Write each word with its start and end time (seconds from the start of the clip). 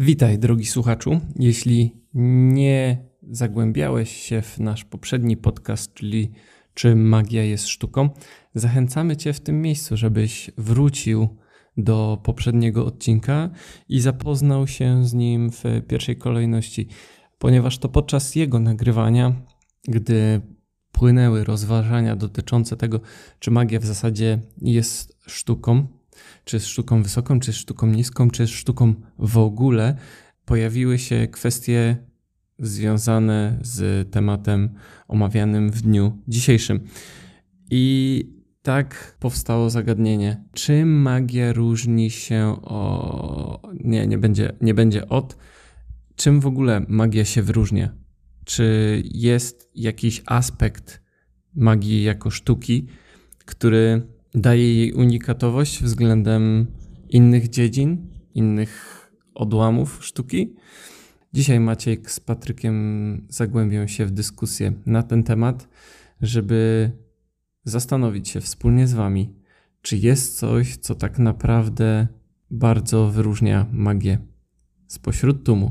Witaj, 0.00 0.38
drogi 0.38 0.66
słuchaczu. 0.66 1.20
Jeśli 1.38 1.96
nie 2.14 3.04
zagłębiałeś 3.30 4.16
się 4.16 4.42
w 4.42 4.58
nasz 4.58 4.84
poprzedni 4.84 5.36
podcast, 5.36 5.94
czyli 5.94 6.32
Czy 6.74 6.96
magia 6.96 7.44
jest 7.44 7.68
sztuką, 7.68 8.10
zachęcamy 8.54 9.16
Cię 9.16 9.32
w 9.32 9.40
tym 9.40 9.62
miejscu, 9.62 9.96
żebyś 9.96 10.50
wrócił 10.58 11.36
do 11.76 12.20
poprzedniego 12.24 12.86
odcinka 12.86 13.50
i 13.88 14.00
zapoznał 14.00 14.66
się 14.66 15.04
z 15.04 15.14
nim 15.14 15.50
w 15.50 15.62
pierwszej 15.88 16.16
kolejności, 16.16 16.88
ponieważ 17.38 17.78
to 17.78 17.88
podczas 17.88 18.34
jego 18.34 18.60
nagrywania, 18.60 19.42
gdy 19.88 20.40
płynęły 20.92 21.44
rozważania 21.44 22.16
dotyczące 22.16 22.76
tego, 22.76 23.00
czy 23.38 23.50
magia 23.50 23.80
w 23.80 23.84
zasadzie 23.84 24.40
jest 24.62 25.18
sztuką, 25.26 25.97
czy 26.44 26.56
jest 26.56 26.66
sztuką 26.66 27.02
wysoką, 27.02 27.40
czy 27.40 27.50
jest 27.50 27.60
sztuką 27.60 27.86
niską, 27.86 28.30
czy 28.30 28.42
jest 28.42 28.52
sztuką 28.52 28.94
w 29.18 29.38
ogóle, 29.38 29.96
pojawiły 30.44 30.98
się 30.98 31.28
kwestie 31.28 31.96
związane 32.58 33.58
z 33.62 34.10
tematem 34.10 34.74
omawianym 35.08 35.70
w 35.70 35.82
dniu 35.82 36.22
dzisiejszym. 36.28 36.80
I 37.70 38.24
tak 38.62 39.16
powstało 39.20 39.70
zagadnienie, 39.70 40.44
czym 40.52 41.02
magia 41.02 41.52
różni 41.52 42.10
się 42.10 42.56
o. 42.62 43.70
Nie, 43.84 44.06
nie 44.06 44.18
będzie, 44.18 44.52
nie 44.60 44.74
będzie 44.74 45.08
od. 45.08 45.36
Czym 46.16 46.40
w 46.40 46.46
ogóle 46.46 46.84
magia 46.88 47.24
się 47.24 47.42
wyróżnia? 47.42 47.94
Czy 48.44 49.02
jest 49.04 49.70
jakiś 49.74 50.22
aspekt 50.26 51.02
magii 51.54 52.02
jako 52.02 52.30
sztuki, 52.30 52.86
który 53.44 54.02
daje 54.34 54.74
jej 54.74 54.92
unikatowość 54.92 55.82
względem 55.82 56.66
innych 57.08 57.48
dziedzin, 57.48 58.06
innych 58.34 59.04
odłamów 59.34 60.04
sztuki? 60.04 60.54
Dzisiaj 61.32 61.60
Maciek 61.60 62.10
z 62.10 62.20
Patrykiem 62.20 63.26
zagłębią 63.28 63.86
się 63.86 64.06
w 64.06 64.10
dyskusję 64.10 64.72
na 64.86 65.02
ten 65.02 65.22
temat, 65.22 65.68
żeby 66.20 66.90
zastanowić 67.64 68.28
się 68.28 68.40
wspólnie 68.40 68.86
z 68.86 68.92
Wami, 68.92 69.34
czy 69.82 69.96
jest 69.96 70.38
coś, 70.38 70.76
co 70.76 70.94
tak 70.94 71.18
naprawdę 71.18 72.06
bardzo 72.50 73.08
wyróżnia 73.08 73.66
magię 73.72 74.18
spośród 74.86 75.44
tłumu. 75.44 75.70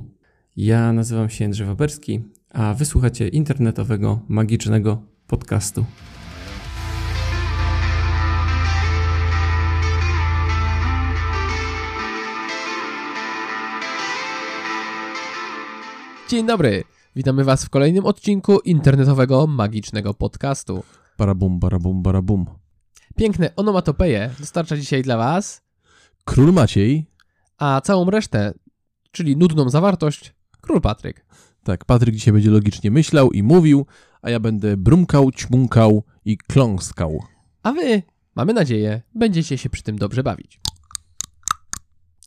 Ja 0.56 0.94
nazywam 0.94 1.30
się 1.30 1.44
Jędrzej 1.44 1.68
Waberski, 1.68 2.22
a 2.50 2.74
wysłuchacie 2.74 3.28
internetowego, 3.28 4.20
magicznego 4.28 5.02
podcastu. 5.28 5.86
Dzień 16.30 16.46
dobry, 16.46 16.84
witamy 17.16 17.44
Was 17.44 17.66
w 17.66 17.70
kolejnym 17.70 18.06
odcinku 18.06 18.60
internetowego, 18.60 19.48
magicznego 19.48 20.14
podcastu. 20.14 20.84
Barabum, 21.18 21.60
barabum, 21.60 22.04
barabum. 22.04 22.46
Piękne 23.16 23.56
onomatopeje 23.56 24.34
dostarcza 24.40 24.78
dzisiaj 24.78 25.02
dla 25.04 25.18
Was, 25.18 25.62
Król 26.26 26.54
Maciej. 26.54 27.06
a 27.58 27.82
całą 27.82 28.10
resztę, 28.10 28.54
czyli 29.12 29.38
nudną 29.38 29.70
zawartość, 29.70 30.34
Król 30.62 30.82
Patryk. 30.82 31.26
Tak, 31.64 31.86
Patryk 31.86 32.16
dzisiaj 32.16 32.34
będzie 32.34 32.50
logicznie 32.50 32.92
myślał 32.92 33.32
i 33.32 33.44
mówił, 33.44 33.86
a 34.22 34.30
ja 34.30 34.40
będę 34.40 34.78
brumkał, 34.78 35.32
ćmunkał 35.32 36.04
i 36.26 36.38
kląskał. 36.38 37.24
A 37.64 37.72
Wy, 37.74 38.04
mamy 38.36 38.54
nadzieję, 38.54 39.02
będziecie 39.16 39.58
się 39.58 39.70
przy 39.70 39.84
tym 39.84 39.98
dobrze 39.98 40.24
bawić. 40.24 40.60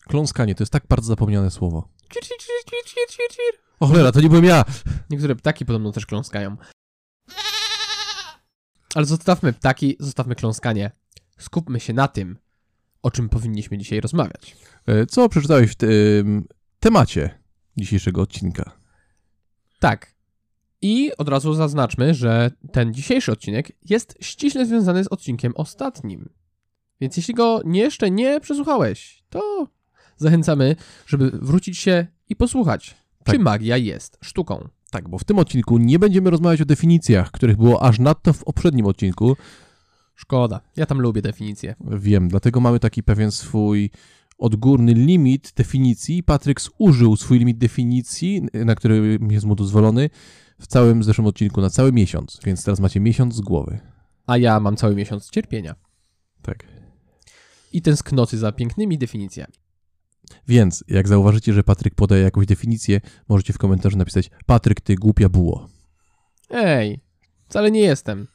Kląskanie 0.09 0.55
to 0.55 0.63
jest 0.63 0.73
tak 0.73 0.87
bardzo 0.89 1.07
zapomniane 1.07 1.51
słowo. 1.51 1.89
Cir, 2.13 2.23
cir, 2.23 2.37
cir, 2.39 2.85
cir, 2.85 3.09
cir, 3.09 3.29
cir. 3.31 3.70
O 3.81 3.87
cholera, 3.87 4.13
to 4.13 4.21
nie 4.21 4.29
byłem 4.29 4.45
ja! 4.45 4.65
Niektóre 5.11 5.35
ptaki 5.37 5.65
podobno 5.65 5.93
też 5.93 6.07
kląskają. 6.07 6.57
Ale 8.95 9.07
zostawmy 9.07 9.53
ptaki, 9.53 9.97
zostawmy 10.01 10.35
kląskanie. 10.35 10.91
Skupmy 11.39 11.81
się 11.81 11.93
na 11.93 12.09
tym, 12.09 12.39
o 13.03 13.11
czym 13.11 13.29
powinniśmy 13.29 13.79
dzisiaj 13.79 14.01
rozmawiać. 14.01 14.57
E, 14.87 15.07
Co 15.07 15.29
przeczytałeś 15.29 15.71
w 15.71 15.75
tym 15.75 16.49
temacie 16.81 17.39
dzisiejszego 17.77 18.23
odcinka? 18.23 18.73
Tak. 19.79 20.15
I 20.83 21.11
od 21.19 21.29
razu 21.29 21.55
zaznaczmy, 21.55 22.15
że 22.15 22.51
ten 22.73 22.95
dzisiejszy 22.95 23.33
odcinek 23.33 23.73
jest 23.91 24.15
ściśle 24.21 24.67
związany 24.67 25.05
z 25.05 25.09
odcinkiem 25.09 25.53
ostatnim. 25.57 26.29
Więc 27.01 27.17
jeśli 27.17 27.35
go 27.35 27.61
jeszcze 27.73 28.11
nie 28.11 28.41
przesłuchałeś, 28.41 29.25
to 29.31 29.69
zachęcamy, 30.17 30.77
żeby 31.07 31.31
wrócić 31.31 31.79
się 31.79 32.07
i 32.29 32.37
posłuchać, 32.37 33.00
Tak. 33.25 33.35
czy 33.35 33.43
magia 33.43 33.77
jest 33.77 34.19
sztuką. 34.23 34.69
Tak, 34.91 35.09
bo 35.09 35.19
w 35.19 35.25
tym 35.25 35.39
odcinku 35.39 35.79
nie 35.79 35.99
będziemy 35.99 36.31
rozmawiać 36.31 36.61
o 36.61 36.65
definicjach, 36.65 37.31
których 37.31 37.57
było 37.57 37.83
aż 37.83 37.99
nadto 37.99 38.33
w 38.33 38.45
poprzednim 38.45 38.87
odcinku. 38.87 39.37
Szkoda. 40.15 40.61
Ja 40.77 40.87
tam 40.87 41.01
lubię 41.01 41.23
definicję. 41.23 41.75
Wiem, 41.91 42.29
dlatego 42.29 42.61
mamy 42.61 42.81
taki 42.81 43.03
pewien 43.03 43.31
swój 43.33 43.91
odgórny 44.39 44.95
limit 44.95 45.53
definicji. 45.57 46.23
Patryk 46.23 46.61
zużył 46.61 47.17
swój 47.17 47.39
limit 47.39 47.59
definicji, 47.59 48.43
na 48.55 48.75
który 48.75 49.19
jest 49.31 49.47
mu 49.47 49.55
dozwolony, 49.55 50.11
w 50.61 50.67
całym 50.67 51.03
zeszłym 51.03 51.27
odcinku, 51.27 51.61
na 51.61 51.71
cały 51.71 51.93
miesiąc. 51.93 52.41
Więc 52.45 52.65
teraz 52.65 52.81
macie 52.81 53.01
miesiąc 53.01 53.35
z 53.35 53.41
głowy. 53.41 53.79
A 54.27 54.37
ja 54.39 54.61
mam 54.61 54.77
cały 54.77 54.95
miesiąc 54.95 55.31
cierpienia 55.31 55.75
Tak. 56.43 56.65
i 57.73 57.83
tęsknoty 57.83 58.39
za 58.39 58.53
pięknymi 58.53 58.99
definicjami. 58.99 59.53
Więc 60.49 60.85
jak 60.89 61.09
zauważycie, 61.09 61.53
że 61.53 61.65
Patryk 61.65 61.95
podaje 61.95 62.23
jakąś 62.23 62.47
definicję, 62.47 63.01
możecie 63.29 63.53
w 63.53 63.59
komentarzu 63.59 63.99
napisać 63.99 64.31
Patryk, 64.47 64.81
ty 64.81 64.95
głupia 64.95 65.29
buło. 65.29 65.69
Ej, 66.51 67.01
wcale 67.49 67.71
nie 67.71 67.81
jestem. 67.81 68.27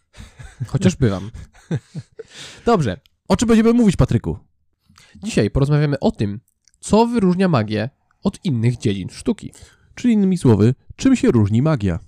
Chociaż 0.67 0.95
bywam. 1.01 1.31
Dobrze, 2.66 2.97
O 3.28 3.38
czym 3.38 3.47
będziemy 3.47 3.73
mówić, 3.73 3.95
Patryku? 3.95 4.38
dzisiaj 5.23 5.50
porozmawiamy 5.50 6.00
o 6.00 6.11
tym, 6.11 6.39
co 6.79 7.07
wyróżnia 7.07 7.47
magię 7.47 7.89
od 8.23 8.45
innych 8.45 8.77
dziedzin 8.77 9.09
sztuki. 9.09 9.51
Czyli 9.95 10.13
innymi 10.13 10.38
słowy, 10.38 10.75
czym 10.95 11.16
się 11.16 11.31
różni 11.31 11.62
magia? 11.62 12.00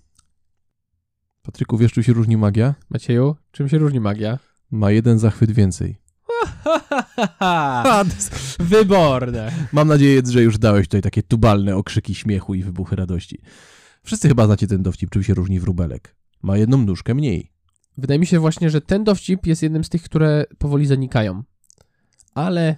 Patryku, 1.42 1.78
wiesz, 1.78 1.92
czym 1.94 2.04
się 2.04 2.14
różni 2.14 2.38
magia? 2.38 2.76
Macieju, 2.90 3.36
czym 3.52 3.70
się 3.70 3.78
różni 3.78 4.00
magia? 4.00 4.40
Ma 4.72 4.92
jeden 4.92 5.20
zachwyt 5.20 5.52
więcej. 5.52 5.98
Wyborne. 8.60 9.52
Mam 9.72 9.88
nadzieję, 9.88 10.22
że 10.30 10.44
już 10.44 10.58
dałeś 10.58 10.88
tutaj 10.88 11.02
takie 11.02 11.24
tubalne 11.24 11.76
okrzyki 11.76 12.16
śmiechu 12.16 12.54
i 12.54 12.64
wybuchy 12.64 12.96
radości. 12.96 13.42
Wszyscy 14.04 14.28
chyba 14.28 14.46
znacie 14.46 14.68
ten 14.68 14.84
dowcip, 14.84 15.10
czym 15.10 15.24
się 15.24 15.34
różni 15.34 15.60
wróbelek. 15.60 16.16
Ma 16.44 16.58
jedną 16.58 16.78
nóżkę 16.78 17.16
mniej. 17.16 17.52
Wydaje 17.98 18.20
mi 18.20 18.28
się 18.28 18.40
właśnie, 18.40 18.70
że 18.70 18.82
ten 18.82 19.04
dowcip 19.04 19.48
jest 19.48 19.64
jednym 19.64 19.84
z 19.84 19.90
tych, 19.90 20.04
które 20.04 20.46
powoli 20.58 20.86
zanikają. 20.86 21.44
Ale 22.34 22.76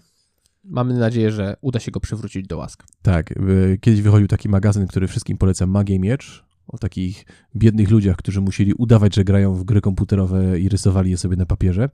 mamy 0.63 0.93
nadzieję, 0.93 1.31
że 1.31 1.55
uda 1.61 1.79
się 1.79 1.91
go 1.91 1.99
przywrócić 1.99 2.47
do 2.47 2.57
łask. 2.57 2.83
Tak, 3.01 3.31
y, 3.31 3.77
kiedyś 3.81 4.01
wychodził 4.01 4.27
taki 4.27 4.49
magazyn, 4.49 4.87
który 4.87 5.07
wszystkim 5.07 5.37
polecam, 5.37 5.69
Magia 5.69 5.95
i 5.95 5.99
Miecz, 5.99 6.43
o 6.67 6.77
takich 6.77 7.25
biednych 7.55 7.89
ludziach, 7.89 8.17
którzy 8.17 8.41
musieli 8.41 8.73
udawać, 8.73 9.15
że 9.15 9.23
grają 9.23 9.53
w 9.53 9.63
gry 9.63 9.81
komputerowe 9.81 10.59
i 10.59 10.69
rysowali 10.69 11.11
je 11.11 11.17
sobie 11.17 11.35
na 11.35 11.45
papierze. 11.45 11.89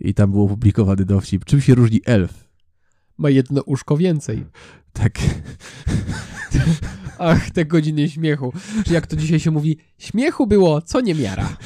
I 0.00 0.14
tam 0.14 0.30
był 0.30 0.44
opublikowany 0.44 1.04
dowcip, 1.04 1.44
czym 1.44 1.60
się 1.60 1.74
różni 1.74 2.00
elf. 2.06 2.48
Ma 3.18 3.30
jedno 3.30 3.62
uszko 3.62 3.96
więcej. 3.96 4.46
Tak, 4.92 5.18
Ach, 7.18 7.50
te 7.50 7.64
godziny 7.64 8.08
śmiechu. 8.08 8.52
Czy 8.86 8.92
jak 8.92 9.06
to 9.06 9.16
dzisiaj 9.16 9.40
się 9.40 9.50
mówi, 9.50 9.78
śmiechu 9.98 10.46
było, 10.46 10.82
co 10.82 11.00
nie 11.00 11.14
miara. 11.14 11.56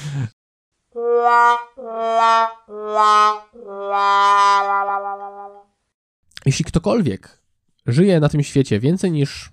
Jeśli 6.46 6.64
ktokolwiek 6.64 7.42
żyje 7.86 8.20
na 8.20 8.28
tym 8.28 8.42
świecie 8.42 8.80
więcej 8.80 9.12
niż 9.12 9.52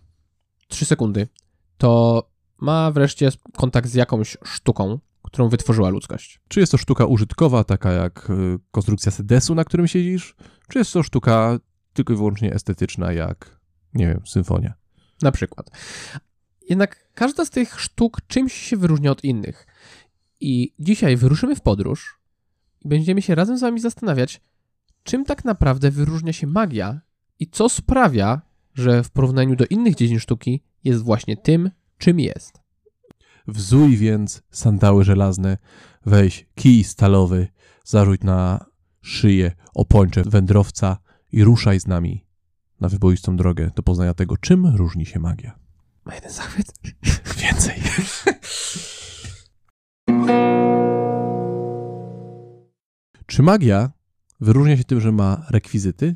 3 0.67 0.85
sekundy, 0.85 1.27
to 1.77 2.23
ma 2.57 2.91
wreszcie 2.91 3.29
kontakt 3.57 3.89
z 3.89 3.93
jakąś 3.93 4.37
sztuką, 4.43 4.99
którą 5.21 5.49
wytworzyła 5.49 5.89
ludzkość. 5.89 6.41
czy 6.47 6.59
jest 6.59 6.71
to 6.71 6.77
sztuka 6.77 7.05
użytkowa, 7.05 7.63
taka 7.63 7.91
jak 7.91 8.29
y, 8.29 8.59
konstrukcja 8.71 9.11
sedesu, 9.11 9.55
na 9.55 9.65
którym 9.65 9.87
siedzisz, 9.87 10.35
czy 10.69 10.79
jest 10.79 10.93
to 10.93 11.03
sztuka 11.03 11.59
tylko 11.93 12.13
i 12.13 12.15
wyłącznie 12.15 12.53
estetyczna, 12.53 13.13
jak, 13.13 13.59
nie 13.93 14.07
wiem, 14.07 14.21
symfonia. 14.25 14.73
Na 15.21 15.31
przykład. 15.31 15.69
Jednak 16.69 17.09
każda 17.13 17.45
z 17.45 17.49
tych 17.49 17.81
sztuk 17.81 18.17
czymś 18.27 18.53
się 18.53 18.77
wyróżnia 18.77 19.11
od 19.11 19.23
innych. 19.23 19.67
I 20.39 20.73
dzisiaj 20.79 21.17
wyruszymy 21.17 21.55
w 21.55 21.61
podróż 21.61 22.19
i 22.81 22.87
będziemy 22.87 23.21
się 23.21 23.35
razem 23.35 23.57
z 23.57 23.61
wami 23.61 23.79
zastanawiać, 23.79 24.41
czym 25.03 25.25
tak 25.25 25.45
naprawdę 25.45 25.91
wyróżnia 25.91 26.33
się 26.33 26.47
magia 26.47 27.01
i 27.39 27.47
co 27.47 27.69
sprawia, 27.69 28.41
że 28.73 29.03
w 29.03 29.09
porównaniu 29.09 29.55
do 29.55 29.65
innych 29.65 29.95
dziedzin 29.95 30.19
sztuki 30.19 30.63
jest 30.83 31.03
właśnie 31.03 31.37
tym, 31.37 31.71
czym 31.97 32.19
jest. 32.19 32.60
Wzuj 33.47 33.97
więc 33.97 34.41
sandały 34.51 35.03
żelazne, 35.03 35.57
weź 36.05 36.47
kij 36.55 36.83
stalowy, 36.83 37.47
zarzuć 37.83 38.21
na 38.21 38.65
szyję 39.01 39.51
opończe 39.73 40.23
wędrowca 40.23 40.97
i 41.31 41.43
ruszaj 41.43 41.79
z 41.79 41.87
nami 41.87 42.25
na 42.79 42.89
wyboistą 42.89 43.35
drogę 43.35 43.71
do 43.75 43.83
poznania 43.83 44.13
tego, 44.13 44.37
czym 44.37 44.65
różni 44.75 45.05
się 45.05 45.19
magia. 45.19 45.59
Ma 46.05 46.15
jeden 46.15 46.31
zachwyt? 46.31 46.73
Więcej. 47.41 47.81
Czy 53.25 53.43
magia 53.43 53.91
wyróżnia 54.39 54.77
się 54.77 54.83
tym, 54.83 55.01
że 55.01 55.11
ma 55.11 55.45
rekwizyty? 55.49 56.15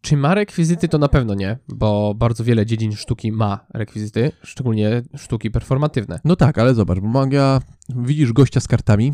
Czy 0.00 0.16
ma 0.16 0.34
rekwizyty? 0.34 0.88
To 0.88 0.98
na 0.98 1.08
pewno 1.08 1.34
nie, 1.34 1.58
bo 1.68 2.14
bardzo 2.14 2.44
wiele 2.44 2.66
dziedzin 2.66 2.92
sztuki 2.92 3.32
ma 3.32 3.66
rekwizyty, 3.74 4.32
szczególnie 4.42 5.02
sztuki 5.16 5.50
performatywne. 5.50 6.20
No 6.24 6.36
tak, 6.36 6.58
ale 6.58 6.74
zobacz, 6.74 6.98
bo 6.98 7.08
magia, 7.08 7.60
widzisz 7.96 8.32
gościa 8.32 8.60
z 8.60 8.68
kartami 8.68 9.12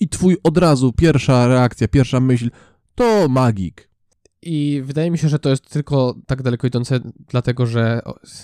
i 0.00 0.08
twój 0.08 0.36
od 0.42 0.58
razu 0.58 0.92
pierwsza 0.92 1.46
reakcja, 1.46 1.88
pierwsza 1.88 2.20
myśl 2.20 2.50
to 2.94 3.28
magik. 3.28 3.88
I 4.42 4.82
wydaje 4.84 5.10
mi 5.10 5.18
się, 5.18 5.28
że 5.28 5.38
to 5.38 5.50
jest 5.50 5.70
tylko 5.70 6.14
tak 6.26 6.42
daleko 6.42 6.66
idące, 6.66 7.00
dlatego 7.28 7.66
że 7.66 8.00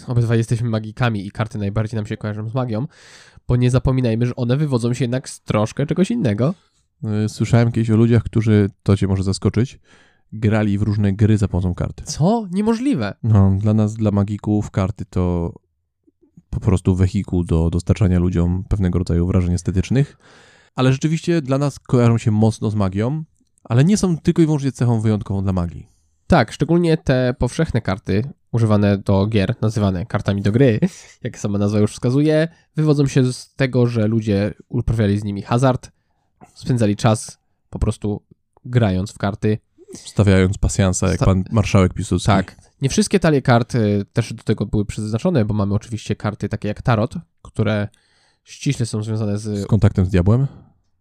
obydwaj 0.07 0.39
jesteśmy 0.39 0.69
magikami 0.69 1.27
i 1.27 1.31
karty 1.31 1.59
najbardziej 1.59 1.97
nam 1.97 2.07
się 2.07 2.17
kojarzą 2.17 2.49
z 2.49 2.55
magią, 2.55 2.87
bo 3.49 3.57
nie 3.57 3.71
zapominajmy, 3.71 4.27
że 4.27 4.37
one 4.37 4.57
wywodzą 4.57 4.95
się 4.95 5.05
jednak 5.05 5.29
z 5.29 5.41
troszkę 5.41 5.87
czegoś 5.87 6.11
innego. 6.11 6.55
Y, 7.25 7.29
Słyszałem 7.29 7.73
kiedyś 7.73 7.91
o 7.91 7.97
ludziach, 7.97 8.23
którzy, 8.23 8.71
to 8.83 8.97
cię 8.97 9.07
może 9.07 9.23
zaskoczyć, 9.23 9.79
grali 10.33 10.79
w 10.79 10.83
różne 10.83 11.13
gry 11.13 11.39
za 11.39 11.49
pomocą 11.49 11.75
kart. 11.75 12.03
Co? 12.05 12.47
Niemożliwe. 12.51 13.15
No, 13.23 13.57
dla 13.61 13.75
nas, 13.75 13.95
dla 13.95 14.11
magików, 14.11 14.71
karty 14.71 15.05
to 15.05 15.53
po 16.51 16.61
prostu 16.61 16.95
wehikuł 16.95 17.45
do 17.45 17.71
dostarczania 17.71 18.19
ludziom 18.19 18.65
pewnego 18.69 18.99
rodzaju 18.99 19.27
wrażeń 19.27 19.55
estetycznych, 19.55 20.17
ale 20.75 20.93
rzeczywiście 20.93 21.43
dla 21.43 21.59
nas 21.59 21.79
kojarzą 21.79 22.19
się 22.19 22.31
mocno 22.31 22.71
z 22.71 22.75
magią, 22.75 23.25
ale 23.65 23.85
nie 23.85 23.97
są 23.97 24.19
tylko 24.19 24.43
i 24.43 24.45
wyłącznie 24.45 24.73
cechą 24.73 25.01
wyjątkową 25.01 25.43
dla 25.43 25.53
magii. 25.53 25.89
Tak, 26.27 26.53
szczególnie 26.53 26.97
te 26.97 27.35
powszechne 27.39 27.81
karty 27.81 28.33
używane 28.53 28.99
do 28.99 29.27
gier, 29.27 29.55
nazywane 29.61 30.07
kartami 30.07 30.43
do 30.43 30.53
gry, 30.53 30.81
jak 31.25 31.39
sama 31.39 31.59
nazwa 31.59 31.79
już 31.79 31.93
wskazuje, 31.93 32.49
wywodzą 32.77 33.07
się 33.07 33.33
z 33.33 33.55
tego, 33.55 33.87
że 33.87 34.07
ludzie 34.07 34.55
uprawiali 34.69 35.19
z 35.19 35.25
nimi 35.25 35.43
hazard, 35.43 35.91
spędzali 36.55 36.97
czas 36.97 37.39
po 37.71 37.79
prostu 37.79 38.23
grając 38.65 39.13
w 39.13 39.19
karty. 39.19 39.59
Stawiając 39.95 40.59
pasjansa, 40.59 41.09
jak 41.09 41.19
pan 41.25 41.45
marszałek 41.51 41.95
Piłsudski. 41.95 42.27
Tak. 42.27 42.57
Nie 42.83 42.89
wszystkie 42.89 43.21
talie 43.21 43.43
kart 43.43 43.73
też 44.13 44.33
do 44.33 44.43
tego 44.43 44.67
były 44.67 44.85
przeznaczone, 44.85 45.45
bo 45.45 45.55
mamy 45.55 45.75
oczywiście 45.75 46.17
karty 46.17 46.49
takie 46.49 46.69
jak 46.69 46.83
tarot, 46.83 47.15
które 47.43 47.89
ściśle 48.45 48.87
są 48.87 49.03
związane 49.03 49.39
Z 49.39 49.43
z, 49.43 49.67
kontaktem 49.67 50.05
z 50.07 50.09
diabłem. 50.09 50.47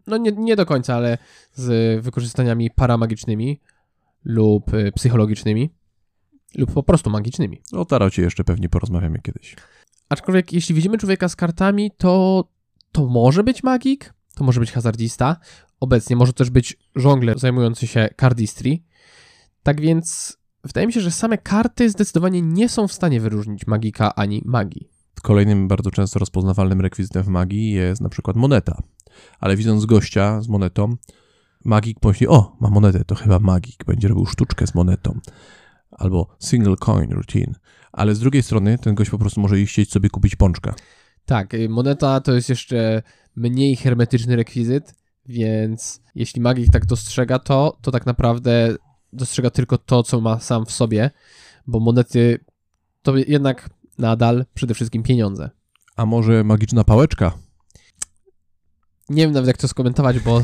no 0.07 0.17
nie, 0.17 0.31
nie 0.31 0.55
do 0.55 0.65
końca, 0.65 0.95
ale 0.95 1.17
z 1.53 2.03
wykorzystaniami 2.03 2.71
paramagicznymi 2.71 3.61
lub 4.23 4.73
y, 4.73 4.91
psychologicznymi 4.95 5.69
lub 6.55 6.73
po 6.73 6.83
prostu 6.83 7.09
magicznymi. 7.09 7.61
O 7.73 7.85
tarocie 7.85 8.21
jeszcze 8.21 8.43
pewnie 8.43 8.69
porozmawiamy 8.69 9.19
kiedyś. 9.19 9.55
Aczkolwiek 10.09 10.53
jeśli 10.53 10.75
widzimy 10.75 10.97
człowieka 10.97 11.29
z 11.29 11.35
kartami, 11.35 11.91
to 11.97 12.43
to 12.91 13.05
może 13.05 13.43
być 13.43 13.63
magik, 13.63 14.13
to 14.35 14.43
może 14.43 14.59
być 14.59 14.71
hazardista, 14.71 15.37
obecnie 15.79 16.15
może 16.15 16.33
też 16.33 16.49
być 16.49 16.77
żongler 16.95 17.39
zajmujący 17.39 17.87
się 17.87 18.09
cardistry. 18.19 18.79
Tak 19.63 19.81
więc 19.81 20.37
wydaje 20.63 20.87
mi 20.87 20.93
się, 20.93 21.01
że 21.01 21.11
same 21.11 21.37
karty 21.37 21.89
zdecydowanie 21.89 22.41
nie 22.41 22.69
są 22.69 22.87
w 22.87 22.93
stanie 22.93 23.21
wyróżnić 23.21 23.67
magika 23.67 24.15
ani 24.15 24.41
magii. 24.45 24.89
Kolejnym 25.21 25.67
bardzo 25.67 25.91
często 25.91 26.19
rozpoznawalnym 26.19 26.81
rekwizytem 26.81 27.23
w 27.23 27.27
magii 27.27 27.71
jest 27.71 28.01
na 28.01 28.09
przykład 28.09 28.37
moneta. 28.37 28.81
Ale 29.39 29.55
widząc 29.55 29.85
gościa 29.85 30.41
z 30.41 30.47
monetą, 30.47 30.95
magik 31.65 31.99
pomyśli, 31.99 32.27
o, 32.27 32.57
ma 32.59 32.69
monetę, 32.69 33.05
to 33.05 33.15
chyba 33.15 33.39
magik, 33.39 33.85
będzie 33.85 34.07
robił 34.07 34.25
sztuczkę 34.25 34.67
z 34.67 34.75
monetą. 34.75 35.19
Albo 35.91 36.35
single 36.39 36.75
coin 36.75 37.11
routine. 37.11 37.53
Ale 37.91 38.15
z 38.15 38.19
drugiej 38.19 38.43
strony 38.43 38.77
ten 38.77 38.95
gość 38.95 39.09
po 39.09 39.17
prostu 39.17 39.41
może 39.41 39.65
chcieć 39.65 39.91
sobie 39.91 40.09
kupić 40.09 40.35
pączka. 40.35 40.75
Tak, 41.25 41.53
y, 41.53 41.69
moneta 41.69 42.21
to 42.21 42.33
jest 42.33 42.49
jeszcze 42.49 43.01
mniej 43.35 43.75
hermetyczny 43.75 44.35
rekwizyt, 44.35 44.95
więc 45.27 46.01
jeśli 46.15 46.41
magik 46.41 46.71
tak 46.71 46.85
dostrzega 46.85 47.39
to, 47.39 47.77
to 47.81 47.91
tak 47.91 48.05
naprawdę 48.05 48.75
dostrzega 49.13 49.49
tylko 49.49 49.77
to, 49.77 50.03
co 50.03 50.21
ma 50.21 50.39
sam 50.39 50.65
w 50.65 50.71
sobie, 50.71 51.11
bo 51.67 51.79
monety 51.79 52.39
to 53.01 53.17
jednak 53.17 53.69
nadal 53.97 54.45
przede 54.53 54.73
wszystkim 54.73 55.03
pieniądze. 55.03 55.49
A 55.95 56.05
może 56.05 56.43
magiczna 56.43 56.83
pałeczka? 56.83 57.37
Nie 59.09 59.23
wiem 59.23 59.31
nawet 59.31 59.47
jak 59.47 59.57
to 59.57 59.67
skomentować, 59.67 60.19
bo 60.19 60.41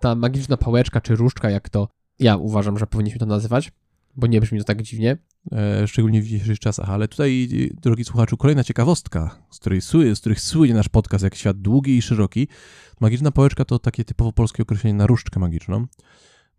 ta 0.00 0.14
magiczna 0.14 0.56
pałeczka 0.56 1.00
czy 1.00 1.16
różdżka, 1.16 1.50
jak 1.50 1.68
to 1.68 1.88
ja 2.18 2.36
uważam, 2.36 2.78
że 2.78 2.86
powinniśmy 2.86 3.18
to 3.18 3.26
nazywać, 3.26 3.72
bo 4.16 4.26
nie 4.26 4.40
brzmi 4.40 4.58
to 4.58 4.64
tak 4.64 4.82
dziwnie. 4.82 5.16
E, 5.52 5.88
szczególnie 5.88 6.22
w 6.22 6.24
dzisiejszych 6.24 6.58
czasach. 6.58 6.90
Ale 6.90 7.08
tutaj, 7.08 7.48
drogi 7.82 8.04
słuchaczu, 8.04 8.36
kolejna 8.36 8.64
ciekawostka, 8.64 9.46
z, 9.50 9.58
której 9.58 9.80
z 9.80 10.20
których 10.20 10.40
słynie 10.40 10.74
nasz 10.74 10.88
podcast 10.88 11.24
jak 11.24 11.34
świat 11.34 11.60
długi 11.60 11.96
i 11.96 12.02
szeroki. 12.02 12.48
Magiczna 13.00 13.30
pałeczka 13.30 13.64
to 13.64 13.78
takie 13.78 14.04
typowo 14.04 14.32
polskie 14.32 14.62
określenie 14.62 14.94
na 14.94 15.06
różdżkę 15.06 15.40
magiczną, 15.40 15.86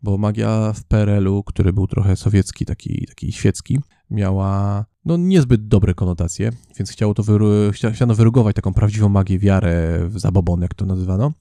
bo 0.01 0.17
magia 0.17 0.73
w 0.73 0.83
PRL-u, 0.83 1.43
który 1.43 1.73
był 1.73 1.87
trochę 1.87 2.15
sowiecki, 2.15 2.65
taki, 2.65 3.05
taki 3.07 3.31
świecki, 3.31 3.79
miała 4.09 4.85
no 5.05 5.17
niezbyt 5.17 5.67
dobre 5.67 5.93
konotacje, 5.93 6.51
więc 6.77 6.91
chciało 6.91 7.13
to 7.13 7.23
wyru- 7.23 7.71
chcia- 7.71 7.93
chciano 7.93 8.15
wyrugować 8.15 8.55
taką 8.55 8.73
prawdziwą 8.73 9.09
magię, 9.09 9.39
wiarę 9.39 9.99
w 10.09 10.19
zabobon, 10.19 10.61
jak 10.61 10.73
to 10.73 10.85
nazywano. 10.85 11.31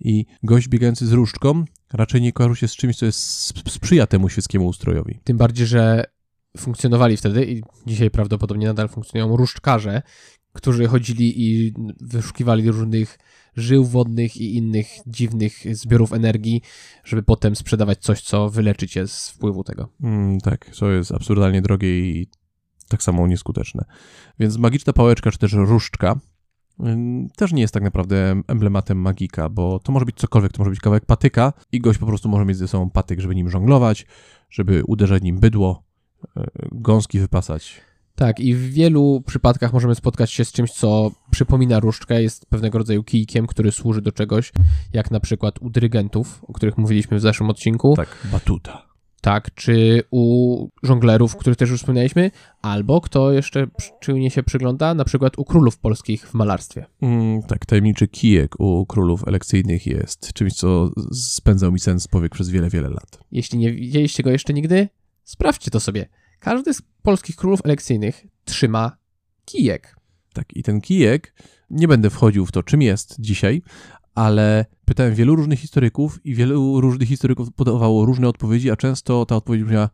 I 0.00 0.26
gość 0.42 0.68
biegający 0.68 1.06
z 1.06 1.12
różdżką 1.12 1.64
raczej 1.92 2.20
nie 2.22 2.32
kojarzył 2.32 2.56
się 2.56 2.68
z 2.68 2.76
czymś, 2.76 2.96
co 2.96 3.06
jest 3.06 3.20
sp- 3.50 3.70
sprzyja 3.70 4.06
temu 4.06 4.28
świeckiemu 4.28 4.66
ustrojowi. 4.66 5.20
Tym 5.24 5.36
bardziej, 5.36 5.66
że 5.66 6.04
funkcjonowali 6.56 7.16
wtedy 7.16 7.46
i 7.52 7.62
dzisiaj 7.86 8.10
prawdopodobnie 8.10 8.66
nadal 8.66 8.88
funkcjonują 8.88 9.36
różdżkarze, 9.36 10.02
którzy 10.52 10.86
chodzili 10.86 11.42
i 11.46 11.74
wyszukiwali 12.00 12.70
różnych 12.70 13.18
żył 13.56 13.84
wodnych 13.84 14.36
i 14.36 14.56
innych 14.56 14.86
dziwnych 15.06 15.76
zbiorów 15.76 16.12
energii, 16.12 16.62
żeby 17.04 17.22
potem 17.22 17.56
sprzedawać 17.56 17.98
coś, 17.98 18.22
co 18.22 18.50
wyleczy 18.50 18.88
cię 18.88 19.06
z 19.06 19.28
wpływu 19.28 19.64
tego. 19.64 19.88
Mm, 20.02 20.40
tak, 20.40 20.70
co 20.74 20.90
jest 20.90 21.12
absurdalnie 21.12 21.62
drogie 21.62 21.98
i 22.00 22.28
tak 22.88 23.02
samo 23.02 23.26
nieskuteczne. 23.26 23.84
Więc 24.38 24.56
magiczna 24.56 24.92
pałeczka, 24.92 25.30
czy 25.30 25.38
też 25.38 25.52
różdżka 25.52 26.20
ym, 26.86 27.28
też 27.36 27.52
nie 27.52 27.62
jest 27.62 27.74
tak 27.74 27.82
naprawdę 27.82 28.42
emblematem 28.48 28.98
magika, 28.98 29.48
bo 29.48 29.78
to 29.78 29.92
może 29.92 30.06
być 30.06 30.16
cokolwiek, 30.16 30.52
to 30.52 30.58
może 30.58 30.70
być 30.70 30.80
kawałek 30.80 31.06
patyka 31.06 31.52
i 31.72 31.80
gość 31.80 31.98
po 31.98 32.06
prostu 32.06 32.28
może 32.28 32.44
mieć 32.44 32.56
ze 32.56 32.68
sobą 32.68 32.90
patyk, 32.90 33.20
żeby 33.20 33.34
nim 33.34 33.50
żonglować, 33.50 34.06
żeby 34.50 34.84
uderzać 34.84 35.22
nim 35.22 35.40
bydło, 35.40 35.82
e, 36.36 36.46
gąski 36.72 37.20
wypasać. 37.20 37.80
Tak, 38.16 38.40
i 38.40 38.54
w 38.54 38.70
wielu 38.70 39.22
przypadkach 39.26 39.72
możemy 39.72 39.94
spotkać 39.94 40.30
się 40.30 40.44
z 40.44 40.52
czymś, 40.52 40.72
co 40.72 41.10
przypomina 41.30 41.80
różdżkę, 41.80 42.22
jest 42.22 42.46
pewnego 42.46 42.78
rodzaju 42.78 43.04
kijkiem, 43.04 43.46
który 43.46 43.72
służy 43.72 44.02
do 44.02 44.12
czegoś, 44.12 44.52
jak 44.92 45.10
na 45.10 45.20
przykład 45.20 45.62
u 45.62 45.70
dyrygentów, 45.70 46.44
o 46.48 46.52
których 46.52 46.78
mówiliśmy 46.78 47.16
w 47.16 47.20
zeszłym 47.20 47.50
odcinku. 47.50 47.94
Tak, 47.96 48.26
batuta. 48.32 48.86
Tak, 49.20 49.54
czy 49.54 50.02
u 50.10 50.68
żonglerów, 50.82 51.36
których 51.36 51.56
też 51.56 51.70
już 51.70 51.80
wspomnieliśmy, 51.80 52.30
albo 52.62 53.00
kto 53.00 53.32
jeszcze 53.32 53.66
czujnie 54.00 54.30
się 54.30 54.42
przygląda, 54.42 54.94
na 54.94 55.04
przykład 55.04 55.38
u 55.38 55.44
królów 55.44 55.78
polskich 55.78 56.28
w 56.28 56.34
malarstwie. 56.34 56.86
Mm, 57.00 57.42
tak, 57.42 57.66
tajemniczy 57.66 58.08
kijek 58.08 58.60
u 58.60 58.86
królów 58.86 59.28
elekcyjnych 59.28 59.86
jest 59.86 60.32
czymś, 60.32 60.54
co 60.54 60.90
spędzał 61.12 61.72
mi 61.72 61.80
sens 61.80 62.08
powiek 62.08 62.32
przez 62.32 62.50
wiele, 62.50 62.70
wiele 62.70 62.88
lat. 62.88 63.18
Jeśli 63.32 63.58
nie 63.58 63.72
widzieliście 63.72 64.22
go 64.22 64.30
jeszcze 64.30 64.54
nigdy, 64.54 64.88
sprawdźcie 65.24 65.70
to 65.70 65.80
sobie. 65.80 66.08
Każdy 66.38 66.74
z 66.74 66.82
polskich 67.02 67.36
królów 67.36 67.60
elekcyjnych 67.64 68.26
trzyma 68.44 68.96
kijek. 69.44 69.96
Tak, 70.32 70.56
i 70.56 70.62
ten 70.62 70.80
kijek, 70.80 71.34
nie 71.70 71.88
będę 71.88 72.10
wchodził 72.10 72.46
w 72.46 72.52
to, 72.52 72.62
czym 72.62 72.82
jest 72.82 73.16
dzisiaj, 73.18 73.62
ale 74.14 74.66
pytałem 74.84 75.14
wielu 75.14 75.36
różnych 75.36 75.58
historyków 75.58 76.26
i 76.26 76.34
wielu 76.34 76.80
różnych 76.80 77.08
historyków 77.08 77.52
podawało 77.52 78.04
różne 78.04 78.28
odpowiedzi, 78.28 78.70
a 78.70 78.76
często 78.76 79.26
ta 79.26 79.36
odpowiedź 79.36 79.64
brzmiała, 79.64 79.90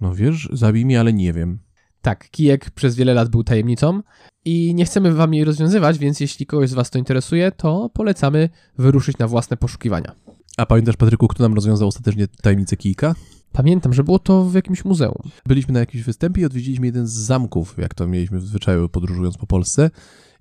no 0.00 0.14
wiesz, 0.14 0.48
zabij 0.52 0.84
mnie, 0.84 1.00
ale 1.00 1.12
nie 1.12 1.32
wiem. 1.32 1.58
Tak, 2.02 2.30
kijek 2.30 2.70
przez 2.70 2.96
wiele 2.96 3.14
lat 3.14 3.28
był 3.28 3.44
tajemnicą 3.44 4.02
i 4.44 4.74
nie 4.74 4.84
chcemy 4.84 5.14
wam 5.14 5.34
jej 5.34 5.44
rozwiązywać, 5.44 5.98
więc 5.98 6.20
jeśli 6.20 6.46
kogoś 6.46 6.70
z 6.70 6.74
was 6.74 6.90
to 6.90 6.98
interesuje, 6.98 7.52
to 7.52 7.90
polecamy 7.94 8.48
wyruszyć 8.78 9.18
na 9.18 9.28
własne 9.28 9.56
poszukiwania. 9.56 10.14
A 10.56 10.66
pamiętasz, 10.66 10.96
Patryku, 10.96 11.28
kto 11.28 11.42
nam 11.42 11.54
rozwiązał 11.54 11.88
ostatecznie 11.88 12.28
tajemnicę 12.28 12.76
kijka? 12.76 13.14
Pamiętam, 13.52 13.92
że 13.92 14.04
było 14.04 14.18
to 14.18 14.44
w 14.44 14.54
jakimś 14.54 14.84
muzeum. 14.84 15.30
Byliśmy 15.46 15.74
na 15.74 15.80
jakimś 15.80 16.04
występie 16.04 16.40
i 16.42 16.44
odwiedziliśmy 16.44 16.86
jeden 16.86 17.06
z 17.06 17.12
zamków, 17.12 17.74
jak 17.78 17.94
to 17.94 18.06
mieliśmy 18.06 18.38
w 18.38 18.46
zwyczaju 18.46 18.88
podróżując 18.88 19.36
po 19.36 19.46
Polsce. 19.46 19.90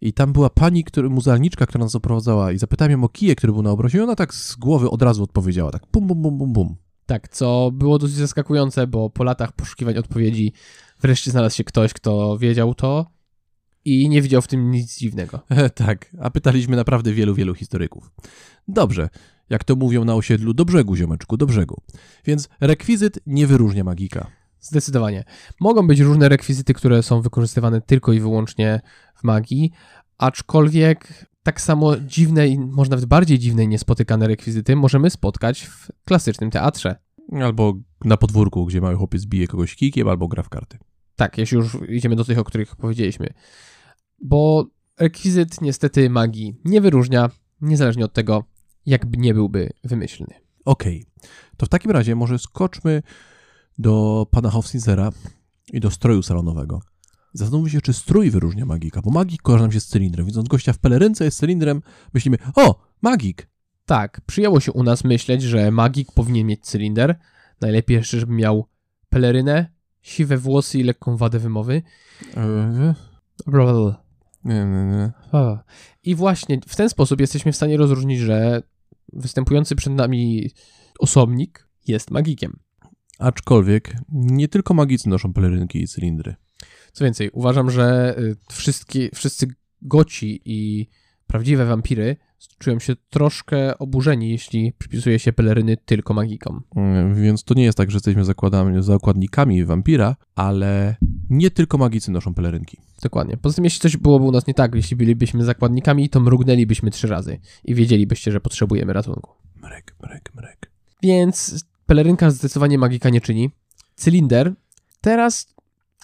I 0.01 0.13
tam 0.13 0.33
była 0.33 0.49
pani, 0.49 0.83
który, 0.83 1.09
muzealniczka, 1.09 1.65
która 1.65 1.83
nas 1.83 1.95
oprowadzała 1.95 2.51
i 2.51 2.57
zapytałem 2.57 2.91
ją 2.91 3.03
o 3.03 3.09
kijek, 3.09 3.37
który 3.37 3.53
był 3.53 3.61
na 3.61 3.71
obrocie 3.71 3.97
i 3.97 4.01
ona 4.01 4.15
tak 4.15 4.33
z 4.33 4.55
głowy 4.55 4.89
od 4.89 5.01
razu 5.01 5.23
odpowiedziała, 5.23 5.71
tak 5.71 5.83
bum, 5.91 6.07
bum, 6.07 6.21
bum, 6.21 6.37
bum, 6.37 6.53
bum. 6.53 6.75
Tak, 7.05 7.27
co 7.27 7.71
było 7.73 7.99
dosyć 7.99 8.15
zaskakujące, 8.15 8.87
bo 8.87 9.09
po 9.09 9.23
latach 9.23 9.51
poszukiwań 9.51 9.97
odpowiedzi 9.97 10.53
wreszcie 11.01 11.31
znalazł 11.31 11.55
się 11.55 11.63
ktoś, 11.63 11.93
kto 11.93 12.37
wiedział 12.37 12.75
to 12.75 13.05
i 13.85 14.09
nie 14.09 14.21
widział 14.21 14.41
w 14.41 14.47
tym 14.47 14.71
nic 14.71 14.97
dziwnego. 14.97 15.39
Tak, 15.75 16.15
a 16.19 16.29
pytaliśmy 16.29 16.75
naprawdę 16.75 17.13
wielu, 17.13 17.35
wielu 17.35 17.53
historyków. 17.53 18.11
Dobrze, 18.67 19.09
jak 19.49 19.63
to 19.63 19.75
mówią 19.75 20.05
na 20.05 20.15
osiedlu, 20.15 20.53
do 20.53 20.65
brzegu, 20.65 20.95
ziomeczku, 20.95 21.37
do 21.37 21.45
brzegu. 21.45 21.81
Więc 22.25 22.49
rekwizyt 22.61 23.19
nie 23.25 23.47
wyróżnia 23.47 23.83
magika. 23.83 24.27
Zdecydowanie. 24.59 25.23
Mogą 25.59 25.87
być 25.87 25.99
różne 25.99 26.29
rekwizyty, 26.29 26.73
które 26.73 27.03
są 27.03 27.21
wykorzystywane 27.21 27.81
tylko 27.81 28.13
i 28.13 28.19
wyłącznie 28.19 28.81
w 29.15 29.23
magii, 29.23 29.71
aczkolwiek 30.17 31.29
tak 31.43 31.61
samo 31.61 31.97
dziwne 31.97 32.47
i 32.47 32.59
może 32.59 32.89
nawet 32.89 33.05
bardziej 33.05 33.39
dziwne 33.39 33.63
i 33.63 33.67
niespotykane 33.67 34.27
rekwizyty 34.27 34.75
możemy 34.75 35.09
spotkać 35.09 35.61
w 35.61 35.87
klasycznym 36.05 36.51
teatrze. 36.51 36.95
Albo 37.41 37.73
na 38.05 38.17
podwórku, 38.17 38.65
gdzie 38.65 38.81
mały 38.81 38.95
chłopiec 38.95 39.25
bije 39.25 39.47
kogoś 39.47 39.75
kikiem, 39.75 40.07
albo 40.07 40.27
gra 40.27 40.43
w 40.43 40.49
karty. 40.49 40.77
Tak, 41.15 41.37
jeśli 41.37 41.57
już 41.57 41.77
idziemy 41.89 42.15
do 42.15 42.25
tych, 42.25 42.37
o 42.37 42.43
których 42.43 42.75
powiedzieliśmy. 42.75 43.33
Bo 44.21 44.67
rekwizyt 44.99 45.61
niestety 45.61 46.09
magii 46.09 46.55
nie 46.65 46.81
wyróżnia, 46.81 47.29
niezależnie 47.61 48.05
od 48.05 48.13
tego, 48.13 48.43
jakby 48.89 49.17
nie 49.17 49.33
byłby 49.33 49.69
wymyślny. 49.83 50.33
Okej, 50.65 51.05
to 51.57 51.65
w 51.65 51.69
takim 51.69 51.91
razie 51.91 52.15
może 52.15 52.39
skoczmy 52.39 53.01
do 53.77 54.27
pana 54.31 54.49
Hofzinsera 54.49 55.11
i 55.73 55.79
do 55.79 55.91
stroju 55.91 56.23
salonowego. 56.23 56.81
Zastanówmy 57.33 57.69
się, 57.69 57.81
czy 57.81 57.93
strój 57.93 58.31
wyróżnia 58.31 58.65
magika, 58.65 59.01
bo 59.01 59.11
magik 59.11 59.41
kojarzy 59.41 59.63
nam 59.63 59.71
się 59.71 59.79
z 59.79 59.87
cylindrem. 59.87 60.25
Widząc 60.25 60.47
gościa 60.47 60.73
w 60.73 60.77
pelerynce 60.77 61.25
jest 61.25 61.39
cylindrem, 61.39 61.81
myślimy, 62.13 62.37
o, 62.55 62.79
magik! 63.01 63.49
Tak, 63.85 64.21
przyjęło 64.21 64.59
się 64.59 64.71
u 64.71 64.83
nas 64.83 65.03
myśleć, 65.03 65.41
że 65.41 65.71
magik 65.71 66.11
powinien 66.11 66.47
mieć 66.47 66.65
cylinder. 66.65 67.19
Najlepiej 67.61 67.97
jeszcze, 67.97 68.19
żeby 68.19 68.33
miał 68.33 68.65
pelerynę, 69.09 69.71
siwe 70.01 70.37
włosy 70.37 70.79
i 70.79 70.83
lekką 70.83 71.17
wadę 71.17 71.39
wymowy. 71.39 71.81
Eee, 72.37 72.93
nie, 74.45 74.65
nie, 74.65 74.85
nie. 74.85 75.11
I 76.03 76.15
właśnie 76.15 76.59
w 76.67 76.75
ten 76.75 76.89
sposób 76.89 77.19
jesteśmy 77.19 77.51
w 77.51 77.55
stanie 77.55 77.77
rozróżnić, 77.77 78.19
że 78.19 78.63
występujący 79.13 79.75
przed 79.75 79.93
nami 79.93 80.49
osobnik 80.99 81.69
jest 81.87 82.11
magikiem. 82.11 82.59
Aczkolwiek 83.19 83.95
nie 84.11 84.47
tylko 84.47 84.73
magicy 84.73 85.09
noszą 85.09 85.33
pelerynki 85.33 85.81
i 85.81 85.87
cylindry. 85.87 86.35
Co 86.93 87.03
więcej, 87.03 87.29
uważam, 87.29 87.71
że 87.71 88.15
y, 88.19 88.35
wszystkie, 88.51 89.09
wszyscy 89.13 89.47
goci 89.81 90.41
i 90.45 90.87
prawdziwe 91.27 91.65
wampiry 91.65 92.15
czują 92.59 92.79
się 92.79 92.95
troszkę 93.09 93.77
oburzeni, 93.77 94.29
jeśli 94.29 94.73
przypisuje 94.77 95.19
się 95.19 95.33
peleryny 95.33 95.77
tylko 95.77 96.13
magikom. 96.13 96.63
Mm, 96.75 97.15
Więc 97.15 97.43
to 97.43 97.53
nie 97.53 97.63
jest 97.63 97.77
tak, 97.77 97.91
że 97.91 97.95
jesteśmy 97.95 98.23
zakładnikami 98.79 99.65
wampira, 99.65 100.15
ale 100.35 100.95
nie 101.29 101.51
tylko 101.51 101.77
magicy 101.77 102.11
noszą 102.11 102.33
pelerynki. 102.33 102.77
Dokładnie. 103.03 103.37
Poza 103.37 103.55
tym, 103.55 103.63
jeśli 103.63 103.79
coś 103.79 103.97
byłoby 103.97 104.25
u 104.25 104.31
nas 104.31 104.47
nie 104.47 104.53
tak, 104.53 104.75
jeśli 104.75 104.95
bylibyśmy 104.97 105.43
zakładnikami, 105.43 106.09
to 106.09 106.19
mrugnęlibyśmy 106.19 106.91
trzy 106.91 107.07
razy 107.07 107.39
i 107.63 107.75
wiedzielibyście, 107.75 108.31
że 108.31 108.39
potrzebujemy 108.39 108.93
ratunku. 108.93 109.31
Mrek, 109.55 109.95
mrek, 110.03 110.31
mrek. 110.35 110.71
Więc 111.03 111.65
pelerynka 111.85 112.31
zdecydowanie 112.31 112.77
magika 112.77 113.09
nie 113.09 113.21
czyni. 113.21 113.51
Cylinder 113.95 114.53
teraz 115.01 115.55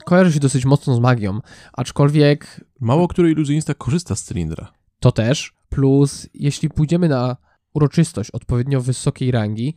kojarzy 0.05 0.33
się 0.33 0.39
dosyć 0.39 0.65
mocno 0.65 0.95
z 0.95 0.99
magią, 0.99 1.39
aczkolwiek 1.73 2.65
Mało 2.79 3.07
który 3.07 3.31
iluzjonista 3.31 3.73
korzysta 3.73 4.15
z 4.15 4.23
cylindra. 4.23 4.71
to 4.99 5.11
też. 5.11 5.53
Plus, 5.69 6.27
jeśli 6.33 6.69
pójdziemy 6.69 7.09
na 7.09 7.37
uroczystość 7.73 8.31
odpowiednio 8.31 8.81
wysokiej 8.81 9.31
rangi, 9.31 9.75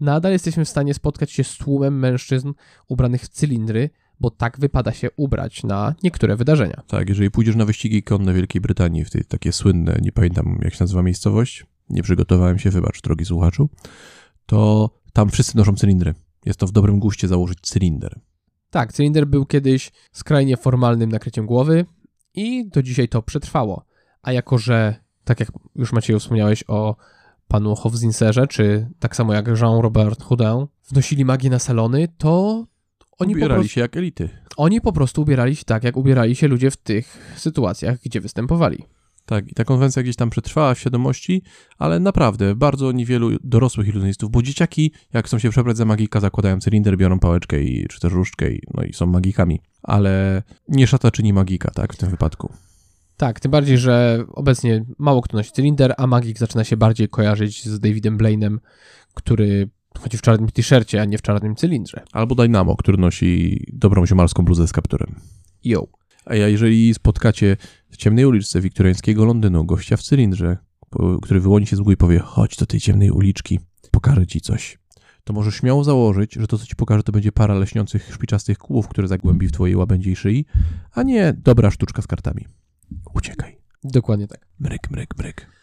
nadal 0.00 0.32
jesteśmy 0.32 0.64
w 0.64 0.68
stanie 0.68 0.94
spotkać 0.94 1.32
się 1.32 1.44
z 1.44 1.56
tłumem 1.56 1.98
mężczyzn 1.98 2.52
ubranych 2.88 3.22
w 3.22 3.28
cylindry, 3.28 3.90
bo 4.20 4.30
tak 4.30 4.60
wypada 4.60 4.92
się 4.92 5.08
ubrać 5.16 5.64
na 5.64 5.94
niektóre 6.02 6.36
wydarzenia. 6.36 6.82
Tak, 6.86 7.08
jeżeli 7.08 7.30
pójdziesz 7.30 7.56
na 7.56 7.64
wyścigi 7.64 8.02
konne 8.02 8.34
Wielkiej 8.34 8.60
Brytanii, 8.60 9.04
w 9.04 9.10
tej 9.10 9.24
takie 9.24 9.52
słynne, 9.52 9.98
nie 10.02 10.12
pamiętam 10.12 10.58
jak 10.62 10.74
się 10.74 10.84
nazywa 10.84 11.02
miejscowość, 11.02 11.66
nie 11.90 12.02
przygotowałem 12.02 12.58
się, 12.58 12.70
wybacz, 12.70 13.02
drogi 13.02 13.24
słuchaczu, 13.24 13.68
to 14.46 14.90
tam 15.12 15.30
wszyscy 15.30 15.56
noszą 15.56 15.74
cylindry. 15.74 16.14
Jest 16.44 16.58
to 16.58 16.66
w 16.66 16.72
dobrym 16.72 16.98
guście 16.98 17.28
założyć 17.28 17.60
cylinder. 17.60 18.20
Tak, 18.70 18.92
cylinder 18.92 19.26
był 19.26 19.46
kiedyś 19.46 19.92
skrajnie 20.12 20.56
formalnym 20.56 21.10
nakryciem 21.10 21.46
głowy 21.46 21.86
i 22.34 22.68
do 22.68 22.82
dzisiaj 22.82 23.08
to 23.08 23.22
przetrwało. 23.22 23.84
A 24.22 24.32
jako, 24.32 24.58
że, 24.58 24.94
tak 25.24 25.40
jak 25.40 25.52
już 25.74 25.92
Maciej 25.92 26.18
wspomniałeś 26.18 26.64
o 26.68 26.96
panu 27.48 27.74
Hofzinserze, 27.74 28.46
czy 28.46 28.88
tak 28.98 29.16
samo 29.16 29.34
jak 29.34 29.46
Jean-Robert 29.46 30.22
Houdin, 30.22 30.66
wnosili 30.90 31.24
magię 31.24 31.50
na 31.50 31.58
salony, 31.58 32.08
to 32.18 32.64
oni 33.18 33.34
Ubierali 33.34 33.60
prostu, 33.60 33.74
się 33.74 33.80
jak 33.80 33.96
elity. 33.96 34.28
oni 34.56 34.80
po 34.80 34.92
prostu 34.92 35.22
ubierali 35.22 35.56
się 35.56 35.64
tak, 35.64 35.84
jak 35.84 35.96
ubierali 35.96 36.36
się 36.36 36.48
ludzie 36.48 36.70
w 36.70 36.76
tych 36.76 37.34
sytuacjach, 37.36 37.98
gdzie 38.04 38.20
występowali. 38.20 38.84
Tak, 39.26 39.48
i 39.48 39.54
ta 39.54 39.64
konwencja 39.64 40.02
gdzieś 40.02 40.16
tam 40.16 40.30
przetrwała 40.30 40.74
w 40.74 40.78
świadomości, 40.78 41.42
ale 41.78 42.00
naprawdę 42.00 42.54
bardzo 42.54 42.92
niewielu 42.92 43.30
dorosłych 43.44 43.88
iluzjonistów, 43.88 44.30
bo 44.30 44.42
dzieciaki, 44.42 44.92
jak 45.12 45.26
chcą 45.26 45.38
się 45.38 45.50
przebrać 45.50 45.76
za 45.76 45.84
magika, 45.84 46.20
zakładają 46.20 46.60
cylinder, 46.60 46.96
biorą 46.96 47.18
pałeczkę 47.18 47.62
i, 47.62 47.86
czy 47.88 48.00
też 48.00 48.12
różdżkę 48.12 48.50
i, 48.50 48.62
no 48.74 48.82
i 48.82 48.92
są 48.92 49.06
magikami. 49.06 49.60
Ale 49.82 50.42
nie 50.68 50.86
szata 50.86 51.10
czyni 51.10 51.32
magika, 51.32 51.70
tak, 51.70 51.94
w 51.94 51.96
tym 51.96 52.10
wypadku. 52.10 52.52
Tak, 53.16 53.40
tym 53.40 53.50
bardziej, 53.50 53.78
że 53.78 54.24
obecnie 54.28 54.84
mało 54.98 55.22
kto 55.22 55.36
nosi 55.36 55.52
cylinder, 55.52 55.94
a 55.96 56.06
magik 56.06 56.38
zaczyna 56.38 56.64
się 56.64 56.76
bardziej 56.76 57.08
kojarzyć 57.08 57.64
z 57.64 57.80
Davidem 57.80 58.18
Blaine'em, 58.18 58.58
który 59.14 59.70
chodzi 59.98 60.18
w 60.18 60.22
czarnym 60.22 60.50
t-shircie, 60.50 61.00
a 61.00 61.04
nie 61.04 61.18
w 61.18 61.22
czarnym 61.22 61.56
cylindrze. 61.56 62.02
Albo 62.12 62.34
Dynamo, 62.34 62.76
który 62.76 62.98
nosi 62.98 63.60
dobrą 63.72 64.06
ziomalską 64.06 64.44
bluzę 64.44 64.68
z 64.68 64.72
kapturem. 64.72 65.14
Yo. 65.64 65.86
A 66.24 66.34
ja, 66.34 66.48
jeżeli 66.48 66.94
spotkacie 66.94 67.56
w 67.90 67.96
ciemnej 67.96 68.24
uliczce 68.24 68.60
wiktoriańskiego 68.60 69.24
Londynu 69.24 69.64
gościa 69.64 69.96
w 69.96 70.02
cylindrze, 70.02 70.56
który 71.22 71.40
wyłoni 71.40 71.66
się 71.66 71.76
z 71.76 71.80
mgły 71.80 71.94
i 71.94 71.96
powie, 71.96 72.18
chodź 72.18 72.56
do 72.56 72.66
tej 72.66 72.80
ciemnej 72.80 73.10
uliczki, 73.10 73.60
pokażę 73.90 74.26
ci 74.26 74.40
coś, 74.40 74.78
to 75.24 75.32
możesz 75.32 75.54
śmiało 75.54 75.84
założyć, 75.84 76.34
że 76.34 76.46
to, 76.46 76.58
co 76.58 76.66
ci 76.66 76.76
pokaże, 76.76 77.02
to 77.02 77.12
będzie 77.12 77.32
para 77.32 77.54
leśniących 77.54 78.14
szpiczastych 78.14 78.58
kłów, 78.58 78.88
które 78.88 79.08
zagłębi 79.08 79.46
w 79.46 79.52
twojej 79.52 79.76
łabędziej 79.76 80.16
szyi, 80.16 80.46
a 80.92 81.02
nie 81.02 81.32
dobra 81.32 81.70
sztuczka 81.70 82.02
z 82.02 82.06
kartami. 82.06 82.46
Uciekaj. 83.14 83.58
Dokładnie 83.84 84.26
tak. 84.26 84.46
Mryk, 84.58 84.90
mryk, 84.90 85.18
mryk. 85.18 85.55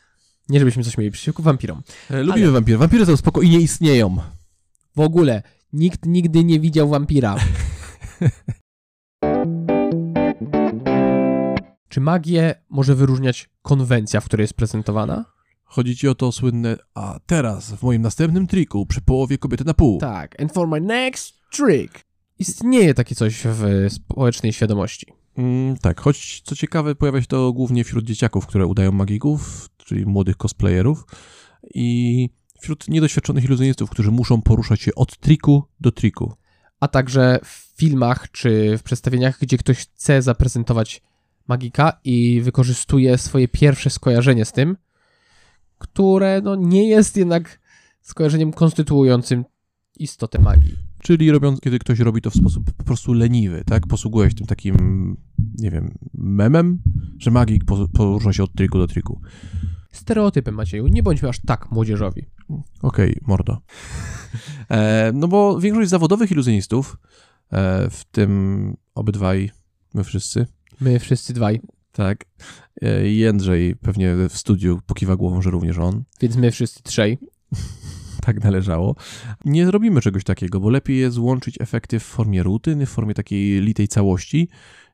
Nie 0.53 0.59
żebyśmy 0.59 0.83
coś 0.83 0.97
mieli 0.97 1.11
przeciwko 1.11 1.43
wampirom. 1.43 1.81
E, 2.09 2.23
lubimy 2.23 2.51
wampiry. 2.51 2.77
Wampiry 2.77 3.05
są 3.05 3.17
spoko 3.17 3.41
i 3.41 3.49
nie 3.49 3.59
istnieją. 3.59 4.17
W 4.95 4.99
ogóle, 4.99 5.43
nikt 5.73 6.05
nigdy 6.05 6.43
nie 6.43 6.59
widział 6.59 6.89
wampira. 6.89 7.35
Czy 11.89 12.01
magię 12.01 12.55
może 12.69 12.95
wyróżniać 12.95 13.49
konwencja, 13.61 14.21
w 14.21 14.25
której 14.25 14.43
jest 14.43 14.53
prezentowana? 14.53 15.25
Chodzi 15.63 15.95
ci 15.95 16.07
o 16.07 16.15
to 16.15 16.31
słynne, 16.31 16.77
a 16.93 17.19
teraz 17.25 17.71
w 17.71 17.83
moim 17.83 18.01
następnym 18.01 18.47
triku 18.47 18.85
przy 18.85 19.01
połowie 19.01 19.37
kobiety 19.37 19.65
na 19.65 19.73
pół. 19.73 19.99
Tak. 19.99 20.41
And 20.41 20.53
for 20.53 20.67
my 20.67 20.81
next 20.81 21.33
trick. 21.51 22.03
Istnieje 22.39 22.93
takie 22.93 23.15
coś 23.15 23.41
w 23.45 23.85
społecznej 23.89 24.53
świadomości. 24.53 25.07
Mm, 25.37 25.77
tak, 25.77 26.01
choć 26.01 26.41
co 26.41 26.55
ciekawe, 26.55 26.95
pojawia 26.95 27.21
się 27.21 27.27
to 27.27 27.53
głównie 27.53 27.83
wśród 27.83 28.05
dzieciaków, 28.05 28.47
które 28.47 28.65
udają 28.65 28.91
magików, 28.91 29.69
czyli 29.85 30.05
młodych 30.05 30.37
cosplayerów 30.37 31.05
i 31.73 32.29
wśród 32.61 32.87
niedoświadczonych 32.87 33.43
iluzjonistów, 33.43 33.89
którzy 33.89 34.11
muszą 34.11 34.41
poruszać 34.41 34.81
się 34.81 34.95
od 34.95 35.17
triku 35.17 35.63
do 35.79 35.91
triku. 35.91 36.33
A 36.79 36.87
także 36.87 37.39
w 37.43 37.73
filmach 37.77 38.31
czy 38.31 38.77
w 38.77 38.83
przedstawieniach, 38.83 39.39
gdzie 39.39 39.57
ktoś 39.57 39.77
chce 39.77 40.21
zaprezentować 40.21 41.01
magika 41.47 41.99
i 42.03 42.41
wykorzystuje 42.41 43.17
swoje 43.17 43.47
pierwsze 43.47 43.89
skojarzenie 43.89 44.45
z 44.45 44.51
tym, 44.51 44.77
które 45.77 46.41
no, 46.43 46.55
nie 46.55 46.87
jest 46.87 47.17
jednak 47.17 47.59
skojarzeniem 48.01 48.53
konstytuującym 48.53 49.45
istotę 49.99 50.39
magii. 50.41 50.75
Czyli 51.01 51.31
robiąc, 51.31 51.59
kiedy 51.59 51.79
ktoś 51.79 51.99
robi 51.99 52.21
to 52.21 52.29
w 52.29 52.33
sposób 52.33 52.71
po 52.71 52.83
prostu 52.83 53.13
leniwy, 53.13 53.63
tak? 53.65 53.87
Posługuje 53.87 54.29
się 54.29 54.35
tym 54.35 54.47
takim, 54.47 54.77
nie 55.57 55.71
wiem, 55.71 55.97
memem, 56.13 56.79
że 57.17 57.31
magik 57.31 57.65
po- 57.65 57.87
porusza 57.87 58.33
się 58.33 58.43
od 58.43 58.53
triku 58.53 58.77
do 58.77 58.87
triku. 58.87 59.21
Stereotypem, 59.93 60.55
Macieju, 60.55 60.87
nie 60.87 61.03
bądźmy 61.03 61.29
aż 61.29 61.39
tak 61.39 61.71
młodzieżowi. 61.71 62.25
Okej, 62.81 63.17
mordo. 63.21 63.57
E, 64.69 65.11
no 65.13 65.27
bo 65.27 65.59
większość 65.59 65.89
zawodowych 65.89 66.31
iluzjonistów, 66.31 66.97
e, 67.51 67.89
w 67.89 68.03
tym 68.11 68.73
obydwaj, 68.95 69.51
my 69.93 70.03
wszyscy, 70.03 70.47
My 70.81 70.99
wszyscy 70.99 71.33
dwaj, 71.33 71.61
tak, 71.91 72.25
e, 72.81 73.07
Jędrzej 73.09 73.75
pewnie 73.75 74.15
w 74.29 74.37
studiu 74.37 74.79
pokiwa 74.85 75.15
głową, 75.15 75.41
że 75.41 75.49
również 75.49 75.77
on, 75.77 76.03
więc 76.21 76.35
my 76.35 76.51
wszyscy 76.51 76.83
trzej. 76.83 77.17
tak 78.25 78.43
należało. 78.43 78.95
Nie 79.45 79.65
zrobimy 79.65 80.01
czegoś 80.01 80.23
takiego, 80.23 80.59
bo 80.59 80.69
lepiej 80.69 80.97
jest 80.97 81.17
łączyć 81.17 81.61
efekty 81.61 81.99
w 81.99 82.03
formie 82.03 82.43
rutyny, 82.43 82.85
w 82.85 82.89
formie 82.89 83.13
takiej 83.13 83.61
litej 83.61 83.87
całości, 83.87 84.49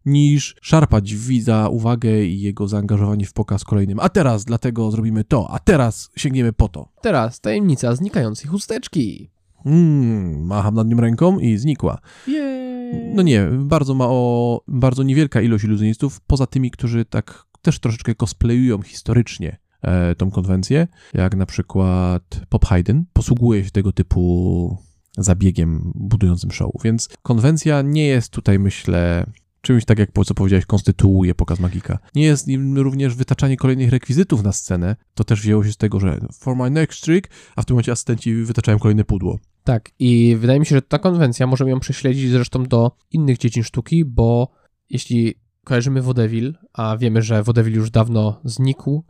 niż 0.06 0.56
szarpać 0.62 1.16
widza 1.16 1.70
uwagę 1.70 2.24
i 2.24 2.42
jego 2.42 2.68
zaangażowanie 2.68 3.26
w 3.26 3.34
pokaz 3.34 3.64
kolejnym. 3.64 4.00
A 4.00 4.10
teraz 4.10 4.46
dlatego 4.46 4.92
zrobimy 4.92 5.24
to, 5.24 5.52
a 5.52 5.60
teraz 5.60 6.10
sięgniemy 6.16 6.54
po 6.54 6.68
to. 6.68 6.90
Teraz 7.02 7.42
tajemnica 7.42 7.96
znikającej 7.96 8.50
chusteczki. 8.50 9.30
Mm, 9.66 10.46
macham 10.46 10.76
nad 10.76 10.88
nim 10.88 11.00
ręką 11.00 11.40
i 11.40 11.58
znikła. 11.58 12.00
Jej. 12.28 13.14
No 13.16 13.22
nie, 13.22 13.50
bardzo 13.60 13.94
mało, 13.94 14.64
bardzo 14.68 15.04
niewielka 15.04 15.42
ilość 15.42 15.64
iluzjonistów, 15.64 16.22
poza 16.22 16.48
tymi, 16.48 16.72
którzy 16.72 17.06
tak 17.06 17.46
też 17.62 17.80
troszeczkę 17.80 18.16
cosplayują 18.16 18.82
historycznie 18.82 19.58
e, 19.82 20.16
tą 20.16 20.32
konwencję, 20.32 20.88
jak 21.14 21.36
na 21.36 21.46
przykład 21.46 22.42
Pop 22.50 22.66
Hayden, 22.66 23.06
posługuje 23.14 23.66
się 23.66 23.72
tego 23.72 23.92
typu 23.92 24.78
zabiegiem 25.18 25.92
budującym 25.96 26.52
show. 26.52 26.72
Więc 26.84 27.10
konwencja 27.22 27.82
nie 27.82 28.08
jest 28.08 28.32
tutaj, 28.32 28.60
myślę, 28.60 29.26
czymś 29.62 29.86
tak 29.86 30.00
jak 30.00 30.10
co 30.26 30.34
powiedziałeś, 30.34 30.66
konstytuuje 30.66 31.36
pokaz 31.36 31.60
magika. 31.60 32.00
Nie 32.16 32.24
jest 32.24 32.48
nim 32.48 32.78
również 32.78 33.16
wytaczanie 33.16 33.58
kolejnych 33.58 33.90
rekwizytów 33.90 34.44
na 34.44 34.52
scenę. 34.52 34.96
To 35.14 35.24
też 35.24 35.42
wzięło 35.42 35.64
się 35.64 35.72
z 35.72 35.78
tego, 35.78 36.00
że 36.00 36.20
for 36.34 36.56
my 36.56 36.70
next 36.70 37.04
trick, 37.04 37.30
a 37.56 37.62
w 37.62 37.66
tym 37.66 37.74
momencie 37.74 37.92
asystenci 37.92 38.36
wytaczają 38.36 38.80
kolejne 38.80 39.04
pudło. 39.04 39.40
Tak, 39.64 39.92
i 40.00 40.36
wydaje 40.40 40.60
mi 40.60 40.66
się, 40.66 40.76
że 40.76 40.82
ta 40.82 41.00
konwencja 41.00 41.48
możemy 41.48 41.72
ją 41.72 41.80
prześledzić 41.80 42.32
zresztą 42.32 42.64
do 42.64 42.92
innych 43.12 43.38
dziedzin 43.38 43.64
sztuki, 43.64 44.06
bo 44.06 44.52
jeśli 44.90 45.36
kojarzymy 45.64 46.02
Wodewil, 46.02 46.58
a 46.74 46.98
wiemy, 46.98 47.22
że 47.22 47.44
Wodewil 47.44 47.74
już 47.74 47.92
dawno 47.92 48.42
znikł 48.44 49.04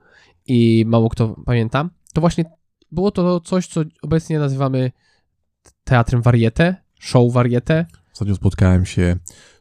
i 0.48 0.86
mało 0.88 1.10
kto 1.10 1.36
pamięta, 1.46 1.90
to 2.14 2.22
właśnie 2.22 2.46
było 2.92 3.12
to 3.12 3.40
coś, 3.40 3.68
co 3.68 3.82
obecnie 4.02 4.40
nazywamy 4.40 4.92
teatrem 5.84 6.22
warietę, 6.22 6.76
show 7.00 7.34
warietę. 7.34 7.86
Ostatnio 8.20 8.36
spotkałem 8.36 8.86
się 8.86 9.16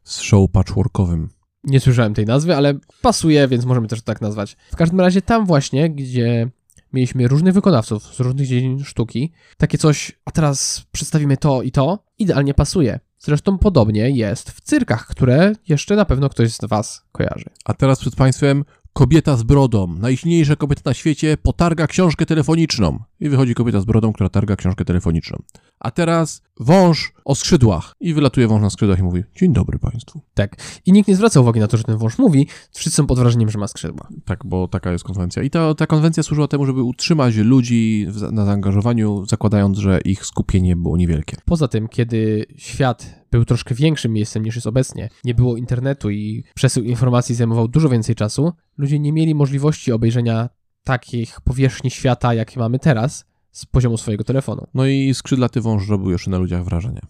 z 0.05 0.21
show 0.21 0.51
patchworkowym. 0.51 1.29
Nie 1.65 1.81
słyszałem 1.81 2.15
tej 2.15 2.27
nazwy, 2.27 2.57
ale 2.57 2.75
pasuje, 3.03 3.49
więc 3.49 3.65
możemy 3.65 3.89
też 3.89 4.03
tak 4.03 4.21
nazwać. 4.21 4.57
W 4.73 4.77
każdym 4.77 5.01
razie 5.01 5.23
tam 5.23 5.47
właśnie, 5.47 5.91
gdzie 5.91 6.51
mieliśmy 6.93 7.29
różnych 7.29 7.55
wykonawców 7.55 8.03
z 8.03 8.21
różnych 8.21 8.47
dziedzin 8.47 8.85
sztuki, 8.85 9.33
takie 9.57 9.79
coś, 9.79 10.13
a 10.25 10.31
teraz 10.31 10.87
przedstawimy 10.93 11.37
to 11.37 11.63
i 11.63 11.71
to, 11.73 12.05
idealnie 12.19 12.55
pasuje. 12.55 13.01
Zresztą 13.19 13.59
podobnie 13.59 14.11
jest 14.11 14.51
w 14.51 14.61
cyrkach, 14.61 15.07
które 15.07 15.53
jeszcze 15.69 15.97
na 15.97 16.05
pewno 16.05 16.29
ktoś 16.29 16.53
z 16.53 16.65
Was 16.69 17.03
kojarzy. 17.13 17.51
A 17.65 17.75
teraz 17.75 18.01
przed 18.01 18.17
Państwem 18.17 18.65
kobieta 18.93 19.37
z 19.37 19.43
brodą. 19.43 19.87
Najsilniejsza 19.87 20.57
kobieta 20.57 20.83
na 20.85 20.95
świecie 20.95 21.37
potarga 21.37 21.87
książkę 21.87 22.27
telefoniczną. 22.27 22.99
I 23.21 23.29
wychodzi 23.29 23.55
kobieta 23.55 23.81
z 23.81 23.85
brodą, 23.85 24.13
która 24.13 24.29
targa 24.29 24.57
książkę 24.57 24.85
telefoniczną. 24.85 25.43
A 25.81 25.91
teraz 25.91 26.43
wąż 26.61 27.13
o 27.25 27.35
skrzydłach. 27.35 27.95
I 28.01 28.15
wylatuje 28.15 28.49
wąż 28.49 28.63
na 28.63 28.71
skrzydłach 28.71 28.99
i 28.99 29.03
mówi: 29.03 29.25
Dzień 29.37 29.53
dobry 29.53 29.79
Państwu. 29.79 30.21
Tak. 30.35 30.57
I 30.87 30.93
nikt 30.93 31.09
nie 31.09 31.17
zwraca 31.17 31.41
uwagi 31.41 31.61
na 31.61 31.67
to, 31.67 31.77
że 31.77 31.85
ten 31.85 31.99
wąż 31.99 32.19
mówi. 32.19 32.47
Wszyscy 32.73 32.97
są 32.97 33.07
pod 33.07 33.19
wrażeniem, 33.19 33.51
że 33.51 33.59
ma 33.59 33.69
skrzydła. 33.69 34.09
Tak, 34.25 34.41
bo 34.45 34.69
taka 34.69 34.93
jest 34.93 35.05
konwencja. 35.05 35.43
I 35.43 35.51
ta, 35.51 35.75
ta 35.75 35.87
konwencja 35.87 36.23
służyła 36.23 36.49
temu, 36.49 36.67
żeby 36.67 36.83
utrzymać 36.83 37.37
ludzi 37.37 38.07
w, 38.09 38.33
na 38.33 38.45
zaangażowaniu, 38.45 39.27
zakładając, 39.27 39.79
że 39.79 40.01
ich 40.01 40.25
skupienie 40.25 40.77
było 40.77 40.97
niewielkie. 40.97 41.37
Poza 41.45 41.69
tym, 41.69 41.89
kiedy 41.89 42.47
świat 42.57 43.19
był 43.31 43.45
troszkę 43.45 43.75
większym 43.75 44.13
miejscem 44.13 44.45
niż 44.45 44.55
jest 44.55 44.67
obecnie, 44.67 45.09
nie 45.25 45.35
było 45.35 45.57
internetu 45.57 46.11
i 46.11 46.45
przesył 46.55 46.85
informacji 46.85 47.35
zajmował 47.35 47.69
dużo 47.69 47.89
więcej 47.89 48.15
czasu, 48.15 48.53
ludzie 48.79 48.99
nie 48.99 49.13
mieli 49.13 49.35
możliwości 49.35 49.93
obejrzenia 49.93 50.49
takich 50.89 51.41
powierzchni 51.41 51.91
świata, 51.91 52.35
jakie 52.35 52.61
mamy 52.61 52.79
teraz, 52.79 53.25
z 53.53 53.67
poziomu 53.67 53.97
swojego 53.97 54.25
telefonu. 54.25 54.67
No 54.75 54.87
i 54.87 55.15
skrzydlaty 55.15 55.61
wąż 55.61 55.89
robił 55.89 56.11
jeszcze 56.11 56.31
na 56.31 56.39
ludziach 56.39 56.65
wrażenie. 56.65 57.01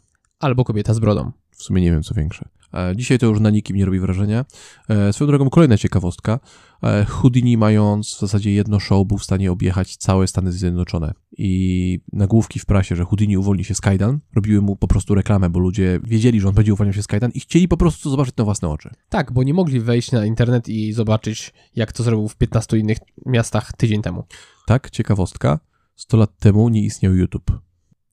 Albo 0.40 0.64
kobieta 0.64 0.94
z 0.94 0.98
brodą. 0.98 1.32
W 1.50 1.62
sumie 1.62 1.82
nie 1.82 1.90
wiem, 1.90 2.02
co 2.02 2.14
większe. 2.14 2.48
E, 2.74 2.96
Dzisiaj 2.96 3.18
to 3.18 3.26
już 3.26 3.40
na 3.40 3.50
nikim 3.50 3.76
nie 3.76 3.84
robi 3.84 4.00
wrażenia. 4.00 4.44
E, 4.88 5.12
Swoją 5.12 5.28
drogą, 5.28 5.50
kolejna 5.50 5.78
ciekawostka. 5.78 6.40
E, 6.82 7.04
Houdini, 7.04 7.56
mając 7.56 8.14
w 8.14 8.20
zasadzie 8.20 8.52
jedno 8.52 8.80
show, 8.80 9.06
był 9.06 9.18
w 9.18 9.24
stanie 9.24 9.52
objechać 9.52 9.96
całe 9.96 10.26
Stany 10.26 10.52
Zjednoczone. 10.52 11.14
I 11.38 12.00
nagłówki 12.12 12.58
w 12.60 12.66
prasie, 12.66 12.96
że 12.96 13.04
Houdini 13.04 13.36
uwolni 13.38 13.64
się 13.64 13.74
z 13.74 13.80
kajdan, 13.80 14.18
robiły 14.34 14.60
mu 14.60 14.76
po 14.76 14.88
prostu 14.88 15.14
reklamę, 15.14 15.50
bo 15.50 15.58
ludzie 15.58 16.00
wiedzieli, 16.04 16.40
że 16.40 16.48
on 16.48 16.54
będzie 16.54 16.72
uwolniał 16.72 16.94
się 16.94 17.02
z 17.02 17.06
kajdan 17.06 17.30
i 17.34 17.40
chcieli 17.40 17.68
po 17.68 17.76
prostu 17.76 18.10
zobaczyć 18.10 18.36
na 18.36 18.44
własne 18.44 18.68
oczy. 18.68 18.90
Tak, 19.08 19.32
bo 19.32 19.42
nie 19.42 19.54
mogli 19.54 19.80
wejść 19.80 20.12
na 20.12 20.26
internet 20.26 20.68
i 20.68 20.92
zobaczyć, 20.92 21.52
jak 21.76 21.92
to 21.92 22.02
zrobił 22.02 22.28
w 22.28 22.36
15 22.36 22.78
innych 22.78 22.98
miastach 23.26 23.72
tydzień 23.72 24.02
temu. 24.02 24.24
Tak, 24.66 24.90
ciekawostka. 24.90 25.58
100 25.96 26.16
lat 26.16 26.38
temu 26.38 26.68
nie 26.68 26.82
istniał 26.82 27.14
YouTube. 27.14 27.58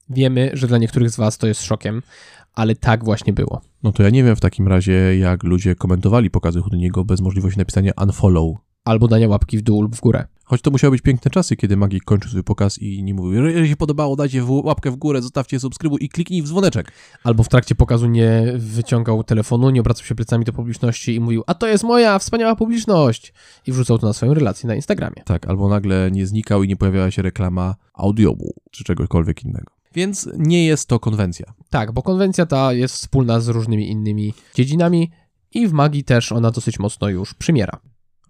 Wiemy, 0.10 0.52
że 0.54 0.68
dla 0.68 0.78
niektórych 0.78 1.10
z 1.10 1.18
Was 1.18 1.38
to 1.38 1.48
jest 1.48 1.64
szokiem, 1.64 2.02
ale 2.54 2.76
tak 2.76 3.04
właśnie 3.04 3.34
było. 3.34 3.62
No 3.86 3.92
to 3.92 4.04
ja 4.04 4.10
nie 4.10 4.24
wiem 4.24 4.36
w 4.36 4.40
takim 4.40 4.68
razie, 4.68 5.18
jak 5.18 5.44
ludzie 5.44 5.76
komentowali 5.76 6.30
pokazy 6.30 6.62
Houdiniego 6.62 7.06
bez 7.06 7.22
możliwości 7.22 7.60
napisania 7.60 7.92
unfollow. 8.02 8.58
Albo 8.84 9.08
dania 9.08 9.28
łapki 9.28 9.58
w 9.58 9.62
dół 9.62 9.82
lub 9.82 9.96
w 9.96 10.02
górę. 10.02 10.26
Choć 10.44 10.62
to 10.62 10.72
musiały 10.72 10.92
być 10.92 11.02
piękne 11.02 11.32
czasy, 11.32 11.56
kiedy 11.56 11.78
Magik 11.78 12.04
kończył 12.04 12.30
swój 12.30 12.44
pokaz 12.44 12.78
i 12.78 13.04
nie 13.04 13.14
mówił, 13.14 13.46
jeżeli 13.46 13.70
się 13.70 13.76
podobało, 13.76 14.16
dajcie 14.16 14.44
łapkę 14.46 14.92
w 14.92 14.96
górę, 14.96 15.22
zostawcie 15.22 15.60
subskrybuj 15.60 16.04
i 16.04 16.10
kliknij 16.10 16.42
w 16.42 16.48
dzwoneczek. 16.48 16.92
Albo 17.24 17.44
w 17.44 17.50
trakcie 17.50 17.76
pokazu 17.76 18.08
nie 18.08 18.54
wyciągał 18.58 19.24
telefonu, 19.24 19.70
nie 19.70 19.80
obracał 19.82 20.06
się 20.06 20.16
plecami 20.16 20.46
do 20.46 20.54
publiczności 20.54 21.16
i 21.16 21.20
mówił, 21.20 21.44
a 21.48 21.54
to 21.54 21.68
jest 21.68 21.84
moja 21.84 22.20
wspaniała 22.20 22.56
publiczność! 22.56 23.34
I 23.68 23.72
wrzucał 23.72 24.00
to 24.00 24.08
na 24.08 24.14
swoją 24.14 24.34
relację 24.34 24.68
na 24.68 24.76
Instagramie. 24.76 25.24
Tak, 25.26 25.48
albo 25.48 25.70
nagle 25.70 26.12
nie 26.12 26.28
znikał 26.28 26.64
i 26.64 26.68
nie 26.68 26.76
pojawiała 26.76 27.12
się 27.12 27.22
reklama 27.22 27.76
audiobu 27.94 28.54
czy 28.72 28.84
czegokolwiek 28.84 29.44
innego. 29.44 29.75
Więc 29.96 30.30
nie 30.38 30.66
jest 30.66 30.90
to 30.90 31.00
konwencja. 31.00 31.54
Tak, 31.70 31.92
bo 31.92 32.02
konwencja 32.02 32.46
ta 32.46 32.74
jest 32.74 32.96
wspólna 32.96 33.40
z 33.40 33.48
różnymi 33.48 33.92
innymi 33.92 34.34
dziedzinami 34.56 35.12
i 35.52 35.68
w 35.68 35.74
magii 35.74 36.04
też 36.04 36.32
ona 36.32 36.52
dosyć 36.52 36.80
mocno 36.80 37.10
już 37.10 37.34
przymiera. 37.34 37.80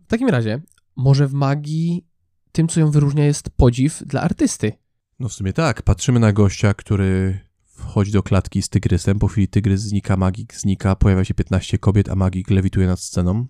W 0.06 0.08
takim 0.08 0.30
razie, 0.30 0.62
może 0.96 1.28
w 1.28 1.34
magii 1.34 2.06
tym, 2.52 2.68
co 2.68 2.80
ją 2.80 2.92
wyróżnia, 2.92 3.26
jest 3.26 3.50
podziw 3.50 4.04
dla 4.06 4.22
artysty. 4.22 4.72
No 5.20 5.30
w 5.30 5.34
sumie 5.34 5.54
tak, 5.54 5.82
patrzymy 5.82 6.20
na 6.20 6.34
gościa, 6.34 6.74
który 6.74 7.40
wchodzi 7.64 8.12
do 8.12 8.24
klatki 8.24 8.62
z 8.62 8.70
tygrysem, 8.70 9.20
po 9.20 9.28
chwili 9.28 9.48
tygrys 9.48 9.82
znika, 9.82 10.18
magik 10.18 10.56
znika, 10.56 10.96
pojawia 10.96 11.26
się 11.26 11.34
15 11.34 11.78
kobiet, 11.78 12.10
a 12.10 12.16
magik 12.16 12.50
lewituje 12.50 12.88
nad 12.88 13.00
sceną. 13.00 13.46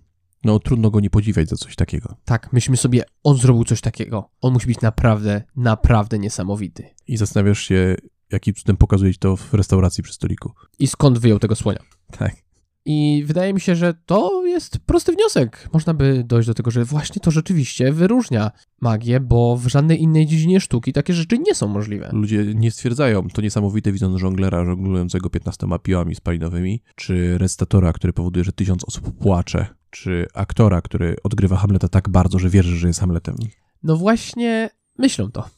No 0.46 0.58
trudno 0.58 0.90
go 0.90 1.00
nie 1.00 1.10
podziwiać 1.10 1.48
za 1.48 1.56
coś 1.56 1.76
takiego. 1.76 2.16
Tak, 2.24 2.52
myślimy 2.52 2.76
sobie, 2.76 3.04
on 3.22 3.36
zrobił 3.36 3.64
coś 3.64 3.80
takiego. 3.80 4.30
On 4.40 4.52
musi 4.52 4.66
być 4.66 4.80
naprawdę, 4.80 5.42
naprawdę 5.56 6.18
niesamowity. 6.18 6.84
I 7.06 7.16
zastanawiasz 7.16 7.60
się, 7.60 7.96
jakim 8.32 8.54
cudem 8.54 8.76
pokazuje 8.76 9.12
ci 9.12 9.18
to 9.18 9.36
w 9.36 9.54
restauracji 9.54 10.04
przy 10.04 10.12
stoliku. 10.12 10.52
I 10.78 10.86
skąd 10.86 11.18
wyjął 11.18 11.38
tego 11.38 11.56
słonia? 11.56 11.80
Tak. 12.18 12.46
I 12.84 13.24
wydaje 13.26 13.54
mi 13.54 13.60
się, 13.60 13.76
że 13.76 13.94
to 14.06 14.44
jest 14.46 14.78
prosty 14.78 15.12
wniosek. 15.12 15.68
Można 15.72 15.94
by 15.94 16.24
dojść 16.24 16.46
do 16.46 16.54
tego, 16.54 16.70
że 16.70 16.84
właśnie 16.84 17.20
to 17.20 17.30
rzeczywiście 17.30 17.92
wyróżnia 17.92 18.50
magię, 18.80 19.20
bo 19.20 19.56
w 19.56 19.66
żadnej 19.66 20.02
innej 20.02 20.26
dziedzinie 20.26 20.60
sztuki 20.60 20.92
takie 20.92 21.12
rzeczy 21.14 21.38
nie 21.38 21.54
są 21.54 21.68
możliwe. 21.68 22.10
Ludzie 22.12 22.44
nie 22.54 22.70
stwierdzają, 22.70 23.28
to 23.28 23.42
niesamowite 23.42 23.92
widząc 23.92 24.20
żonglera 24.20 24.64
żonglującego 24.64 25.30
15 25.30 25.66
piłami 25.82 26.14
spalinowymi, 26.14 26.82
czy 26.94 27.38
recytatora, 27.38 27.92
który 27.92 28.12
powoduje, 28.12 28.44
że 28.44 28.52
tysiąc 28.52 28.84
osób 28.84 29.18
płacze, 29.18 29.66
czy 30.02 30.26
aktora, 30.34 30.82
który 30.82 31.16
odgrywa 31.24 31.56
Hamleta 31.56 31.88
tak 31.88 32.08
bardzo, 32.08 32.38
że 32.38 32.50
wierzy, 32.50 32.76
że 32.76 32.86
jest 32.86 33.00
Hamletem. 33.00 33.36
No 33.82 33.96
właśnie, 33.96 34.70
myślą 34.98 35.30
to. 35.30 35.48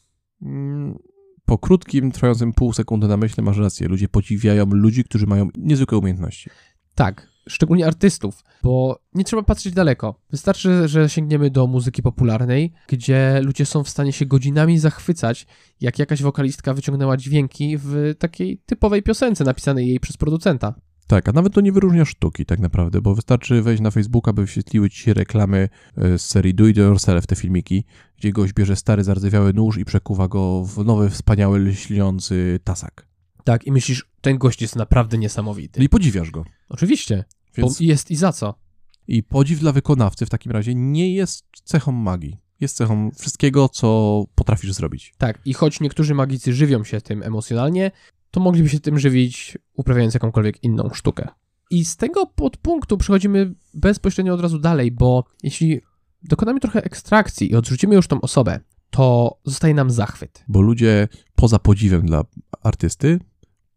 Mm, 0.42 0.98
Po 1.44 1.58
krótkim, 1.58 2.12
trwającym 2.12 2.52
pół 2.52 2.72
sekundy 2.72 3.08
na 3.08 3.16
myśl 3.16 3.42
masz 3.42 3.58
rację. 3.58 3.88
Ludzie 3.88 4.08
podziwiają 4.08 4.66
ludzi, 4.70 5.04
którzy 5.04 5.26
mają 5.26 5.48
niezwykłe 5.58 5.98
umiejętności. 5.98 6.50
Tak, 6.94 7.28
szczególnie 7.48 7.86
artystów, 7.86 8.44
bo 8.62 9.00
nie 9.14 9.24
trzeba 9.24 9.42
patrzeć 9.42 9.74
daleko. 9.74 10.20
Wystarczy, 10.30 10.88
że 10.88 11.08
sięgniemy 11.08 11.50
do 11.50 11.66
muzyki 11.66 12.02
popularnej, 12.02 12.72
gdzie 12.88 13.40
ludzie 13.42 13.66
są 13.66 13.84
w 13.84 13.88
stanie 13.88 14.12
się 14.12 14.26
godzinami 14.26 14.78
zachwycać, 14.78 15.46
jak 15.80 15.98
jakaś 15.98 16.22
wokalistka 16.22 16.74
wyciągnęła 16.74 17.16
dźwięki 17.16 17.76
w 17.78 18.14
takiej 18.18 18.58
typowej 18.66 19.02
piosence 19.02 19.44
napisanej 19.44 19.88
jej 19.88 20.00
przez 20.00 20.16
producenta. 20.16 20.74
Tak, 21.08 21.28
a 21.28 21.32
nawet 21.32 21.54
to 21.54 21.60
nie 21.60 21.72
wyróżnia 21.72 22.04
sztuki 22.04 22.46
tak 22.46 22.58
naprawdę, 22.58 23.00
bo 23.00 23.14
wystarczy 23.14 23.62
wejść 23.62 23.82
na 23.82 23.90
Facebooka, 23.90 24.32
by 24.32 24.42
wyświetliły 24.42 24.90
ci 24.90 25.14
reklamy 25.14 25.68
e, 25.96 26.18
z 26.18 26.26
serii 26.26 26.54
Do 26.54 26.66
It 26.66 26.76
Yourself, 26.76 27.26
te 27.26 27.36
filmiki, 27.36 27.84
gdzie 28.16 28.32
gość 28.32 28.52
bierze 28.52 28.76
stary, 28.76 29.04
zardzewiały 29.04 29.52
nóż 29.52 29.78
i 29.78 29.84
przekuwa 29.84 30.28
go 30.28 30.64
w 30.64 30.84
nowy, 30.84 31.10
wspaniały, 31.10 31.58
lśniący 31.58 32.60
tasak. 32.64 33.06
Tak, 33.44 33.66
i 33.66 33.72
myślisz, 33.72 34.10
ten 34.20 34.38
gość 34.38 34.62
jest 34.62 34.76
naprawdę 34.76 35.18
niesamowity. 35.18 35.82
I 35.84 35.88
podziwiasz 35.88 36.30
go. 36.30 36.44
Oczywiście, 36.68 37.24
Więc 37.56 37.78
bo 37.78 37.84
jest 37.84 38.10
i 38.10 38.16
za 38.16 38.32
co. 38.32 38.54
I 39.08 39.22
podziw 39.22 39.60
dla 39.60 39.72
wykonawcy 39.72 40.26
w 40.26 40.30
takim 40.30 40.52
razie 40.52 40.74
nie 40.74 41.14
jest 41.14 41.44
cechą 41.64 41.92
magii. 41.92 42.36
Jest 42.60 42.76
cechą 42.76 43.10
wszystkiego, 43.18 43.68
co 43.68 44.24
potrafisz 44.34 44.72
zrobić. 44.72 45.14
Tak, 45.18 45.38
i 45.44 45.54
choć 45.54 45.80
niektórzy 45.80 46.14
magicy 46.14 46.52
żywią 46.52 46.84
się 46.84 47.00
tym 47.00 47.22
emocjonalnie, 47.22 47.90
to 48.30 48.40
mogliby 48.40 48.68
się 48.68 48.80
tym 48.80 48.98
żywić, 48.98 49.58
uprawiając 49.74 50.14
jakąkolwiek 50.14 50.64
inną 50.64 50.90
sztukę. 50.94 51.28
I 51.70 51.84
z 51.84 51.96
tego 51.96 52.26
podpunktu 52.26 52.98
przechodzimy 52.98 53.54
bezpośrednio 53.74 54.34
od 54.34 54.40
razu 54.40 54.58
dalej, 54.58 54.90
bo 54.90 55.24
jeśli 55.42 55.80
dokonamy 56.22 56.60
trochę 56.60 56.84
ekstrakcji 56.84 57.50
i 57.50 57.56
odrzucimy 57.56 57.94
już 57.94 58.08
tą 58.08 58.20
osobę, 58.20 58.60
to 58.90 59.38
zostaje 59.44 59.74
nam 59.74 59.90
zachwyt. 59.90 60.44
Bo 60.48 60.60
ludzie 60.60 61.08
poza 61.34 61.58
podziwem 61.58 62.06
dla 62.06 62.24
artysty 62.62 63.20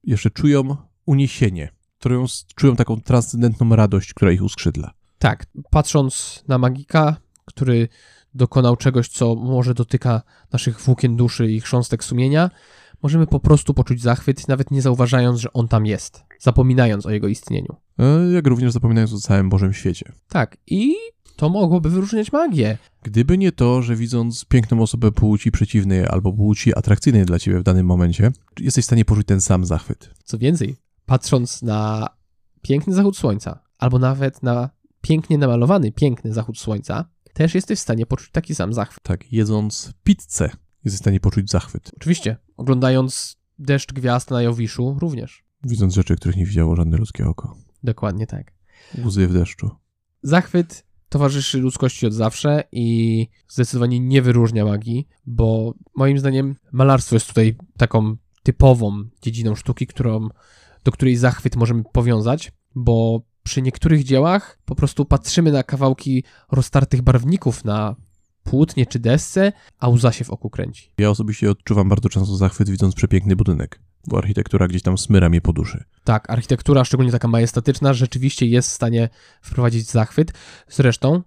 jeszcze 0.03 0.29
czują 0.29 0.77
uniesienie. 1.05 1.69
Czują, 1.99 2.25
czują 2.55 2.75
taką 2.75 3.01
transcendentną 3.01 3.75
radość, 3.75 4.13
która 4.13 4.31
ich 4.31 4.43
uskrzydla. 4.43 4.93
Tak, 5.19 5.45
patrząc 5.69 6.43
na 6.47 6.57
magika, 6.57 7.15
który 7.45 7.87
dokonał 8.33 8.75
czegoś, 8.75 9.07
co 9.07 9.35
może 9.35 9.73
dotyka 9.73 10.21
naszych 10.53 10.81
włókien 10.81 11.15
duszy 11.15 11.51
i 11.51 11.61
chrząstek 11.61 12.03
sumienia, 12.03 12.49
możemy 13.03 13.27
po 13.27 13.39
prostu 13.39 13.73
poczuć 13.73 14.01
zachwyt, 14.01 14.47
nawet 14.47 14.71
nie 14.71 14.81
zauważając, 14.81 15.39
że 15.39 15.53
on 15.53 15.67
tam 15.67 15.85
jest. 15.85 16.23
zapominając 16.39 17.05
o 17.05 17.09
jego 17.11 17.27
istnieniu. 17.27 17.75
E, 17.99 18.31
Jak 18.33 18.47
również 18.47 18.71
zapominając 18.71 19.13
o 19.13 19.17
całym 19.17 19.49
Bożym 19.49 19.73
świecie. 19.73 20.11
Tak, 20.29 20.57
i 20.67 20.95
to 21.35 21.49
mogłoby 21.49 21.89
wyróżniać 21.89 22.31
magię. 22.31 22.77
Gdyby 23.03 23.37
nie 23.37 23.51
to, 23.51 23.81
że 23.81 23.95
widząc 23.95 24.45
piękną 24.45 24.81
osobę 24.81 25.11
płci 25.11 25.51
przeciwnej 25.51 26.05
albo 26.07 26.33
płci 26.33 26.75
atrakcyjnej 26.77 27.25
dla 27.25 27.39
ciebie 27.39 27.59
w 27.59 27.63
danym 27.63 27.85
momencie, 27.85 28.31
jesteś 28.59 28.83
w 28.83 28.87
stanie 28.87 29.05
poczuć 29.05 29.27
ten 29.27 29.41
sam 29.41 29.65
zachwyt. 29.65 30.09
Co 30.23 30.37
więcej, 30.37 30.75
patrząc 31.05 31.61
na 31.61 32.09
piękny 32.61 32.93
zachód 32.93 33.17
słońca, 33.17 33.59
albo 33.77 33.99
nawet 33.99 34.43
na 34.43 34.69
pięknie 35.01 35.37
namalowany, 35.37 35.91
piękny 35.91 36.33
zachód 36.33 36.59
słońca, 36.59 37.05
też 37.33 37.55
jesteś 37.55 37.79
w 37.79 37.81
stanie 37.81 38.05
poczuć 38.05 38.29
taki 38.31 38.55
sam 38.55 38.73
zachwyt. 38.73 39.03
Tak, 39.03 39.33
jedząc 39.33 39.93
pizzę, 40.03 40.49
jesteś 40.83 40.99
w 40.99 41.03
stanie 41.03 41.19
poczuć 41.19 41.49
zachwyt. 41.51 41.91
Oczywiście, 41.97 42.37
oglądając 42.61 43.37
deszcz 43.59 43.93
gwiazd 43.93 44.31
na 44.31 44.41
Jowiszu 44.41 44.97
również. 44.99 45.43
Widząc 45.63 45.93
rzeczy, 45.93 46.15
których 46.15 46.37
nie 46.37 46.45
widziało 46.45 46.75
żadne 46.75 46.97
ludzkie 46.97 47.27
oko. 47.27 47.57
Dokładnie 47.83 48.27
tak. 48.27 48.53
Łzy 49.05 49.27
w 49.27 49.33
deszczu. 49.33 49.69
Zachwyt 50.23 50.85
towarzyszy 51.09 51.57
ludzkości 51.57 52.07
od 52.07 52.13
zawsze 52.13 52.63
i 52.71 53.27
zdecydowanie 53.47 53.99
nie 53.99 54.21
wyróżnia 54.21 54.65
magii, 54.65 55.07
bo 55.25 55.73
moim 55.95 56.19
zdaniem 56.19 56.55
malarstwo 56.71 57.15
jest 57.15 57.27
tutaj 57.27 57.55
taką 57.77 58.17
typową 58.43 59.03
dziedziną 59.21 59.55
sztuki, 59.55 59.87
którą, 59.87 60.29
do 60.83 60.91
której 60.91 61.15
zachwyt 61.15 61.55
możemy 61.55 61.83
powiązać, 61.91 62.51
bo 62.75 63.21
przy 63.43 63.61
niektórych 63.61 64.03
dziełach 64.03 64.59
po 64.65 64.75
prostu 64.75 65.05
patrzymy 65.05 65.51
na 65.51 65.63
kawałki 65.63 66.23
roztartych 66.51 67.01
barwników 67.01 67.65
na 67.65 67.95
płótnie 68.43 68.85
czy 68.85 68.99
desce, 68.99 69.51
a 69.79 69.89
łza 69.89 70.11
się 70.11 70.25
w 70.25 70.29
oku 70.29 70.49
kręci. 70.49 70.91
Ja 70.97 71.09
osobiście 71.09 71.51
odczuwam 71.51 71.89
bardzo 71.89 72.09
często 72.09 72.37
zachwyt, 72.37 72.69
widząc 72.69 72.95
przepiękny 72.95 73.35
budynek, 73.35 73.81
bo 74.07 74.17
architektura 74.17 74.67
gdzieś 74.67 74.81
tam 74.81 74.97
smyra 74.97 75.29
mnie 75.29 75.41
po 75.41 75.53
duszy. 75.53 75.83
Tak, 76.03 76.29
architektura, 76.29 76.85
szczególnie 76.85 77.11
taka 77.11 77.27
majestatyczna, 77.27 77.93
rzeczywiście 77.93 78.45
jest 78.45 78.69
w 78.69 78.73
stanie 78.73 79.09
wprowadzić 79.41 79.91
zachwyt. 79.91 80.33
Zresztą 80.69 81.21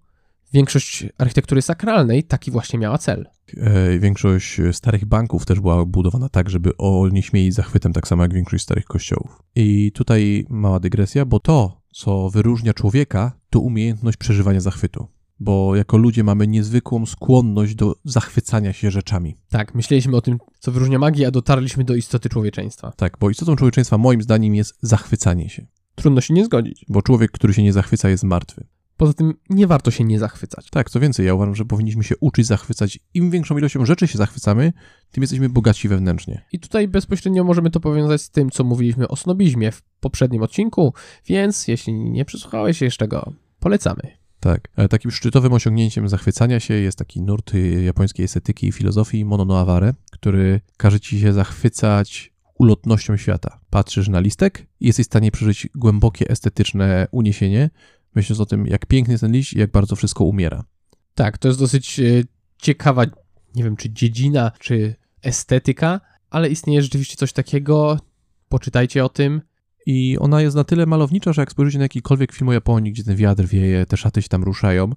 większość 0.53 1.07
architektury 1.19 1.63
sakralnej 1.63 2.25
taki 2.25 2.51
właśnie 2.51 2.79
miała 2.79 2.99
cel. 2.99 3.27
E, 3.57 3.99
większość 3.99 4.61
starych 4.73 5.05
banków 5.05 5.47
też 5.47 5.61
była 5.61 5.85
budowana 5.85 6.29
tak, 6.29 6.51
żeby 6.51 6.77
onieśmielić 6.77 7.55
zachwytem, 7.55 7.93
tak 7.93 8.09
samo 8.09 8.23
jak 8.23 8.35
większość 8.35 8.65
starych 8.65 8.85
kościołów. 8.85 9.43
I 9.55 9.93
tutaj 9.93 10.47
mała 10.49 10.81
dygresja, 10.81 11.25
bo 11.25 11.41
to, 11.41 11.81
co 11.93 12.31
wyróżnia 12.31 12.75
człowieka, 12.75 13.33
to 13.51 13.61
umiejętność 13.61 14.17
przeżywania 14.17 14.61
zachwytu. 14.61 15.07
Bo 15.41 15.77
jako 15.77 15.97
ludzie 15.97 16.25
mamy 16.25 16.47
niezwykłą 16.47 17.07
skłonność 17.07 17.75
do 17.75 17.95
zachwycania 18.05 18.73
się 18.73 18.91
rzeczami. 18.91 19.37
Tak, 19.51 19.75
myśleliśmy 19.75 20.17
o 20.17 20.21
tym, 20.21 20.39
co 20.59 20.73
wyróżnia 20.73 20.99
magię, 20.99 21.27
a 21.27 21.31
dotarliśmy 21.31 21.85
do 21.85 21.95
istoty 21.95 22.29
człowieczeństwa. 22.29 22.93
Tak, 22.97 23.17
bo 23.21 23.31
istotą 23.31 23.57
człowieczeństwa 23.57 23.99
moim 23.99 24.23
zdaniem 24.23 24.55
jest 24.55 24.79
zachwycanie 24.83 25.49
się. 25.49 25.67
Trudno 25.95 26.21
się 26.21 26.35
nie 26.35 26.45
zgodzić. 26.45 26.85
Bo 26.89 27.03
człowiek, 27.03 27.31
który 27.31 27.55
się 27.55 27.63
nie 27.63 27.73
zachwyca, 27.73 28.09
jest 28.09 28.25
martwy. 28.25 28.67
Poza 28.97 29.13
tym 29.13 29.35
nie 29.51 29.67
warto 29.67 29.91
się 29.91 30.05
nie 30.05 30.19
zachwycać. 30.19 30.71
Tak, 30.71 30.91
co 30.91 31.01
więcej, 31.01 31.27
ja 31.27 31.35
uważam, 31.35 31.55
że 31.55 31.65
powinniśmy 31.65 32.05
się 32.05 32.15
uczyć 32.21 32.47
zachwycać. 32.47 32.99
Im 33.15 33.31
większą 33.31 33.59
ilością 33.59 33.87
rzeczy 33.87 34.09
się 34.09 34.19
zachwycamy, 34.19 34.73
tym 35.11 35.23
jesteśmy 35.23 35.49
bogaci 35.49 35.89
wewnętrznie. 35.89 36.45
I 36.53 36.61
tutaj 36.61 36.89
bezpośrednio 36.89 37.45
możemy 37.45 37.71
to 37.71 37.81
powiązać 37.81 38.23
z 38.23 38.31
tym, 38.31 38.51
co 38.51 38.65
mówiliśmy 38.65 39.09
o 39.09 39.17
snobizmie 39.17 39.73
w 39.73 39.83
poprzednim 40.01 40.43
odcinku, 40.43 40.95
więc 41.27 41.69
jeśli 41.69 41.95
nie 41.95 42.25
przysłuchałeś 42.25 42.81
jeszcze 42.81 43.09
go, 43.09 43.33
polecamy. 43.61 44.24
Tak. 44.45 44.69
E, 44.77 44.89
Takim 44.89 45.11
szczytowym 45.11 45.53
osiągnięciem 45.53 46.09
zachwycania 46.09 46.61
się 46.61 46.75
jest 46.75 46.99
taki 46.99 47.23
nurt 47.23 47.55
y, 47.55 47.83
japońskiej 47.83 48.25
estetyki 48.25 48.67
i 48.67 48.73
filozofii 48.73 49.25
Mono 49.25 49.45
no 49.45 49.59
Aware, 49.59 49.95
który 50.13 50.61
każe 50.77 51.01
ci 51.01 51.21
się 51.21 51.33
zachwycać 51.33 52.33
ulotnością 52.59 53.17
świata. 53.17 53.61
Patrzysz 53.71 54.09
na 54.09 54.21
listek 54.21 54.67
i 54.81 54.87
jesteś 54.87 55.07
w 55.07 55.07
stanie 55.07 55.31
przeżyć 55.31 55.69
głębokie 55.75 56.29
estetyczne 56.29 57.09
uniesienie, 57.11 57.71
myśląc 58.15 58.41
o 58.41 58.47
tym, 58.47 58.67
jak 58.67 58.87
piękny 58.87 59.13
jest 59.13 59.21
ten 59.21 59.33
liść 59.33 59.53
i 59.53 59.59
jak 59.59 59.71
bardzo 59.71 59.97
wszystko 59.97 60.25
umiera. 60.25 60.65
Tak, 61.15 61.39
to 61.39 61.49
jest 61.49 61.61
dosyć 61.61 62.01
e, 62.01 62.05
ciekawa, 62.59 63.05
nie 63.55 63.65
wiem, 63.65 63.77
czy 63.77 63.91
dziedzina, 63.91 64.53
czy 64.59 64.95
estetyka, 65.23 66.01
ale 66.31 66.49
istnieje 66.49 66.83
rzeczywiście 66.83 67.17
coś 67.17 67.33
takiego. 67.33 67.99
Poczytajcie 68.49 69.05
o 69.05 69.09
tym. 69.09 69.43
I 69.87 70.17
ona 70.21 70.43
jest 70.43 70.57
na 70.57 70.65
tyle 70.65 70.87
malownicza, 70.87 71.33
że 71.33 71.43
jak 71.43 71.51
spojrzycie 71.51 71.79
na 71.79 71.85
jakikolwiek 71.85 72.33
film 72.33 72.49
o 72.49 72.53
Japonii, 72.53 72.93
gdzie 72.93 73.05
ten 73.05 73.17
wiatr 73.17 73.45
wieje, 73.47 73.87
te 73.87 73.97
szaty 73.97 74.23
się 74.23 74.29
tam 74.29 74.45
ruszają, 74.45 74.93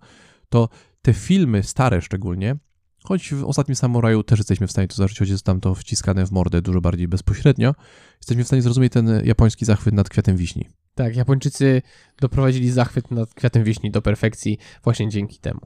to 0.49 0.69
te 1.01 1.13
filmy, 1.13 1.63
stare 1.63 2.01
szczególnie, 2.01 2.55
choć 3.03 3.33
w 3.33 3.43
ostatnim 3.43 3.75
Samuraju 3.75 4.23
też 4.23 4.39
jesteśmy 4.39 4.67
w 4.67 4.71
stanie 4.71 4.87
to 4.87 4.95
zobaczyć, 4.95 5.19
choć 5.19 5.29
jest 5.29 5.43
tam 5.43 5.59
to 5.59 5.75
wciskane 5.75 6.25
w 6.25 6.31
mordę 6.31 6.61
dużo 6.61 6.81
bardziej 6.81 7.07
bezpośrednio, 7.07 7.73
jesteśmy 8.19 8.43
w 8.43 8.47
stanie 8.47 8.61
zrozumieć 8.61 8.93
ten 8.93 9.21
japoński 9.25 9.65
zachwyt 9.65 9.93
nad 9.93 10.09
kwiatem 10.09 10.37
wiśni. 10.37 10.65
Tak, 10.95 11.15
Japończycy 11.15 11.81
doprowadzili 12.21 12.71
zachwyt 12.71 13.11
nad 13.11 13.33
kwiatem 13.33 13.63
wiśni 13.63 13.91
do 13.91 14.01
perfekcji 14.01 14.57
właśnie 14.83 15.09
dzięki 15.09 15.39
temu. 15.39 15.59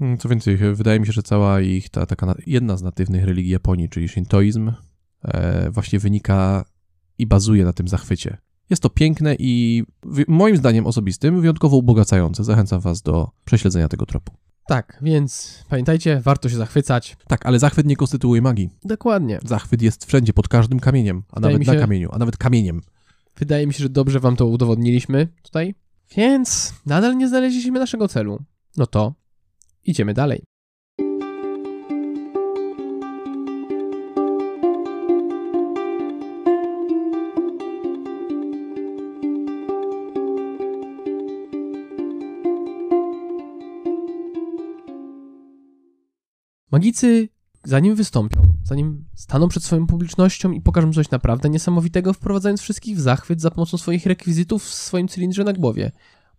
Mm, 0.00 0.18
Co 0.18 0.28
więcej, 0.28 0.56
wydaje 0.56 1.00
mi 1.00 1.06
się, 1.06 1.12
że 1.12 1.22
cała 1.22 1.60
ich 1.60 1.88
ta 1.88 2.06
taka 2.06 2.26
na- 2.26 2.34
jedna 2.46 2.76
z 2.76 2.82
natywnych 2.82 3.24
religii 3.24 3.50
Japonii, 3.52 3.88
czyli 3.88 4.08
shintoizm, 4.08 4.72
e, 5.24 5.70
właśnie 5.70 5.98
wynika 5.98 6.64
i 7.18 7.26
bazuje 7.26 7.64
na 7.64 7.72
tym 7.72 7.88
zachwycie. 7.88 8.36
Jest 8.72 8.82
to 8.82 8.90
piękne 8.90 9.36
i 9.38 9.82
moim 10.28 10.56
zdaniem 10.56 10.86
osobistym 10.86 11.40
wyjątkowo 11.40 11.76
ubogacające. 11.76 12.44
Zachęcam 12.44 12.80
Was 12.80 13.02
do 13.02 13.30
prześledzenia 13.44 13.88
tego 13.88 14.06
tropu. 14.06 14.32
Tak, 14.66 14.98
więc 15.02 15.58
pamiętajcie, 15.68 16.20
warto 16.24 16.48
się 16.48 16.56
zachwycać. 16.56 17.16
Tak, 17.26 17.46
ale 17.46 17.58
zachwyt 17.58 17.86
nie 17.86 17.96
konstytuuje 17.96 18.42
magii. 18.42 18.70
Dokładnie. 18.84 19.38
Zachwyt 19.44 19.82
jest 19.82 20.04
wszędzie, 20.04 20.32
pod 20.32 20.48
każdym 20.48 20.80
kamieniem, 20.80 21.22
a 21.28 21.34
Wydaje 21.36 21.52
nawet 21.54 21.60
mi 21.60 21.66
na 21.66 21.72
się- 21.72 21.78
kamieniu, 21.86 22.08
a 22.12 22.18
nawet 22.18 22.36
kamieniem. 22.36 22.80
Wydaje 23.36 23.66
mi 23.66 23.74
się, 23.74 23.82
że 23.82 23.88
dobrze 23.88 24.20
wam 24.20 24.36
to 24.36 24.46
udowodniliśmy 24.46 25.28
tutaj. 25.42 25.74
Więc 26.16 26.74
nadal 26.86 27.16
nie 27.16 27.28
znaleźliśmy 27.28 27.78
naszego 27.78 28.08
celu. 28.08 28.42
No 28.76 28.86
to 28.86 29.14
idziemy 29.84 30.14
dalej. 30.14 30.42
Magicy, 46.72 47.28
zanim 47.64 47.94
wystąpią, 47.94 48.40
zanim 48.64 49.04
staną 49.14 49.48
przed 49.48 49.64
swoją 49.64 49.86
publicznością 49.86 50.52
i 50.52 50.60
pokażą 50.60 50.92
coś 50.92 51.10
naprawdę 51.10 51.50
niesamowitego, 51.50 52.12
wprowadzając 52.12 52.60
wszystkich 52.60 52.96
w 52.96 53.00
zachwyt 53.00 53.40
za 53.40 53.50
pomocą 53.50 53.78
swoich 53.78 54.06
rekwizytów 54.06 54.64
w 54.64 54.74
swoim 54.74 55.08
cylindrze 55.08 55.44
na 55.44 55.52
głowie, 55.52 55.92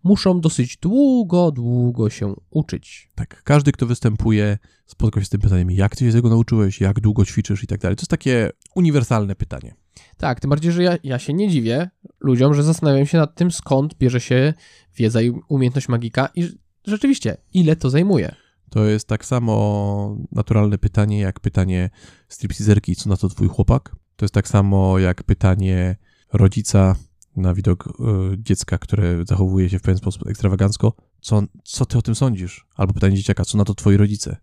muszą 0.03 0.41
dosyć 0.41 0.77
długo, 0.77 1.51
długo 1.51 2.09
się 2.09 2.33
uczyć. 2.49 3.11
Tak, 3.15 3.43
każdy, 3.43 3.71
kto 3.71 3.85
występuje, 3.85 4.57
spotka 4.85 5.19
się 5.19 5.25
z 5.25 5.29
tym 5.29 5.41
pytaniem, 5.41 5.71
jak 5.71 5.95
ty 5.95 6.05
się 6.05 6.11
tego 6.11 6.29
nauczyłeś, 6.29 6.81
jak 6.81 6.99
długo 6.99 7.25
ćwiczysz 7.25 7.63
i 7.63 7.67
tak 7.67 7.79
dalej. 7.79 7.95
To 7.95 8.01
jest 8.01 8.11
takie 8.11 8.49
uniwersalne 8.75 9.35
pytanie. 9.35 9.75
Tak, 10.17 10.39
tym 10.39 10.49
bardziej, 10.49 10.71
że 10.71 10.83
ja, 10.83 10.97
ja 11.03 11.19
się 11.19 11.33
nie 11.33 11.49
dziwię 11.49 11.89
ludziom, 12.19 12.53
że 12.53 12.63
zastanawiają 12.63 13.05
się 13.05 13.17
nad 13.17 13.35
tym, 13.35 13.51
skąd 13.51 13.93
bierze 13.97 14.21
się 14.21 14.53
wiedza 14.95 15.21
i 15.21 15.31
umiejętność 15.47 15.89
magika 15.89 16.29
i 16.35 16.49
rzeczywiście, 16.85 17.37
ile 17.53 17.75
to 17.75 17.89
zajmuje. 17.89 18.42
To 18.73 18.85
jest 18.85 19.07
tak 19.07 19.25
samo 19.25 20.17
naturalne 20.31 20.77
pytanie, 20.77 21.19
jak 21.19 21.39
pytanie 21.39 21.89
stripteaserki, 22.29 22.95
co 22.95 23.09
na 23.09 23.17
to 23.17 23.29
twój 23.29 23.47
chłopak. 23.47 23.95
To 24.15 24.25
jest 24.25 24.33
tak 24.33 24.47
samo 24.47 24.99
jak 24.99 25.23
pytanie 25.23 25.95
rodzica 26.33 26.95
na 27.35 27.53
widok 27.53 27.87
y, 27.87 27.93
dziecka, 28.37 28.77
które 28.77 29.25
zachowuje 29.27 29.69
się 29.69 29.79
w 29.79 29.81
pewien 29.81 29.97
sposób 29.97 30.27
ekstrawagancko, 30.27 30.93
co, 31.21 31.43
co 31.63 31.85
ty 31.85 31.97
o 31.97 32.01
tym 32.01 32.15
sądzisz? 32.15 32.65
Albo 32.75 32.93
pytanie 32.93 33.15
dzieciaka, 33.15 33.45
co 33.45 33.57
na 33.57 33.65
to 33.65 33.75
twoi 33.75 33.97
rodzice? 33.97 34.37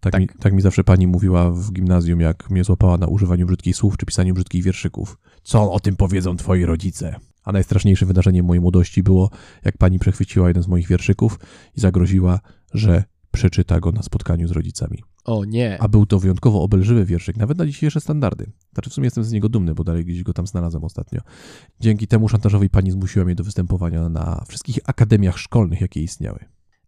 Tak, 0.00 0.12
Tak. 0.12 0.22
Mi, 0.22 0.28
tak 0.28 0.52
mi 0.52 0.62
zawsze 0.62 0.84
pani 0.84 1.06
mówiła 1.06 1.50
w 1.50 1.72
gimnazjum, 1.72 2.20
jak 2.20 2.50
mnie 2.50 2.64
złapała 2.64 2.96
na 2.98 3.06
używaniu 3.06 3.46
brzydkich 3.46 3.76
słów 3.76 3.96
czy 3.96 4.06
pisaniu 4.06 4.34
brzydkich 4.34 4.64
wierszyków. 4.64 5.18
Co 5.42 5.72
o 5.72 5.80
tym 5.80 5.96
powiedzą 5.96 6.36
twoi 6.36 6.64
rodzice? 6.64 7.16
A 7.44 7.52
najstraszniejsze 7.52 8.06
wydarzenie 8.06 8.42
mojej 8.42 8.60
młodości 8.60 9.02
było, 9.02 9.30
jak 9.64 9.78
pani 9.78 9.98
przechwyciła 9.98 10.48
jeden 10.48 10.62
z 10.62 10.68
moich 10.68 10.88
wierszyków 10.88 11.38
i 11.76 11.80
zagroziła, 11.80 12.40
że 12.74 13.04
przeczyta 13.32 13.80
go 13.80 13.92
na 13.92 14.02
spotkaniu 14.02 14.48
z 14.48 14.50
rodzicami. 14.50 15.02
O 15.24 15.44
nie. 15.44 15.82
A 15.82 15.88
był 15.88 16.06
to 16.06 16.18
wyjątkowo 16.18 16.62
obelżywy 16.62 17.04
wierszyk, 17.04 17.36
nawet 17.36 17.58
na 17.58 17.66
dzisiejsze 17.66 18.00
standardy. 18.00 18.52
Znaczy 18.72 18.90
w 18.90 18.92
sumie 18.92 19.04
jestem 19.04 19.24
z 19.24 19.32
niego 19.32 19.48
dumny, 19.48 19.74
bo 19.74 19.84
dalej 19.84 20.04
gdzieś 20.04 20.22
go 20.22 20.32
tam 20.32 20.46
znalazłem 20.46 20.84
ostatnio. 20.84 21.20
Dzięki 21.80 22.06
temu 22.06 22.28
szantażowi 22.28 22.70
pani 22.70 22.90
zmusiła 22.90 23.24
mnie 23.24 23.34
do 23.34 23.44
występowania 23.44 24.08
na 24.08 24.44
wszystkich 24.48 24.78
akademiach 24.84 25.38
szkolnych, 25.38 25.80
jakie 25.80 26.02
istniały. 26.02 26.44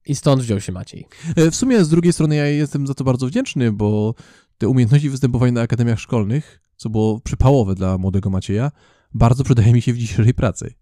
I 0.07 0.15
stąd 0.15 0.43
wziął 0.43 0.61
się 0.61 0.73
Maciej. 0.73 1.07
E, 1.37 1.51
W 1.51 1.57
sumie 1.57 1.85
z 1.85 1.89
drugiej 1.89 2.13
strony 2.13 2.37
ja 2.37 2.47
jestem 2.47 2.87
za 2.87 2.95
to 2.95 3.05
bardzo 3.05 3.27
wdzięczny, 3.27 3.73
bo 3.73 4.15
te 4.59 4.69
umiejętności 4.69 5.11
występowania 5.11 5.53
na 5.53 5.61
akademiach 5.61 6.01
szkolnych, 6.01 6.61
co 6.77 6.91
było 6.91 7.21
przypałowe 7.21 7.75
dla 7.75 7.99
młodego 7.99 8.31
Macieja, 8.31 8.71
bardzo 9.15 9.45
przydaje 9.45 9.73
mi 9.73 9.83
się 9.83 9.93
w 9.93 9.99
dzisiejszej 9.99 10.35
pracy. 10.35 10.75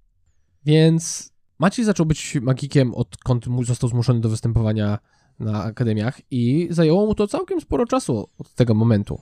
Więc 0.65 1.33
Maciej 1.59 1.85
zaczął 1.85 2.07
być 2.07 2.39
magikiem, 2.43 2.95
odkąd 2.95 3.47
został 3.63 3.91
zmuszony 3.91 4.21
do 4.21 4.29
występowania 4.29 4.99
na 5.41 5.63
akademiach 5.65 6.21
i 6.31 6.69
zajęło 6.71 7.07
mu 7.07 7.15
to 7.15 7.27
całkiem 7.27 7.61
sporo 7.61 7.87
czasu 7.87 8.29
od 8.39 8.55
tego 8.55 8.75
momentu. 8.75 9.21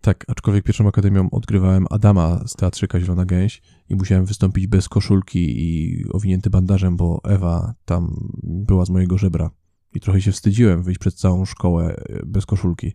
Tak, 0.00 0.24
aczkolwiek 0.28 0.64
pierwszą 0.64 0.88
akademią 0.88 1.30
odgrywałem 1.30 1.86
Adama 1.90 2.40
z 2.46 2.52
teatrzyka 2.52 3.00
Zielona 3.00 3.24
Gęś 3.24 3.62
i 3.88 3.94
musiałem 3.94 4.24
wystąpić 4.24 4.66
bez 4.66 4.88
koszulki 4.88 5.60
i 5.60 6.04
owinięty 6.12 6.50
bandażem, 6.50 6.96
bo 6.96 7.20
Ewa 7.24 7.74
tam 7.84 8.30
była 8.42 8.84
z 8.84 8.90
mojego 8.90 9.18
żebra. 9.18 9.50
I 9.94 10.00
trochę 10.00 10.20
się 10.20 10.32
wstydziłem 10.32 10.82
wyjść 10.82 10.98
przed 10.98 11.14
całą 11.14 11.44
szkołę 11.44 11.96
e, 11.96 12.26
bez 12.26 12.46
koszulki. 12.46 12.92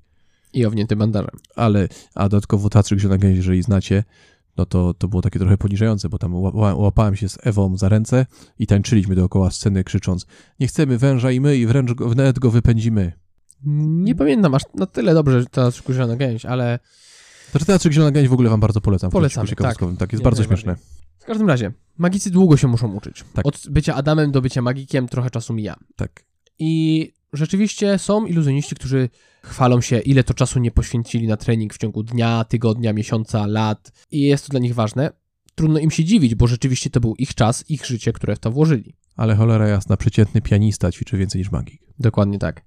I 0.54 0.66
ownięty 0.66 0.96
bandażem. 0.96 1.38
Ale, 1.56 1.88
a 2.16 2.30
dodatkowo 2.30 2.70
teatrzyk 2.70 3.00
Zielona 3.00 3.18
Gęś, 3.18 3.36
jeżeli 3.36 3.64
znacie, 3.64 4.04
no 4.58 4.66
to, 4.66 4.94
to 4.94 5.08
było 5.08 5.22
takie 5.22 5.40
trochę 5.40 5.58
poniżające, 5.58 6.10
bo 6.10 6.18
tam 6.18 6.34
ła- 6.34 6.76
łapałem 6.78 7.16
się 7.16 7.30
z 7.30 7.38
Ewą 7.44 7.78
za 7.78 7.90
ręce 7.90 8.26
i 8.60 8.68
tańczyliśmy 8.68 9.16
dookoła 9.16 9.52
sceny 9.52 9.84
krzycząc 9.84 10.26
nie 10.60 10.68
chcemy 10.68 10.98
węża 10.98 11.32
i 11.32 11.40
my 11.40 11.58
i 11.58 11.66
wręcz 11.66 11.94
go, 11.94 12.10
wnet 12.10 12.40
go 12.40 12.52
wypędzimy. 12.52 13.12
Nie 13.66 14.16
pamiętam 14.16 14.56
aż 14.56 14.62
na 14.76 14.86
tyle 14.86 15.14
dobrze, 15.14 15.40
że 15.42 15.46
to 15.46 15.72
Zielona 15.72 16.16
Gęś, 16.16 16.46
ale 16.46 16.80
Znaczy 17.52 17.66
Teatrzyk 17.66 17.94
Zielona 17.94 18.12
Gęś 18.12 18.28
w 18.28 18.34
ogóle 18.34 18.50
wam 18.50 18.60
bardzo 18.60 18.82
polecam. 18.82 19.12
Teatrzyku 19.12 19.46
ciekawostkowym. 19.50 19.98
tak. 19.98 20.12
jest 20.12 20.20
Jak 20.22 20.24
bardzo 20.24 20.44
śmieszne. 20.44 20.76
w 21.20 21.26
każdym 21.26 21.48
razie, 21.48 21.72
magicy 21.98 22.32
długo 22.32 22.58
się 22.58 22.68
muszą 22.68 22.94
uczyć. 22.94 23.24
Tak. 23.34 23.46
Od 23.46 23.62
bycia 23.70 23.96
Adamem 23.96 24.32
do 24.32 24.42
bycia 24.42 24.62
magikiem 24.62 25.08
trochę 25.08 25.30
czasu 25.30 25.54
mija. 25.54 25.76
Tak. 25.96 26.26
I 26.60 27.12
rzeczywiście 27.34 27.98
są 27.98 28.26
iluzjoniści, 28.26 28.76
którzy 28.76 29.10
chwalą 29.44 29.82
się, 29.82 30.00
ile 30.00 30.24
to 30.24 30.34
czasu 30.34 30.60
nie 30.60 30.72
poświęcili 30.72 31.28
na 31.28 31.38
trening 31.38 31.74
w 31.74 31.78
ciągu 31.78 32.04
dnia, 32.04 32.44
tygodnia, 32.44 32.94
miesiąca, 32.94 33.48
lat 33.48 33.92
i 34.12 34.22
jest 34.22 34.46
to 34.46 34.52
dla 34.52 34.60
nich 34.60 34.76
ważne. 34.76 35.12
Trudno 35.56 35.80
im 35.80 35.92
się 35.92 36.04
dziwić, 36.04 36.36
bo 36.36 36.48
rzeczywiście 36.48 36.90
to 36.90 37.00
był 37.00 37.16
ich 37.16 37.34
czas, 37.34 37.70
ich 37.70 37.86
życie, 37.86 38.14
które 38.14 38.36
w 38.36 38.40
to 38.40 38.52
włożyli. 38.52 38.96
Ale 39.16 39.36
cholera 39.36 39.68
jasna, 39.68 39.98
przeciętny 39.98 40.42
pianista 40.42 40.92
ćwiczy 40.92 41.18
więcej 41.18 41.40
niż 41.40 41.52
magik. 41.52 41.82
Dokładnie 42.00 42.40
tak. 42.40 42.62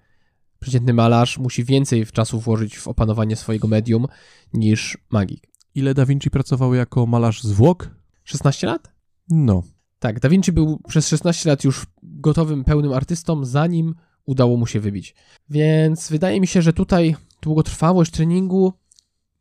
Przeciętny 0.59 0.93
malarz 0.93 1.39
musi 1.39 1.65
więcej 1.65 2.07
czasu 2.07 2.41
włożyć 2.41 2.79
w 2.79 2.89
opanowanie 2.89 3.37
swojego 3.37 3.69
medium 3.69 4.07
niż 4.55 4.99
magik. 5.11 5.47
Ile 5.75 5.95
Da 5.95 6.07
Vinci 6.07 6.31
pracował 6.31 6.75
jako 6.75 7.07
malarz 7.07 7.43
zwłok? 7.43 7.91
16 8.25 8.67
lat? 8.67 8.93
No. 9.29 9.63
Tak, 9.99 10.21
Da 10.21 10.29
Vinci 10.29 10.53
był 10.53 10.81
przez 10.89 11.09
16 11.09 11.51
lat 11.51 11.65
już 11.65 11.87
gotowym, 12.03 12.65
pełnym 12.65 12.93
artystą, 12.93 13.45
zanim 13.45 13.95
udało 14.27 14.57
mu 14.57 14.67
się 14.67 14.81
wybić. 14.81 15.15
Więc 15.51 16.11
wydaje 16.11 16.41
mi 16.41 16.47
się, 16.47 16.63
że 16.63 16.73
tutaj 16.73 17.17
długotrwałość 17.43 18.11
treningu 18.11 18.73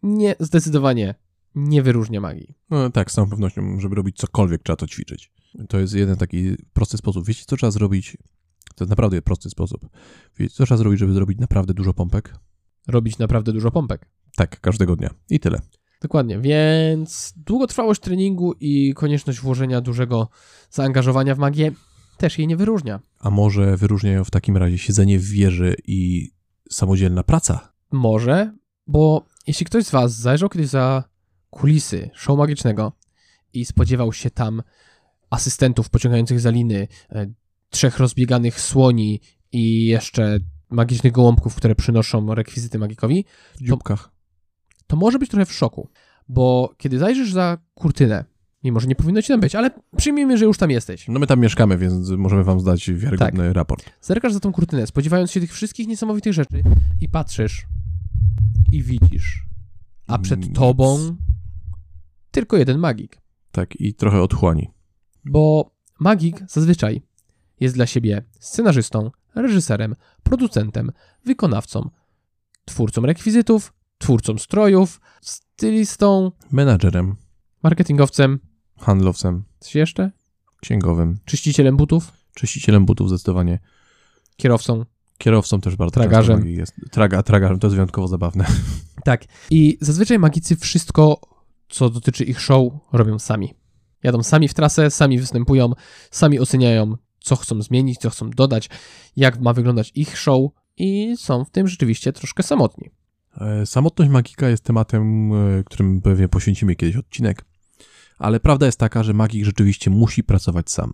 nie, 0.04 0.36
zdecydowanie 0.39 1.15
nie 1.56 1.84
wyróżnia 1.84 2.21
magii. 2.21 2.56
no 2.69 2.89
tak, 2.89 3.12
z 3.12 3.13
całą 3.13 3.30
pewnością, 3.30 3.80
żeby 3.80 3.95
robić 3.95 4.17
cokolwiek, 4.17 4.63
trzeba 4.63 4.78
to 4.78 4.88
ćwiczyć. 4.88 5.32
To 5.69 5.80
jest 5.80 5.93
jeden 5.93 6.15
taki 6.15 6.56
prosty 6.74 6.98
sposób. 6.98 7.26
Wiecie, 7.26 7.43
co 7.48 7.58
trzeba 7.58 7.71
zrobić? 7.71 8.17
To 8.76 8.84
jest 8.84 8.89
naprawdę 8.89 9.21
prosty 9.21 9.50
sposób. 9.50 9.89
Wiecie, 10.38 10.56
co 10.56 10.65
trzeba 10.65 10.78
zrobić, 10.78 11.00
żeby 11.00 11.13
zrobić 11.13 11.39
naprawdę 11.39 11.74
dużo 11.74 11.93
pompek? 11.93 12.36
Robić 12.88 13.17
naprawdę 13.17 13.54
dużo 13.54 13.71
pompek. 13.71 14.10
Tak, 14.36 14.62
każdego 14.62 14.95
dnia. 14.95 15.10
I 15.30 15.39
tyle. 15.39 15.62
Dokładnie, 16.02 16.39
więc 16.39 17.34
długotrwałość 17.38 18.02
treningu 18.02 18.54
i 18.60 18.93
konieczność 18.93 19.39
włożenia 19.39 19.82
dużego 19.82 20.30
zaangażowania 20.69 21.36
w 21.36 21.39
magię 21.39 21.71
też 22.17 22.38
jej 22.38 22.47
nie 22.47 22.58
wyróżnia. 22.58 22.99
A 23.19 23.30
może 23.30 23.78
wyróżniają 23.78 24.23
w 24.23 24.32
takim 24.32 24.58
razie 24.58 24.78
siedzenie 24.78 25.19
w 25.19 25.23
wieży 25.25 25.75
i 25.88 26.32
samodzielna 26.71 27.23
praca? 27.23 27.73
Może, 27.91 28.54
bo 28.88 29.25
jeśli 29.47 29.65
ktoś 29.65 29.86
z 29.86 29.91
Was 29.91 30.15
zajrzał 30.15 30.49
kiedyś 30.49 30.67
za 30.67 31.04
kulisy 31.49 32.10
show 32.13 32.38
magicznego 32.38 32.91
i 33.54 33.65
spodziewał 33.65 34.13
się 34.13 34.30
tam 34.30 34.62
asystentów 35.30 35.89
pociągających 35.89 36.39
za 36.39 36.49
liny, 36.49 36.88
e, 37.12 37.25
trzech 37.69 37.97
rozbieganych 37.99 38.62
słoni 38.62 39.21
i 39.51 39.86
jeszcze 39.86 40.39
magicznych 40.69 41.13
gołąbków, 41.13 41.56
które 41.56 41.75
przynoszą 41.75 42.36
rekwizyty 42.36 42.80
magikowi, 42.80 43.25
W 43.56 43.63
dzióbkach. 43.63 44.12
to 44.88 44.95
może 44.95 45.19
być 45.19 45.30
trochę 45.30 45.45
w 45.45 45.54
szoku, 45.54 45.89
bo 46.30 46.73
kiedy 46.78 46.99
zajrzysz 46.99 47.32
za 47.34 47.58
kurtynę, 47.73 48.25
mimo 48.65 48.80
że 48.80 48.88
nie 48.88 48.95
powinno 48.95 49.21
ci 49.21 49.28
tam 49.28 49.39
być, 49.39 49.56
ale 49.56 49.71
przyjmijmy, 49.97 50.38
że 50.38 50.45
już 50.45 50.58
tam 50.58 50.71
jesteś, 50.71 51.08
No 51.08 51.19
my 51.19 51.28
tam 51.28 51.39
mieszkamy, 51.39 51.78
więc 51.78 52.10
możemy 52.10 52.43
wam 52.43 52.60
zdać 52.60 52.91
wiarygodny 52.91 53.54
raport. 53.54 53.86
zerkasz 54.01 54.34
za 54.34 54.39
tą 54.39 54.51
kurtynę, 54.51 54.88
spodziewając 54.88 55.32
się 55.32 55.39
tych 55.39 55.54
wszystkich 55.54 55.88
niesamowitych 55.88 56.34
rzeczy 56.34 56.63
i 57.01 57.10
patrzysz 57.10 57.65
i 58.71 58.84
widzisz, 58.84 59.43
a 60.08 60.17
przed 60.19 60.39
Nic. 60.47 60.56
tobą 60.56 61.15
tylko 62.32 62.58
jeden 62.58 62.78
magik. 62.78 63.21
Tak, 63.51 63.75
i 63.75 63.93
trochę 63.93 64.21
otchłani. 64.21 64.71
Bo 65.25 65.71
magik 65.99 66.43
zazwyczaj 66.49 67.01
jest 67.60 67.75
dla 67.75 67.86
siebie 67.86 68.23
scenarzystą, 68.39 69.12
reżyserem, 69.36 69.95
producentem, 70.23 70.91
wykonawcą, 71.25 71.89
twórcą 72.65 73.01
rekwizytów, 73.01 73.73
twórcą 73.97 74.38
strojów, 74.38 75.01
stylistą, 75.21 76.32
Menadżerem, 76.51 77.15
marketingowcem, 77.63 78.39
handlowcem, 78.80 79.44
coś 79.60 79.76
jeszcze? 79.76 80.12
księgowym, 80.62 81.18
Czyścicielem 81.26 81.78
butów, 81.78 82.12
czyścicielem 82.36 82.86
butów 82.86 83.10
zdecydowanie. 83.10 83.60
kierowcą. 84.38 84.86
Kierowcą 85.18 85.62
też 85.62 85.76
bardzo 85.76 85.94
Tragarzem. 85.94 86.48
jest. 86.48 86.74
Traga, 86.92 87.24
tragarzem 87.24 87.60
to 87.60 87.68
jest 87.68 87.76
wyjątkowo 87.76 88.08
zabawne. 88.08 88.46
Tak. 89.04 89.26
I 89.52 89.78
zazwyczaj 89.82 90.20
magicy 90.20 90.56
wszystko, 90.56 91.20
co 91.70 91.90
dotyczy 91.90 92.24
ich 92.24 92.42
show, 92.42 92.74
robią 92.94 93.20
sami. 93.20 93.54
Jadą 94.04 94.24
sami 94.24 94.48
w 94.48 94.54
trasę, 94.54 94.92
sami 94.92 95.20
występują, 95.20 95.72
sami 96.12 96.40
oceniają, 96.40 96.96
co 97.20 97.36
chcą 97.36 97.62
zmienić, 97.62 98.00
co 98.00 98.10
chcą 98.10 98.30
dodać, 98.30 98.70
jak 99.16 99.40
ma 99.40 99.54
wyglądać 99.54 99.92
ich 99.96 100.18
show 100.18 100.52
i 100.78 101.16
są 101.18 101.46
w 101.46 101.50
tym 101.50 101.68
rzeczywiście 101.68 102.14
troszkę 102.14 102.44
samotni. 102.44 102.90
E, 103.42 103.66
Samotność 103.66 104.12
magika 104.12 104.50
jest 104.50 104.64
tematem, 104.64 105.34
e, 105.34 105.64
którym 105.64 106.02
pewnie 106.02 106.28
poświęcimy 106.28 106.76
kiedyś 106.76 106.96
odcinek. 106.96 107.46
Ale 108.19 108.39
prawda 108.39 108.65
jest 108.65 108.80
taka, 108.80 109.04
że 109.04 109.13
magik 109.13 109.45
rzeczywiście 109.45 109.89
musi 109.89 110.23
pracować 110.23 110.71
sam. 110.71 110.91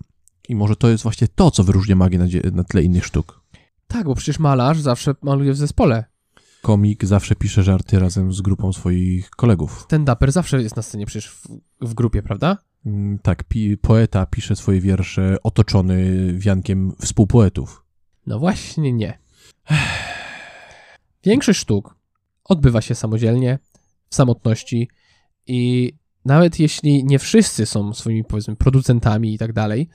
I 0.49 0.55
może 0.55 0.75
to 0.75 0.89
jest 0.89 1.03
właśnie 1.03 1.27
to, 1.27 1.51
co 1.51 1.63
wyróżnia 1.63 1.95
magię 1.95 2.19
na, 2.19 2.25
na 2.51 2.63
tle 2.63 2.84
innych 2.84 3.05
sztuk. 3.05 3.41
Tak, 3.88 4.05
bo 4.05 4.15
przecież 4.15 4.39
malarz 4.39 4.79
zawsze 4.79 5.15
maluje 5.21 5.53
w 5.53 5.57
zespole. 5.57 6.05
Komik 6.62 7.05
zawsze 7.05 7.36
pisze 7.36 7.63
żarty 7.63 7.99
razem 7.99 8.34
z 8.34 8.41
grupą 8.41 8.73
swoich 8.73 9.29
kolegów. 9.29 9.86
Ten 9.89 10.05
daper 10.05 10.31
zawsze 10.31 10.62
jest 10.62 10.75
na 10.75 10.81
scenie 10.81 11.05
przecież 11.05 11.29
w, 11.31 11.47
w 11.81 11.93
grupie, 11.93 12.21
prawda? 12.21 12.57
Mm, 12.86 13.19
Tak, 13.19 13.43
pi- 13.43 13.77
poeta 13.77 14.25
pisze 14.25 14.55
swoje 14.55 14.81
wiersze 14.81 15.38
otoczony 15.43 16.27
wiankiem 16.38 16.91
współpoetów. 17.01 17.86
No 18.27 18.39
właśnie 18.39 18.93
nie. 18.93 19.19
Większość 21.23 21.60
sztuk 21.60 21.95
odbywa 22.43 22.81
się 22.81 22.95
samodzielnie, 22.95 23.60
w 24.10 24.15
samotności 24.15 24.89
i 25.47 25.93
nawet 26.25 26.60
jeśli 26.60 27.03
nie 27.03 27.19
wszyscy 27.19 27.65
są 27.65 27.93
swoimi, 27.93 28.23
powiedzmy, 28.23 28.55
producentami 28.55 29.34
i 29.34 29.38
tak 29.38 29.53
dalej, 29.53 29.89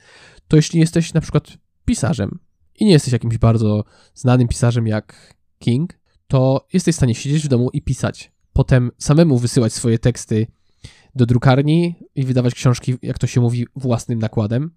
to 0.47 0.55
jeśli 0.55 0.79
jesteś 0.79 1.13
na 1.13 1.21
przykład 1.21 1.57
pisarzem 1.85 2.39
i 2.79 2.85
nie 2.85 2.91
jesteś 2.91 3.13
jakimś 3.13 3.37
bardzo 3.37 3.83
znanym 4.13 4.47
pisarzem 4.47 4.87
jak 4.87 5.35
King, 5.59 5.99
to 6.27 6.67
jesteś 6.73 6.95
w 6.95 6.97
stanie 6.97 7.15
siedzieć 7.15 7.43
w 7.43 7.47
domu 7.47 7.69
i 7.73 7.81
pisać. 7.81 8.31
Potem 8.53 8.91
samemu 8.97 9.37
wysyłać 9.37 9.73
swoje 9.73 9.99
teksty 9.99 10.47
do 11.15 11.25
drukarni 11.25 11.95
i 12.15 12.23
wydawać 12.23 12.53
książki, 12.53 12.95
jak 13.01 13.19
to 13.19 13.27
się 13.27 13.41
mówi, 13.41 13.67
własnym 13.75 14.19
nakładem. 14.19 14.71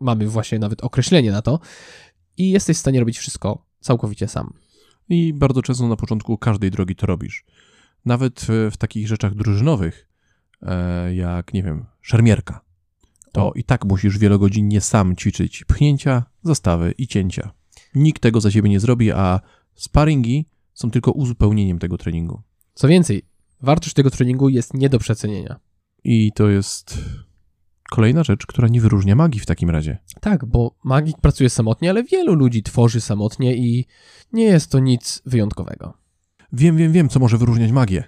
Mamy 0.00 0.28
właśnie 0.28 0.58
nawet 0.58 0.84
określenie 0.84 1.30
na 1.30 1.42
to. 1.42 1.60
I 2.36 2.50
jesteś 2.50 2.76
w 2.76 2.80
stanie 2.80 3.00
robić 3.00 3.18
wszystko 3.18 3.64
całkowicie 3.80 4.28
sam. 4.28 4.52
I 5.08 5.32
bardzo 5.32 5.62
często 5.62 5.88
na 5.88 5.96
początku 5.96 6.38
każdej 6.38 6.70
drogi 6.70 6.96
to 6.96 7.06
robisz. 7.06 7.44
Nawet 8.04 8.46
w, 8.70 8.76
takich 8.76 9.08
rzeczach 9.08 9.34
drużynowych, 9.34 10.07
jak, 11.14 11.54
nie 11.54 11.62
wiem, 11.62 11.86
szermierka, 12.02 12.60
to 13.32 13.48
O. 13.48 13.52
i 13.52 13.64
tak 13.64 13.84
musisz 13.84 14.18
wielogodzinnie 14.18 14.80
sam 14.80 15.16
ćwiczyć 15.16 15.64
pchnięcia, 15.64 16.22
zastawy 16.42 16.94
i 16.98 17.06
cięcia. 17.06 17.50
Nikt 17.94 18.22
tego 18.22 18.40
za 18.40 18.50
ciebie 18.50 18.70
nie 18.70 18.80
zrobi, 18.80 19.12
a 19.12 19.40
sparingi 19.74 20.46
są 20.74 20.90
tylko 20.90 21.12
uzupełnieniem 21.12 21.78
tego 21.78 21.98
treningu. 21.98 22.42
Co 22.74 22.88
więcej, 22.88 23.22
wartość 23.60 23.94
tego 23.94 24.10
treningu 24.10 24.48
jest 24.48 24.74
nie 24.74 24.88
do 24.88 24.98
przecenienia. 24.98 25.60
I 26.04 26.32
to 26.32 26.48
jest 26.48 26.98
kolejna 27.90 28.24
rzecz, 28.24 28.46
która 28.46 28.68
nie 28.68 28.80
wyróżnia 28.80 29.14
magii 29.14 29.40
w 29.40 29.46
takim 29.46 29.70
razie. 29.70 29.98
Tak, 30.20 30.44
bo 30.44 30.74
magik 30.84 31.20
pracuje 31.20 31.50
samotnie, 31.50 31.90
ale 31.90 32.04
wielu 32.04 32.34
ludzi 32.34 32.62
tworzy 32.62 33.00
samotnie 33.00 33.56
i 33.56 33.86
nie 34.32 34.44
jest 34.44 34.70
to 34.70 34.78
nic 34.78 35.22
wyjątkowego. 35.26 35.94
Wiem, 36.52 36.76
wiem, 36.76 36.92
wiem, 36.92 37.08
co 37.08 37.20
może 37.20 37.38
wyróżniać 37.38 37.72
magię. 37.72 38.04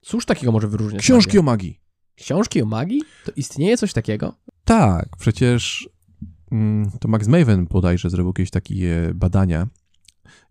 Cóż 0.00 0.26
takiego 0.26 0.52
może 0.52 0.68
wyróżniać 0.68 1.02
Książki 1.02 1.28
magię? 1.30 1.40
o 1.40 1.42
magii. 1.42 1.80
Książki 2.16 2.62
o 2.62 2.66
magii? 2.66 3.02
To 3.24 3.32
istnieje 3.36 3.76
coś 3.76 3.92
takiego? 3.92 4.34
Tak, 4.64 5.08
przecież 5.18 5.88
mm, 6.52 6.90
to 7.00 7.08
Max 7.08 7.28
Maven 7.28 7.64
bodajże 7.66 8.10
zrobił 8.10 8.28
jakieś 8.30 8.50
takie 8.50 9.10
badania 9.14 9.66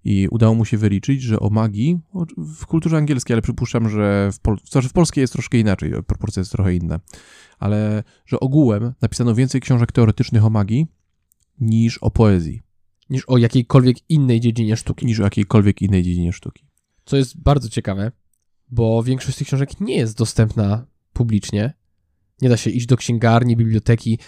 i 0.03 0.27
udało 0.31 0.55
mu 0.55 0.65
się 0.65 0.77
wyliczyć, 0.77 1.21
że 1.21 1.39
o 1.39 1.49
magii 1.49 1.99
w 2.37 2.65
kulturze 2.65 2.97
angielskiej, 2.97 3.33
ale 3.33 3.41
przypuszczam, 3.41 3.89
że 3.89 4.29
w, 4.33 4.39
pol- 4.39 4.57
znaczy 4.71 4.89
w 4.89 4.93
polskiej 4.93 5.21
jest 5.21 5.33
troszkę 5.33 5.57
inaczej, 5.57 5.91
proporcja 6.07 6.39
jest 6.41 6.51
trochę 6.51 6.75
inna, 6.75 6.99
ale 7.59 8.03
że 8.25 8.39
ogółem 8.39 8.93
napisano 9.01 9.35
więcej 9.35 9.61
książek 9.61 9.91
teoretycznych 9.91 10.45
o 10.45 10.49
magii 10.49 10.87
niż 11.59 11.97
o 11.97 12.11
poezji, 12.11 12.61
Niż 13.09 13.23
o 13.27 13.37
jakiejkolwiek 13.37 13.97
innej 14.09 14.39
dziedzinie 14.39 14.77
sztuki. 14.77 15.05
niż 15.05 15.19
o 15.19 15.23
jakiejkolwiek 15.23 15.81
innej 15.81 16.03
dziedzinie 16.03 16.33
sztuki. 16.33 16.65
Co 17.05 17.17
jest 17.17 17.41
bardzo 17.41 17.69
ciekawe, 17.69 18.11
bo 18.71 19.03
większość 19.03 19.35
z 19.35 19.37
tych 19.37 19.47
książek 19.47 19.81
nie 19.81 19.97
jest 19.97 20.17
dostępna 20.17 20.85
publicznie. 21.13 21.73
Nie 22.41 22.49
da 22.49 22.57
się 22.57 22.69
iść 22.69 22.85
do 22.85 22.97
księgarni, 22.97 23.57
biblioteki, 23.57 24.19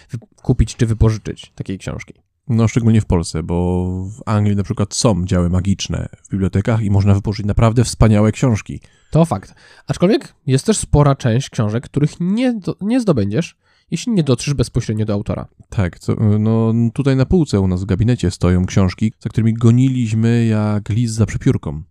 kupić 0.42 0.76
czy 0.76 0.86
wypożyczyć 0.86 1.52
takiej 1.56 1.78
książki. 1.78 2.14
No, 2.48 2.68
szczególnie 2.68 3.02
w 3.02 3.06
Polsce, 3.06 3.44
bo 3.44 3.86
w 4.06 4.22
Anglii 4.26 4.56
na 4.56 4.64
przykład 4.64 4.94
są 4.94 5.26
działy 5.26 5.50
magiczne 5.50 6.10
w 6.24 6.32
bibliotekach 6.32 6.82
i 6.82 6.92
można 6.92 7.14
wypożyczyć 7.14 7.46
naprawdę 7.46 7.84
wspaniałe 7.84 8.32
książki. 8.32 8.80
To 9.12 9.26
fakt. 9.26 9.56
Aczkolwiek 9.88 10.36
jest 10.48 10.66
też 10.66 10.78
spora 10.78 11.16
część 11.16 11.50
książek, 11.50 11.84
których 11.84 12.12
nie, 12.20 12.54
do, 12.54 12.76
nie 12.82 13.02
zdobędziesz, 13.02 13.58
jeśli 13.92 14.14
nie 14.14 14.24
dotrzesz 14.24 14.54
bezpośrednio 14.54 15.06
do 15.06 15.14
autora. 15.14 15.48
Tak, 15.70 16.00
co, 16.00 16.16
no 16.40 16.74
tutaj 16.94 17.16
na 17.16 17.26
półce 17.26 17.60
u 17.60 17.68
nas 17.68 17.84
w 17.84 17.86
gabinecie 17.86 18.32
stoją 18.32 18.66
książki, 18.66 19.14
za 19.20 19.30
którymi 19.30 19.54
goniliśmy 19.54 20.46
jak 20.46 20.90
lis 20.90 21.12
za 21.12 21.26
przepiórką. 21.26 21.84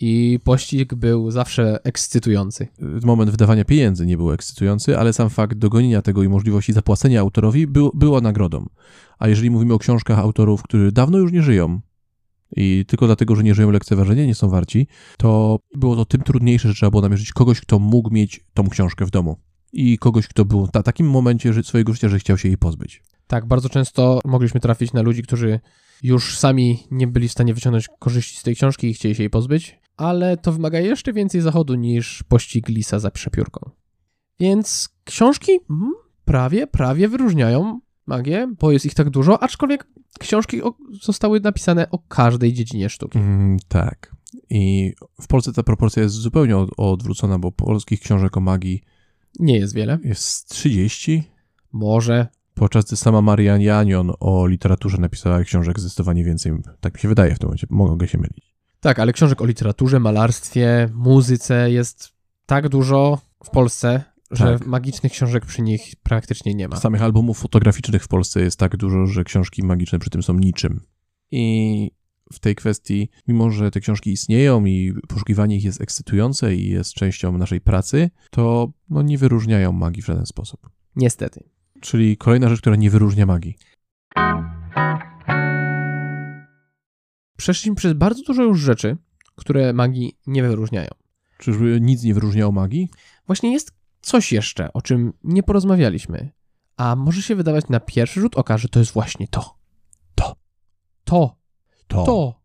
I 0.00 0.40
pościg 0.44 0.94
był 0.94 1.30
zawsze 1.30 1.78
ekscytujący. 1.84 2.68
Moment 3.04 3.30
wydawania 3.30 3.64
pieniędzy 3.64 4.06
nie 4.06 4.16
był 4.16 4.32
ekscytujący, 4.32 4.98
ale 4.98 5.12
sam 5.12 5.30
fakt 5.30 5.58
dogonienia 5.58 6.02
tego 6.02 6.22
i 6.22 6.28
możliwości 6.28 6.72
zapłacenia 6.72 7.20
autorowi 7.20 7.66
był, 7.66 7.90
była 7.94 8.20
nagrodą. 8.20 8.66
A 9.18 9.28
jeżeli 9.28 9.50
mówimy 9.50 9.74
o 9.74 9.78
książkach 9.78 10.18
autorów, 10.18 10.62
którzy 10.62 10.92
dawno 10.92 11.18
już 11.18 11.32
nie 11.32 11.42
żyją 11.42 11.80
i 12.56 12.84
tylko 12.88 13.06
dlatego, 13.06 13.36
że 13.36 13.42
nie 13.42 13.54
żyją 13.54 13.70
lekceważenia, 13.70 14.26
nie 14.26 14.34
są 14.34 14.48
warci, 14.48 14.86
to 15.18 15.58
było 15.74 15.96
to 15.96 16.04
tym 16.04 16.22
trudniejsze, 16.22 16.68
że 16.68 16.74
trzeba 16.74 16.90
było 16.90 17.02
namierzyć 17.02 17.32
kogoś, 17.32 17.60
kto 17.60 17.78
mógł 17.78 18.10
mieć 18.10 18.44
tą 18.54 18.68
książkę 18.68 19.06
w 19.06 19.10
domu. 19.10 19.36
I 19.72 19.98
kogoś, 19.98 20.28
kto 20.28 20.44
był 20.44 20.68
na 20.74 20.82
takim 20.82 21.10
momencie 21.10 21.62
swojego 21.62 21.92
życia, 21.92 22.08
że 22.08 22.18
chciał 22.18 22.38
się 22.38 22.48
jej 22.48 22.58
pozbyć. 22.58 23.02
Tak, 23.26 23.46
bardzo 23.46 23.68
często 23.68 24.20
mogliśmy 24.24 24.60
trafić 24.60 24.92
na 24.92 25.02
ludzi, 25.02 25.22
którzy 25.22 25.60
już 26.02 26.38
sami 26.38 26.78
nie 26.90 27.06
byli 27.06 27.28
w 27.28 27.32
stanie 27.32 27.54
wyciągnąć 27.54 27.88
korzyści 27.98 28.36
z 28.38 28.42
tej 28.42 28.56
książki 28.56 28.88
i 28.88 28.94
chcieli 28.94 29.14
się 29.14 29.22
jej 29.22 29.30
pozbyć, 29.30 29.78
ale 29.96 30.36
to 30.36 30.52
wymaga 30.52 30.80
jeszcze 30.80 31.12
więcej 31.12 31.40
zachodu 31.40 31.74
niż 31.74 32.22
pościg 32.22 32.68
lisa 32.68 32.98
za 32.98 33.10
przepiórką. 33.10 33.70
Więc 34.40 34.88
książki 35.04 35.52
mm, 35.70 35.92
prawie, 36.24 36.66
prawie 36.66 37.08
wyróżniają 37.08 37.80
magię, 38.06 38.54
bo 38.60 38.72
jest 38.72 38.86
ich 38.86 38.94
tak 38.94 39.10
dużo, 39.10 39.42
aczkolwiek 39.42 39.86
książki 40.18 40.60
zostały 41.02 41.40
napisane 41.40 41.90
o 41.90 41.98
każdej 41.98 42.52
dziedzinie 42.52 42.88
sztuki. 42.88 43.18
Mm, 43.18 43.56
tak. 43.68 44.16
I 44.50 44.92
w 45.20 45.26
Polsce 45.26 45.52
ta 45.52 45.62
proporcja 45.62 46.02
jest 46.02 46.14
zupełnie 46.14 46.56
od, 46.56 46.70
odwrócona, 46.76 47.38
bo 47.38 47.52
polskich 47.52 48.00
książek 48.00 48.36
o 48.36 48.40
magii 48.40 48.82
Nie 49.38 49.58
jest 49.58 49.74
wiele. 49.74 49.98
jest 50.04 50.48
30, 50.48 51.24
Może. 51.72 52.26
podczas 52.54 52.84
gdy 52.84 52.96
sama 52.96 53.22
Marian 53.22 53.60
Janion 53.60 54.12
o 54.20 54.46
literaturze 54.46 54.98
napisała 54.98 55.44
książek 55.44 55.80
zdecydowanie 55.80 56.24
więcej. 56.24 56.52
Tak 56.80 56.94
mi 56.94 57.00
się 57.00 57.08
wydaje 57.08 57.34
w 57.34 57.38
tym 57.38 57.46
momencie, 57.46 57.66
mogę 57.70 58.08
się 58.08 58.18
mylić. 58.18 58.55
Tak, 58.80 58.98
ale 58.98 59.12
książek 59.12 59.40
o 59.40 59.46
literaturze, 59.46 60.00
malarstwie, 60.00 60.88
muzyce 60.94 61.70
jest 61.70 62.12
tak 62.46 62.68
dużo 62.68 63.18
w 63.44 63.50
Polsce, 63.50 64.04
że 64.30 64.58
Tak. 64.58 64.66
magicznych 64.66 65.12
książek 65.12 65.46
przy 65.46 65.62
nich 65.62 65.94
praktycznie 66.02 66.54
nie 66.54 66.68
ma. 66.68 66.76
Samych 66.76 67.02
albumów 67.02 67.38
fotograficznych 67.38 68.04
w 68.04 68.08
Polsce 68.08 68.40
jest 68.40 68.58
tak 68.58 68.76
dużo, 68.76 69.06
że 69.06 69.24
książki 69.24 69.62
magiczne 69.62 69.98
przy 69.98 70.10
tym 70.10 70.22
są 70.22 70.34
niczym. 70.34 70.80
I 71.30 71.90
w 72.32 72.38
tej 72.38 72.54
kwestii, 72.54 73.10
mimo 73.28 73.50
że 73.50 73.70
te 73.70 73.80
książki 73.80 74.12
istnieją 74.12 74.64
i 74.64 74.94
poszukiwanie 75.08 75.56
ich 75.56 75.64
jest 75.64 75.80
ekscytujące 75.80 76.54
i 76.54 76.70
jest 76.70 76.94
częścią 76.94 77.38
naszej 77.38 77.60
pracy, 77.60 78.10
to 78.30 78.72
no, 78.90 79.02
nie 79.02 79.18
wyróżniają 79.18 79.72
magii 79.72 80.02
w 80.02 80.06
żaden 80.06 80.26
sposób. 80.26 80.70
Niestety. 80.96 81.48
Czyli 81.80 82.16
kolejna 82.16 82.48
rzecz, 82.48 82.60
która 82.60 82.76
nie 82.76 82.90
wyróżnia 82.90 83.26
magii. 83.26 83.56
Przeszliśmy 87.36 87.74
przez 87.74 87.92
bardzo 87.92 88.22
dużo 88.22 88.42
już 88.42 88.60
rzeczy, 88.60 88.96
które 89.34 89.72
magii 89.72 90.18
nie 90.26 90.42
wyróżniają. 90.42 90.90
Czyżby 91.38 91.78
nic 91.80 92.02
nie 92.02 92.14
wyróżniało 92.14 92.52
magii? 92.52 92.90
Właśnie 93.26 93.52
jest 93.52 93.72
coś 94.00 94.32
jeszcze, 94.32 94.72
o 94.72 94.82
czym 94.82 95.12
nie 95.24 95.42
porozmawialiśmy, 95.42 96.32
a 96.76 96.96
może 96.96 97.22
się 97.22 97.34
wydawać 97.34 97.68
na 97.68 97.80
pierwszy 97.80 98.20
rzut 98.20 98.36
oka, 98.36 98.58
że 98.58 98.68
to 98.68 98.78
jest 98.78 98.92
właśnie 98.92 99.28
to. 99.28 99.56
To. 100.14 100.36
To. 101.04 101.36
To. 101.86 102.04
To. 102.04 102.40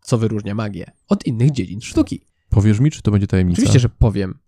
Co 0.00 0.18
wyróżnia 0.18 0.54
magię 0.54 0.90
od 1.08 1.26
innych 1.26 1.50
dziedzin 1.50 1.80
sztuki. 1.80 2.20
Powiesz 2.48 2.80
mi, 2.80 2.90
czy 2.90 3.02
to 3.02 3.10
będzie 3.10 3.26
tajemnica? 3.26 3.56
Oczywiście, 3.56 3.80
że 3.80 3.88
powiem, 3.88 4.38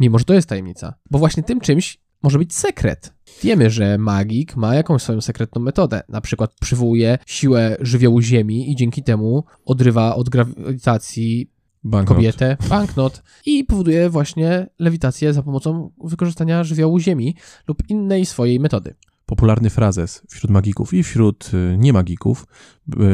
mimo 0.00 0.18
że 0.18 0.24
to 0.24 0.34
jest 0.34 0.48
tajemnica, 0.48 0.94
bo 1.10 1.18
właśnie 1.18 1.42
tym 1.42 1.60
czymś 1.60 1.98
może 2.24 2.38
być 2.38 2.54
sekret. 2.54 3.14
Wiemy, 3.42 3.70
że 3.70 3.98
magik 3.98 4.56
ma 4.56 4.74
jakąś 4.74 5.02
swoją 5.02 5.20
sekretną 5.20 5.62
metodę. 5.62 6.02
Na 6.08 6.20
przykład 6.20 6.54
przywołuje 6.60 7.18
siłę 7.26 7.76
żywiołu 7.80 8.20
Ziemi 8.20 8.70
i 8.72 8.76
dzięki 8.76 9.02
temu 9.02 9.44
odrywa 9.64 10.14
od 10.16 10.28
grawitacji 10.28 11.50
Banknot. 11.84 12.16
kobietę, 12.16 12.56
banknot 12.68 13.22
i 13.46 13.64
powoduje 13.64 14.10
właśnie 14.10 14.66
lewitację 14.78 15.32
za 15.32 15.42
pomocą 15.42 15.90
wykorzystania 16.04 16.64
żywiołu 16.64 16.98
Ziemi 17.00 17.36
lub 17.68 17.78
innej 17.90 18.26
swojej 18.26 18.60
metody. 18.60 18.94
Popularny 19.26 19.70
frazes 19.70 20.22
wśród 20.30 20.50
magików 20.50 20.94
i 20.94 21.02
wśród 21.02 21.50
y, 21.54 21.76
niemagików, 21.78 22.46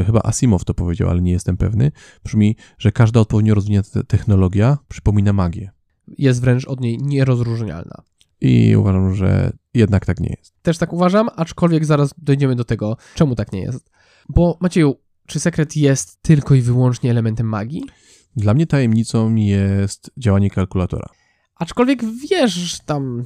y, 0.01 0.05
chyba 0.05 0.21
Asimov 0.25 0.65
to 0.65 0.75
powiedział, 0.75 1.09
ale 1.11 1.23
nie 1.23 1.33
jestem 1.33 1.57
pewny, 1.57 1.93
brzmi, 2.25 2.57
że 2.79 2.93
każda 2.93 3.21
odpowiednio 3.21 3.55
rozwinięta 3.55 3.91
te- 3.91 4.05
technologia 4.05 4.79
przypomina 4.89 5.33
magię. 5.33 5.71
Jest 6.19 6.41
wręcz 6.41 6.65
od 6.69 6.81
niej 6.81 6.99
nierozróżnialna. 7.03 8.03
I 8.41 8.77
uważam, 8.77 9.15
że 9.15 9.53
jednak 9.75 10.07
tak 10.07 10.21
nie 10.21 10.35
jest. 10.39 10.55
Też 10.63 10.79
tak 10.79 10.93
uważam, 10.93 11.29
aczkolwiek 11.37 11.85
zaraz 11.85 12.15
dojdziemy 12.19 12.57
do 12.57 12.65
tego, 12.65 12.97
czemu 13.15 13.35
tak 13.35 13.53
nie 13.53 13.61
jest. 13.61 13.91
Bo 14.29 14.59
Macieju, 14.61 14.97
czy 15.27 15.41
sekret 15.41 15.77
jest 15.77 16.23
tylko 16.23 16.55
i 16.55 16.61
wyłącznie 16.61 17.11
elementem 17.11 17.47
magii? 17.47 17.83
Dla 18.37 18.55
mnie 18.55 18.67
tajemnicą 18.67 19.35
jest 19.35 20.11
działanie 20.17 20.51
kalkulatora. 20.51 21.09
Aczkolwiek 21.57 22.05
wiesz 22.31 22.79
tam. 22.87 23.25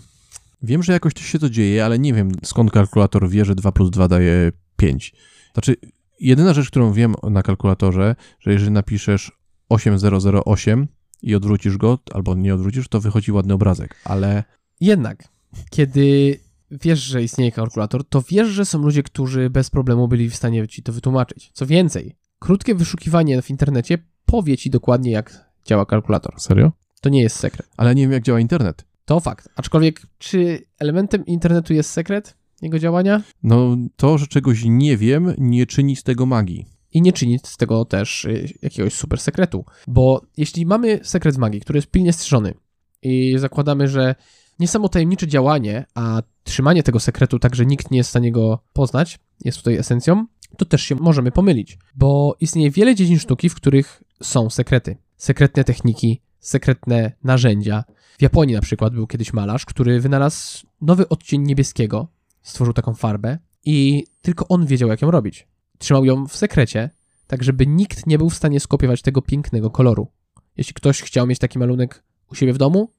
Wiem, 0.62 0.83
że 0.83 0.92
jakoś 0.92 1.14
to 1.14 1.20
się 1.20 1.38
to 1.38 1.50
dzieje, 1.50 1.85
ale 1.85 1.98
nie 1.98 2.14
wiem 2.14 2.33
skąd 2.44 2.70
kalkulator 2.70 3.29
wie, 3.29 3.44
że 3.44 3.55
2 3.55 3.72
plus 3.72 3.90
2 3.90 4.09
daje 4.09 4.53
5. 4.77 5.14
Znaczy, 5.53 5.77
jedyna 6.20 6.55
rzecz, 6.55 6.70
którą 6.70 6.92
wiem 6.92 7.14
na 7.31 7.42
kalkulatorze, 7.42 8.16
że 8.40 8.53
jeżeli 8.53 8.70
napiszesz 8.70 9.33
8008 9.68 10.88
i 11.22 11.35
odwrócisz 11.35 11.77
go, 11.77 11.98
albo 12.12 12.35
nie 12.35 12.55
odwrócisz, 12.55 12.88
to 12.88 13.00
wychodzi 13.00 13.33
ładny 13.33 13.55
obrazek, 13.55 13.96
ale 14.05 14.44
Jednak, 14.85 15.29
kiedy 15.70 16.38
wiesz, 16.70 16.99
że 16.99 17.23
istnieje 17.23 17.53
kalkulator, 17.53 18.05
to 18.05 18.23
wiesz, 18.29 18.49
że 18.49 18.64
są 18.64 18.79
ludzie, 18.79 19.03
którzy 19.03 19.51
bez 19.51 19.70
problemu 19.70 20.09
byli 20.09 20.31
w 20.31 20.37
stanie 20.37 20.68
ci 20.68 20.83
to 20.83 20.92
wytłumaczyć. 20.92 21.51
Co 21.53 21.66
więcej, 21.66 22.16
krótkie 22.38 22.75
wyszukiwanie 22.75 23.42
w 23.42 23.51
internecie 23.51 23.99
powie 24.27 24.57
ci 24.57 24.70
dokładnie, 24.70 25.11
jak 25.11 25.51
działa 25.64 25.87
kalkulator. 25.87 26.40
serio? 26.40 26.73
To 27.01 27.09
nie 27.09 27.23
jest 27.23 27.37
sekret. 27.37 27.68
Ale 27.77 27.94
nie 27.94 28.03
wiem, 28.03 28.12
jak 28.12 28.23
działa 28.23 28.40
internet. 28.40 28.85
To 29.05 29.20
fakt. 29.20 29.49
Aczkolwiek, 29.57 30.03
czy 30.18 30.64
elementem 30.79 31.27
internetu 31.27 31.75
jest 31.75 31.90
sekret 31.90 32.37
jego 32.62 32.79
działania? 32.79 33.23
No, 33.42 33.77
to, 33.97 34.18
że 34.18 34.27
czegoś 34.27 34.64
nie 34.64 34.97
wiem, 34.97 35.35
nie 35.38 35.66
czyni 35.66 35.97
z 35.97 36.03
tego 36.03 36.27
magii. 36.27 36.66
I 36.92 37.03
nie 37.03 37.12
czyni 37.12 37.38
z 37.44 37.57
tego 37.57 37.85
też 37.85 38.25
y, 38.25 38.49
jakiegoś 38.62 38.94
super 38.94 39.20
sekretu. 39.20 39.64
Bo 39.87 40.23
jeśli 40.37 40.66
mamy 40.66 41.01
sekret 41.03 41.35
z 41.35 41.38
magii, 41.38 41.61
który 41.61 41.77
jest 41.77 41.90
pilnie 41.90 42.12
strzeżony 42.12 42.55
i 43.03 43.35
zakładamy, 43.38 43.88
że 43.88 44.14
nie 44.59 44.69
samo 44.69 44.88
tajemnicze 44.88 45.27
działanie, 45.27 45.87
a 45.95 46.23
trzymanie 46.45 46.83
tego 46.83 47.01
sekretu 47.01 47.38
tak, 47.38 47.55
że 47.55 47.67
nikt 47.67 47.90
nie 47.90 47.99
jest 47.99 48.09
w 48.09 48.11
stanie 48.11 48.33
go 48.33 48.59
poznać, 48.73 49.19
jest 49.45 49.59
tutaj 49.59 49.77
esencją, 49.77 50.27
to 50.57 50.64
też 50.64 50.83
się 50.83 50.95
możemy 50.95 51.33
pomylić. 51.33 51.79
Bo 51.95 52.37
istnieje 52.40 52.71
wiele 52.71 52.95
dziedzin 52.95 53.19
sztuki, 53.19 53.49
w 53.49 53.55
których 53.55 54.03
są 54.23 54.51
sekrety. 54.51 54.97
Sekretne 55.17 55.64
techniki, 55.64 56.21
sekretne 56.40 57.12
narzędzia. 57.25 57.85
W 58.19 58.23
Japonii 58.23 58.55
na 58.55 58.61
przykład 58.61 58.95
był 58.95 59.07
kiedyś 59.07 59.33
malarz, 59.33 59.67
który 59.67 60.01
wynalazł 60.01 60.67
nowy 60.81 61.09
odcień 61.09 61.43
niebieskiego, 61.43 62.09
stworzył 62.43 62.75
taką 62.75 62.95
farbę 62.95 63.38
i 63.64 64.05
tylko 64.23 64.49
on 64.49 64.67
wiedział, 64.67 64.88
jak 64.88 65.03
ją 65.03 65.11
robić. 65.11 65.49
Trzymał 65.79 66.05
ją 66.05 66.27
w 66.27 66.37
sekrecie, 66.37 66.90
tak 67.27 67.45
żeby 67.45 67.67
nikt 67.67 68.07
nie 68.07 68.19
był 68.19 68.31
w 68.31 68.35
stanie 68.35 68.61
skopiować 68.61 69.03
tego 69.03 69.23
pięknego 69.23 69.71
koloru. 69.71 70.09
Jeśli 70.57 70.75
ktoś 70.75 71.03
chciał 71.03 71.27
mieć 71.27 71.38
taki 71.38 71.59
malunek 71.59 72.05
u 72.31 72.35
siebie 72.35 72.53
w 72.53 72.59
domu, 72.59 72.93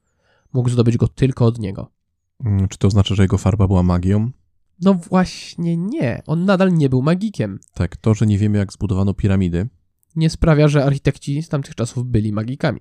mógł 0.56 0.70
zdobyć 0.70 0.98
go 0.98 1.08
tylko 1.08 1.46
od 1.46 1.60
niego. 1.60 1.92
Mm, 2.46 2.68
Czy 2.68 2.78
to 2.78 2.88
oznacza, 2.88 3.16
że 3.16 3.24
jego 3.24 3.38
farba 3.38 3.68
była 3.68 3.84
magią? 3.84 4.32
No 4.82 4.94
właśnie 4.94 5.78
nie. 5.78 6.22
On 6.28 6.46
nadal 6.46 6.74
nie 6.74 6.90
był 6.90 7.02
magikiem. 7.02 7.60
Tak, 7.74 7.98
to, 7.98 8.14
że 8.14 8.26
nie 8.26 8.38
wiemy, 8.38 8.58
jak 8.58 8.74
zbudowano 8.74 9.14
piramidy. 9.14 9.70
Nie 10.16 10.30
sprawia, 10.30 10.68
że 10.68 10.86
architekci 10.86 11.44
z 11.44 11.50
tamtych 11.50 11.76
czasów 11.76 12.06
byli 12.06 12.34
magikami. 12.34 12.80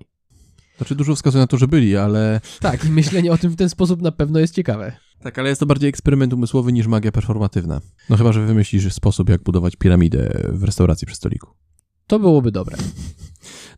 Znaczy, 0.77 0.95
dużo 0.95 1.15
wskazuje 1.15 1.41
na 1.41 1.47
to, 1.47 1.57
że 1.57 1.67
byli, 1.67 1.97
ale. 1.97 2.41
Tak, 2.59 2.85
i 2.85 2.89
myślenie 2.89 3.31
o 3.31 3.37
tym 3.37 3.51
w 3.51 3.55
ten 3.55 3.69
sposób 3.69 4.01
na 4.01 4.11
pewno 4.11 4.39
jest 4.39 4.55
ciekawe. 4.55 4.97
Tak, 5.19 5.39
ale 5.39 5.49
jest 5.49 5.59
to 5.59 5.65
bardziej 5.65 5.89
eksperyment 5.89 6.33
umysłowy 6.33 6.73
niż 6.73 6.87
magia 6.87 7.11
performatywna. 7.11 7.81
No 8.09 8.17
chyba, 8.17 8.31
że 8.33 8.45
wymyślisz 8.45 8.93
sposób, 8.93 9.29
jak 9.29 9.43
budować 9.43 9.75
piramidę 9.75 10.43
w 10.53 10.63
restauracji 10.63 11.07
przy 11.07 11.15
stoliku. 11.15 11.49
To 12.07 12.19
byłoby 12.19 12.51
dobre. 12.51 12.77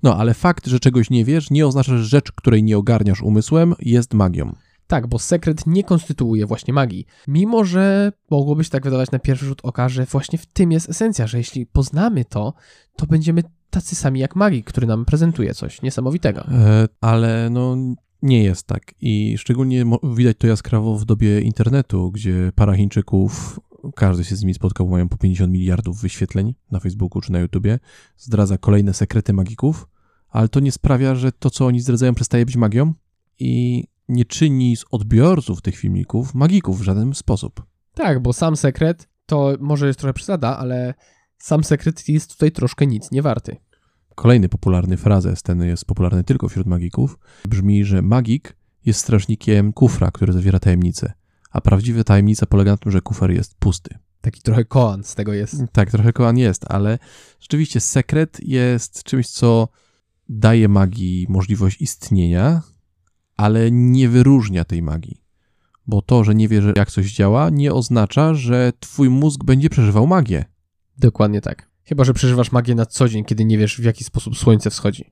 No, 0.04 0.18
ale 0.18 0.34
fakt, 0.34 0.68
że 0.68 0.80
czegoś 0.80 1.10
nie 1.10 1.26
wiesz, 1.26 1.50
nie 1.50 1.68
oznacza, 1.68 1.98
że 1.98 2.04
rzecz, 2.04 2.32
której 2.32 2.64
nie 2.64 2.78
ogarniasz 2.78 3.22
umysłem, 3.22 3.76
jest 3.80 4.14
magią. 4.14 4.54
Tak, 4.88 5.08
bo 5.08 5.20
sekret 5.20 5.68
nie 5.68 5.84
konstytuuje 5.84 6.46
właśnie 6.46 6.74
magii. 6.74 7.06
Mimo, 7.28 7.66
że 7.66 8.12
mogłoby 8.32 8.64
się 8.64 8.70
tak 8.70 8.84
wydawać 8.84 9.12
na 9.12 9.20
pierwszy 9.20 9.46
rzut 9.46 9.60
oka, 9.64 9.90
że 9.90 10.06
właśnie 10.06 10.40
w 10.40 10.46
tym 10.46 10.72
jest 10.72 10.90
esencja, 10.90 11.28
że 11.28 11.38
jeśli 11.38 11.66
poznamy 11.66 12.26
to, 12.26 12.54
to 12.96 13.06
będziemy 13.06 13.44
tacy 13.70 13.96
sami 13.96 14.20
jak 14.20 14.36
magik, 14.36 14.66
który 14.68 14.88
nam 14.88 15.06
prezentuje 15.06 15.54
coś 15.54 15.82
niesamowitego. 15.82 16.42
E, 16.42 16.88
ale 17.02 17.50
no, 17.50 17.78
Nie 18.22 18.44
jest 18.44 18.68
tak. 18.68 18.94
I 19.02 19.38
szczególnie 19.38 19.86
widać 20.04 20.38
to 20.38 20.48
jaskrawo 20.48 20.98
w 20.98 21.06
dobie 21.06 21.42
internetu, 21.42 22.12
gdzie 22.12 22.52
para 22.56 22.76
Chińczyków, 22.76 23.60
każdy 23.96 24.24
się 24.24 24.36
z 24.36 24.42
nimi 24.42 24.54
spotkał, 24.54 24.88
mają 24.88 25.10
po 25.10 25.18
50 25.18 25.54
miliardów 25.54 26.02
wyświetleń 26.02 26.56
na 26.72 26.80
Facebooku 26.80 27.22
czy 27.22 27.32
na 27.32 27.40
YouTubie, 27.40 27.80
zdradza 28.18 28.58
kolejne 28.58 28.94
sekrety 28.94 29.34
magików, 29.34 29.88
ale 30.30 30.50
to 30.50 30.60
nie 30.60 30.72
sprawia, 30.72 31.16
że 31.16 31.32
to, 31.32 31.50
co 31.50 31.66
oni 31.66 31.80
zdradzają, 31.80 32.16
przestaje 32.16 32.46
być 32.46 32.56
magią 32.56 32.94
i 33.40 33.84
nie 34.10 34.26
czyni 34.26 34.78
z 34.78 34.86
odbiorców 34.92 35.62
tych 35.62 35.76
filmików 35.76 36.34
magików 36.34 36.80
w 36.80 36.84
żaden 36.84 37.14
sposób. 37.14 37.66
Tak, 37.94 38.22
bo 38.22 38.34
sam 38.34 38.58
sekret 38.58 39.10
to 39.26 39.56
może 39.60 39.88
jest 39.88 40.00
trochę 40.00 40.14
przesada, 40.14 40.58
ale 40.58 40.94
sam 41.38 41.64
sekret 41.64 42.10
jest 42.10 42.32
tutaj 42.32 42.52
troszkę 42.52 42.88
nic 42.88 43.12
nie 43.12 43.22
warty. 43.22 43.58
Kolejny 44.16 44.50
popularny 44.50 44.98
frazes, 44.98 45.44
ten 45.44 45.64
jest 45.64 45.86
popularny 45.86 46.24
tylko 46.24 46.50
wśród 46.50 46.68
magików, 46.68 47.20
brzmi, 47.50 47.86
że 47.86 48.02
magik 48.02 48.58
jest 48.86 49.00
strażnikiem 49.00 49.74
kufra, 49.74 50.12
który 50.12 50.34
zawiera 50.34 50.60
tajemnicę, 50.60 51.14
a 51.52 51.62
prawdziwa 51.62 52.04
tajemnica 52.04 52.46
polega 52.46 52.72
na 52.72 52.78
tym, 52.78 52.92
że 52.92 53.02
kufer 53.02 53.32
jest 53.32 53.56
pusty. 53.60 53.98
Taki 54.22 54.42
trochę 54.42 54.66
koan 54.66 55.04
z 55.04 55.16
tego 55.16 55.34
jest. 55.34 55.56
Tak, 55.72 55.92
trochę 55.92 56.14
kołan 56.14 56.38
jest, 56.38 56.66
ale 56.72 57.00
rzeczywiście 57.40 57.80
sekret 57.80 58.40
jest 58.44 59.04
czymś, 59.04 59.28
co 59.28 59.68
daje 60.30 60.68
magii 60.70 61.26
możliwość 61.30 61.82
istnienia, 61.82 62.62
ale 63.38 63.72
nie 63.72 64.10
wyróżnia 64.10 64.66
tej 64.66 64.82
magii. 64.82 65.22
Bo 65.88 66.02
to, 66.02 66.24
że 66.24 66.36
nie 66.36 66.48
wiesz, 66.48 66.66
jak 66.76 66.92
coś 66.92 67.14
działa, 67.14 67.50
nie 67.50 67.74
oznacza, 67.74 68.34
że 68.34 68.74
twój 68.80 69.10
mózg 69.10 69.44
będzie 69.44 69.70
przeżywał 69.70 70.08
magię. 70.08 70.46
Dokładnie 70.98 71.42
tak. 71.42 71.70
Chyba, 71.84 72.04
że 72.04 72.14
przeżywasz 72.14 72.52
magię 72.52 72.76
na 72.76 72.86
co 72.86 73.10
dzień, 73.10 73.26
kiedy 73.26 73.46
nie 73.46 73.58
wiesz, 73.58 73.82
w 73.82 73.84
jaki 73.84 74.04
sposób 74.04 74.38
słońce 74.38 74.70
wschodzi. 74.70 75.12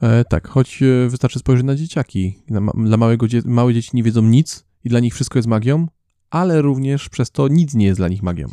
E, 0.00 0.24
tak, 0.24 0.48
choć 0.48 0.82
e, 0.82 1.08
wystarczy 1.08 1.38
spojrzeć 1.38 1.66
na 1.66 1.74
dzieciaki. 1.74 2.38
Dla, 2.48 2.60
ma- 2.60 2.72
dla 2.84 2.96
małego 2.96 3.28
dzie- 3.28 3.42
małe 3.44 3.74
dzieci 3.74 3.90
nie 3.94 4.02
wiedzą 4.02 4.22
nic 4.22 4.64
i 4.84 4.88
dla 4.88 5.00
nich 5.00 5.14
wszystko 5.14 5.38
jest 5.38 5.48
magią, 5.48 5.86
ale 6.30 6.62
również 6.62 7.08
przez 7.08 7.30
to 7.30 7.48
nic 7.48 7.74
nie 7.74 7.86
jest 7.86 8.00
dla 8.00 8.08
nich 8.08 8.22
magią. 8.22 8.46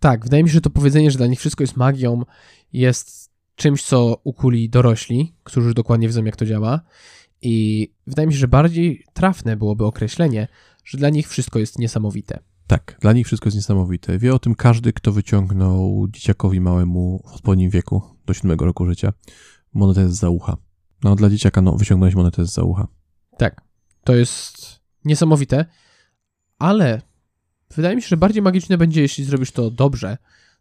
Tak, 0.00 0.24
wydaje 0.24 0.42
mi 0.42 0.48
się, 0.48 0.52
że 0.54 0.60
to 0.60 0.70
powiedzenie, 0.70 1.10
że 1.10 1.18
dla 1.18 1.26
nich 1.26 1.38
wszystko 1.38 1.62
jest 1.62 1.76
magią, 1.76 2.22
jest 2.72 3.30
czymś, 3.56 3.82
co 3.82 4.20
ukuli 4.24 4.70
dorośli, 4.70 5.34
którzy 5.44 5.66
już 5.66 5.74
dokładnie 5.74 6.08
wiedzą, 6.08 6.24
jak 6.24 6.36
to 6.36 6.46
działa. 6.46 6.80
I 7.42 7.88
wydaje 8.06 8.28
mi 8.28 8.34
się, 8.34 8.38
że 8.38 8.48
bardziej 8.48 9.04
trafne 9.12 9.56
byłoby 9.56 9.84
określenie, 9.84 10.48
że 10.84 10.98
dla 10.98 11.10
nich 11.10 11.28
wszystko 11.28 11.58
jest 11.58 11.78
niesamowite. 11.78 12.38
Tak, 12.66 12.96
dla 13.00 13.12
nich 13.12 13.26
wszystko 13.26 13.46
jest 13.46 13.56
niesamowite. 13.56 14.18
Wie 14.18 14.34
o 14.34 14.38
tym 14.38 14.54
każdy, 14.54 14.92
kto 14.92 15.12
wyciągnął 15.12 16.06
dzieciakowi 16.08 16.60
małemu 16.60 17.22
w 17.26 17.34
odpowiednim 17.34 17.70
wieku, 17.70 18.02
do 18.26 18.34
siódmego 18.34 18.64
roku 18.64 18.86
życia, 18.86 19.12
monetę 19.74 20.08
z 20.08 20.14
za 20.14 20.30
ucha. 20.30 20.56
No, 21.04 21.16
dla 21.16 21.30
dzieciaka, 21.30 21.60
no, 21.62 21.72
wyciągnąć 21.72 22.14
monetę 22.14 22.46
z 22.46 22.52
za 22.52 22.62
ucha. 22.62 22.88
Tak, 23.38 23.60
to 24.04 24.14
jest 24.14 24.79
niesamowite, 25.04 25.64
ale 26.58 27.02
wydaje 27.76 27.96
mi 27.96 28.02
się, 28.02 28.08
że 28.08 28.16
bardziej 28.16 28.42
magiczne 28.42 28.78
będzie, 28.78 29.02
jeśli 29.02 29.24
zrobisz 29.24 29.52
to 29.52 29.70
dobrze 29.70 30.18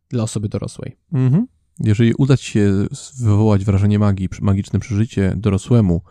dla 0.10 0.24
osoby 0.24 0.50
dorosłej. 0.50 0.98
Mhm. 1.14 1.48
Jeżeli 1.80 2.14
uda 2.14 2.38
ci 2.38 2.52
się 2.52 2.88
wywołać 3.20 3.66
wrażenie 3.66 4.00
magii, 4.00 4.30
magiczne 4.42 4.80
przeżycie 4.80 5.34
dorosłemu, 5.38 6.02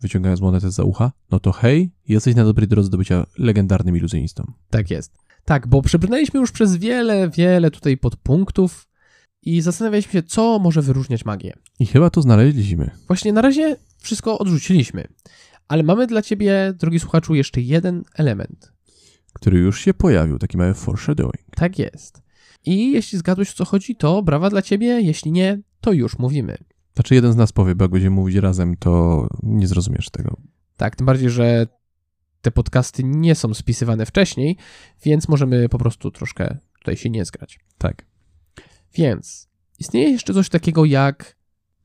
wyciągając 0.00 0.40
monetę 0.40 0.70
z 0.70 0.74
za 0.74 0.84
ucha, 0.84 1.12
no 1.30 1.40
to 1.40 1.52
hej, 1.52 1.90
jesteś 2.08 2.34
na 2.34 2.44
dobrej 2.44 2.68
drodze 2.68 2.90
do 2.90 2.98
bycia 2.98 3.26
legendarnym 3.38 3.96
iluzjonistą. 3.96 4.52
Tak 4.70 4.90
jest. 4.90 5.12
Tak, 5.44 5.66
bo 5.66 5.82
przebrnęliśmy 5.82 6.40
już 6.40 6.52
przez 6.52 6.76
wiele, 6.76 7.30
wiele 7.30 7.70
tutaj 7.70 7.96
podpunktów 7.96 8.88
i 9.42 9.60
zastanawialiśmy 9.60 10.12
się, 10.12 10.22
co 10.22 10.58
może 10.58 10.82
wyróżniać 10.82 11.24
magię. 11.24 11.52
I 11.78 11.86
chyba 11.86 12.10
to 12.10 12.22
znaleźliśmy. 12.22 12.90
Właśnie 13.06 13.32
na 13.32 13.42
razie 13.42 13.76
wszystko 13.98 14.38
odrzuciliśmy, 14.38 15.08
ale 15.72 15.82
mamy 15.82 16.06
dla 16.06 16.22
ciebie, 16.22 16.74
drogi 16.78 17.00
słuchaczu, 17.00 17.34
jeszcze 17.34 17.60
jeden 17.60 18.04
element. 18.14 18.72
który 19.32 19.58
już 19.58 19.80
się 19.80 19.94
pojawił, 19.94 20.38
taki 20.38 20.58
mały 20.58 20.74
foreshadowing. 20.74 21.44
Tak 21.56 21.78
jest. 21.78 22.22
I 22.64 22.92
jeśli 22.92 23.18
zgadłeś 23.18 23.50
o 23.50 23.54
co 23.54 23.64
chodzi, 23.64 23.96
to 23.96 24.22
brawa 24.22 24.50
dla 24.50 24.62
ciebie, 24.62 25.00
jeśli 25.00 25.32
nie, 25.32 25.60
to 25.80 25.92
już 25.92 26.18
mówimy. 26.18 26.58
Znaczy 26.94 27.14
jeden 27.14 27.32
z 27.32 27.36
nas 27.36 27.52
powie, 27.52 27.74
bo 27.74 27.84
jak 27.84 27.90
będziemy 27.92 28.16
mówić 28.16 28.36
razem, 28.36 28.76
to 28.76 29.26
nie 29.42 29.66
zrozumiesz 29.66 30.10
tego. 30.10 30.36
Tak, 30.76 30.96
tym 30.96 31.06
bardziej, 31.06 31.30
że 31.30 31.66
te 32.42 32.50
podcasty 32.50 33.04
nie 33.04 33.34
są 33.34 33.54
spisywane 33.54 34.06
wcześniej, 34.06 34.56
więc 35.04 35.28
możemy 35.28 35.68
po 35.68 35.78
prostu 35.78 36.10
troszkę 36.10 36.58
tutaj 36.78 36.96
się 36.96 37.10
nie 37.10 37.24
zgrać. 37.24 37.60
Tak. 37.78 38.06
Więc 38.94 39.48
istnieje 39.78 40.10
jeszcze 40.10 40.34
coś 40.34 40.48
takiego 40.48 40.84
jak 40.84 41.36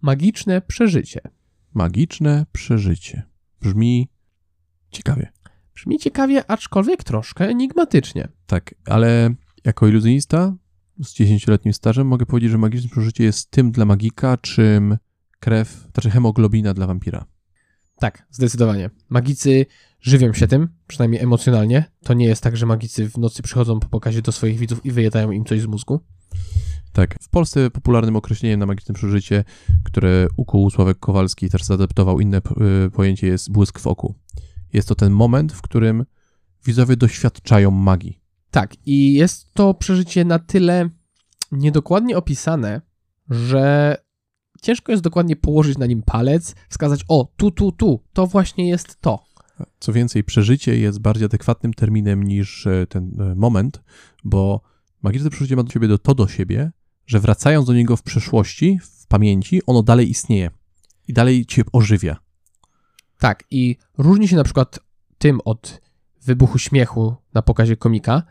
magiczne 0.02 0.62
przeżycie. 0.62 1.22
Magiczne 1.74 2.46
przeżycie. 2.52 3.37
Brzmi 3.62 4.10
ciekawie. 4.92 5.32
Brzmi 5.76 6.00
ciekawie, 6.00 6.52
aczkolwiek 6.52 7.04
troszkę 7.04 7.50
enigmatycznie. 7.50 8.28
Tak, 8.48 8.76
ale 8.86 9.36
jako 9.66 9.88
iluzjonista 9.88 10.56
z 11.04 11.14
10-letnim 11.14 11.74
stażem 11.74 12.08
mogę 12.08 12.26
powiedzieć, 12.26 12.52
że 12.52 12.58
magiczne 12.58 12.90
przeżycie 12.90 13.24
jest 13.24 13.52
tym 13.52 13.72
dla 13.72 13.86
magika, 13.86 14.38
czym 14.38 14.98
krew, 15.40 15.88
znaczy 15.94 16.10
hemoglobina 16.10 16.74
dla 16.74 16.88
wampira. 16.88 17.26
Tak, 18.00 18.28
zdecydowanie. 18.32 18.90
Magicy 19.10 19.66
żywią 20.02 20.34
się 20.34 20.48
tym, 20.48 20.70
przynajmniej 20.88 21.22
emocjonalnie. 21.22 21.86
To 22.04 22.14
nie 22.14 22.26
jest 22.26 22.44
tak, 22.44 22.58
że 22.58 22.66
magicy 22.66 23.10
w 23.10 23.18
nocy 23.18 23.44
przychodzą 23.44 23.80
po 23.80 23.90
pokazie 23.90 24.22
do 24.22 24.32
swoich 24.32 24.60
widzów 24.60 24.86
i 24.86 24.92
wyjadają 24.92 25.32
im 25.32 25.46
coś 25.46 25.62
z 25.62 25.66
mózgu. 25.66 26.00
Tak. 26.94 27.18
W 27.22 27.30
Polsce 27.30 27.72
popularnym 27.72 28.16
określeniem 28.16 28.60
na 28.60 28.66
magiczne 28.66 28.96
przeżycie, 28.96 29.44
które 29.84 30.28
ukuł 30.38 30.70
Sławek 30.70 31.00
Kowalski 31.00 31.50
też 31.50 31.64
zaadaptował 31.64 32.20
inne 32.20 32.38
y, 32.38 32.92
pojęcie 32.92 33.28
jest 33.28 33.52
błysk 33.52 33.80
w 33.80 33.88
oku. 33.88 34.16
Jest 34.74 34.88
to 34.88 34.96
ten 34.96 35.12
moment, 35.12 35.54
w 35.54 35.62
którym 35.62 36.06
widzowie 36.66 36.98
doświadczają 36.98 37.72
magii. 37.72 38.22
Tak, 38.52 38.76
i 38.86 39.14
jest 39.14 39.54
to 39.54 39.74
przeżycie 39.74 40.26
na 40.26 40.40
tyle 40.40 40.90
niedokładnie 41.52 42.18
opisane, 42.18 42.82
że 43.30 43.96
ciężko 44.62 44.92
jest 44.92 45.04
dokładnie 45.04 45.36
położyć 45.36 45.78
na 45.78 45.86
nim 45.86 46.02
palec, 46.02 46.56
wskazać, 46.70 47.06
o, 47.08 47.34
tu, 47.38 47.52
tu, 47.52 47.72
tu, 47.72 48.04
to 48.14 48.28
właśnie 48.28 48.70
jest 48.70 49.02
to. 49.02 49.28
Co 49.80 49.94
więcej, 49.94 50.24
przeżycie 50.24 50.78
jest 50.80 51.00
bardziej 51.00 51.26
adekwatnym 51.26 51.74
terminem 51.74 52.24
niż 52.24 52.68
e, 52.68 52.88
ten 52.90 53.22
e, 53.22 53.36
moment, 53.36 53.84
bo 54.24 54.62
magiczne 55.02 55.30
przeżycie 55.30 55.56
ma 55.56 55.64
do 55.64 55.72
siebie 55.72 55.88
do, 55.88 55.98
to 55.98 56.16
do 56.16 56.28
siebie, 56.28 56.72
że 57.08 57.20
wracając 57.20 57.68
do 57.68 57.74
niego 57.74 57.98
w 57.98 58.04
przeszłości, 58.04 58.80
w 58.84 59.08
pamięci, 59.08 59.62
ono 59.66 59.84
dalej 59.84 60.10
istnieje 60.10 60.50
i 61.08 61.14
dalej 61.14 61.46
cię 61.46 61.64
ożywia. 61.74 62.18
Tak, 63.20 63.44
i 63.52 63.78
różni 63.98 64.28
się 64.28 64.36
na 64.36 64.44
przykład 64.44 64.80
tym 65.18 65.40
od 65.46 65.82
wybuchu 66.22 66.60
śmiechu 66.60 67.16
na 67.34 67.42
pokazie 67.42 67.78
komika, 67.78 68.24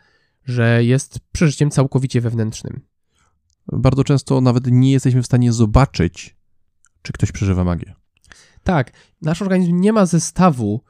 że 0.45 0.83
jest 0.83 1.19
przeżyciem 1.31 1.71
całkowicie 1.71 2.21
wewnętrznym. 2.21 2.81
Bardzo 3.71 4.03
często 4.03 4.41
nawet 4.41 4.67
nie 4.67 4.91
jesteśmy 4.91 5.21
w 5.21 5.25
stanie 5.25 5.53
zobaczyć, 5.53 6.35
czy 7.01 7.13
ktoś 7.13 7.31
przeżywa 7.31 7.63
magię. 7.63 7.95
Tak, 8.63 8.91
nasz 9.21 9.41
organizm 9.41 9.79
nie 9.79 9.93
ma 9.93 10.05
zestawu 10.05 10.83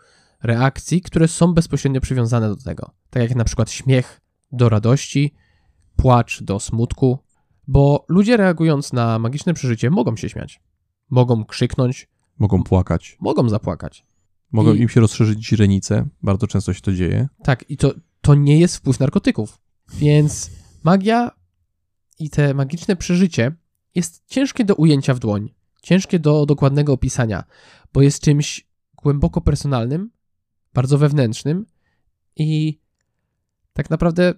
reakcji, 0.44 1.02
które 1.02 1.28
są 1.28 1.54
bezpośrednio 1.54 2.02
przywiązane 2.02 2.50
do 2.50 2.56
tego. 2.56 2.92
Tak 3.10 3.24
jak 3.24 3.36
na 3.36 3.44
przykład 3.44 3.72
śmiech 3.72 4.22
do 4.52 4.70
radości, 4.70 5.34
płacz 5.96 6.44
do 6.44 6.60
smutku, 6.60 7.20
bo 7.68 8.05
ludzie 8.07 8.38
reagując 8.38 8.93
na 8.93 9.20
magiczne 9.20 9.53
przeżycie 9.53 9.89
mogą 9.89 10.15
się 10.15 10.30
śmiać, 10.30 10.61
mogą 11.09 11.45
krzyknąć, 11.45 12.07
Mogą 12.39 12.63
płakać, 12.63 13.18
mogą 13.20 13.49
zapłakać. 13.49 14.05
mogą 14.51 14.74
I- 14.74 14.80
im 14.82 14.89
się 14.89 14.99
rozszerzyć 15.01 15.47
źrenice, 15.47 16.07
bardzo 16.24 16.47
często 16.47 16.74
się 16.74 16.82
to 16.82 16.93
dzieje. 16.93 17.28
Tak, 17.43 17.65
i 17.70 17.78
to, 17.78 17.93
to 18.22 18.36
nie 18.36 18.59
jest 18.59 18.78
wpływ 18.78 18.99
narkotyków. 18.99 19.59
Więc 19.93 20.49
magia 20.84 21.32
i 22.20 22.30
te 22.30 22.53
magiczne 22.53 22.95
przeżycie 22.95 23.55
jest 23.95 24.24
ciężkie 24.26 24.65
do 24.65 24.76
ujęcia 24.76 25.13
w 25.13 25.20
dłoń, 25.20 25.53
ciężkie 25.84 26.20
do 26.20 26.45
dokładnego 26.45 26.93
opisania, 26.93 27.43
bo 27.93 28.01
jest 28.01 28.24
czymś 28.24 28.68
głęboko 29.03 29.41
personalnym, 29.41 30.11
bardzo 30.74 30.97
wewnętrznym 30.97 31.65
i 32.36 32.80
tak 33.74 33.89
naprawdę 33.89 34.34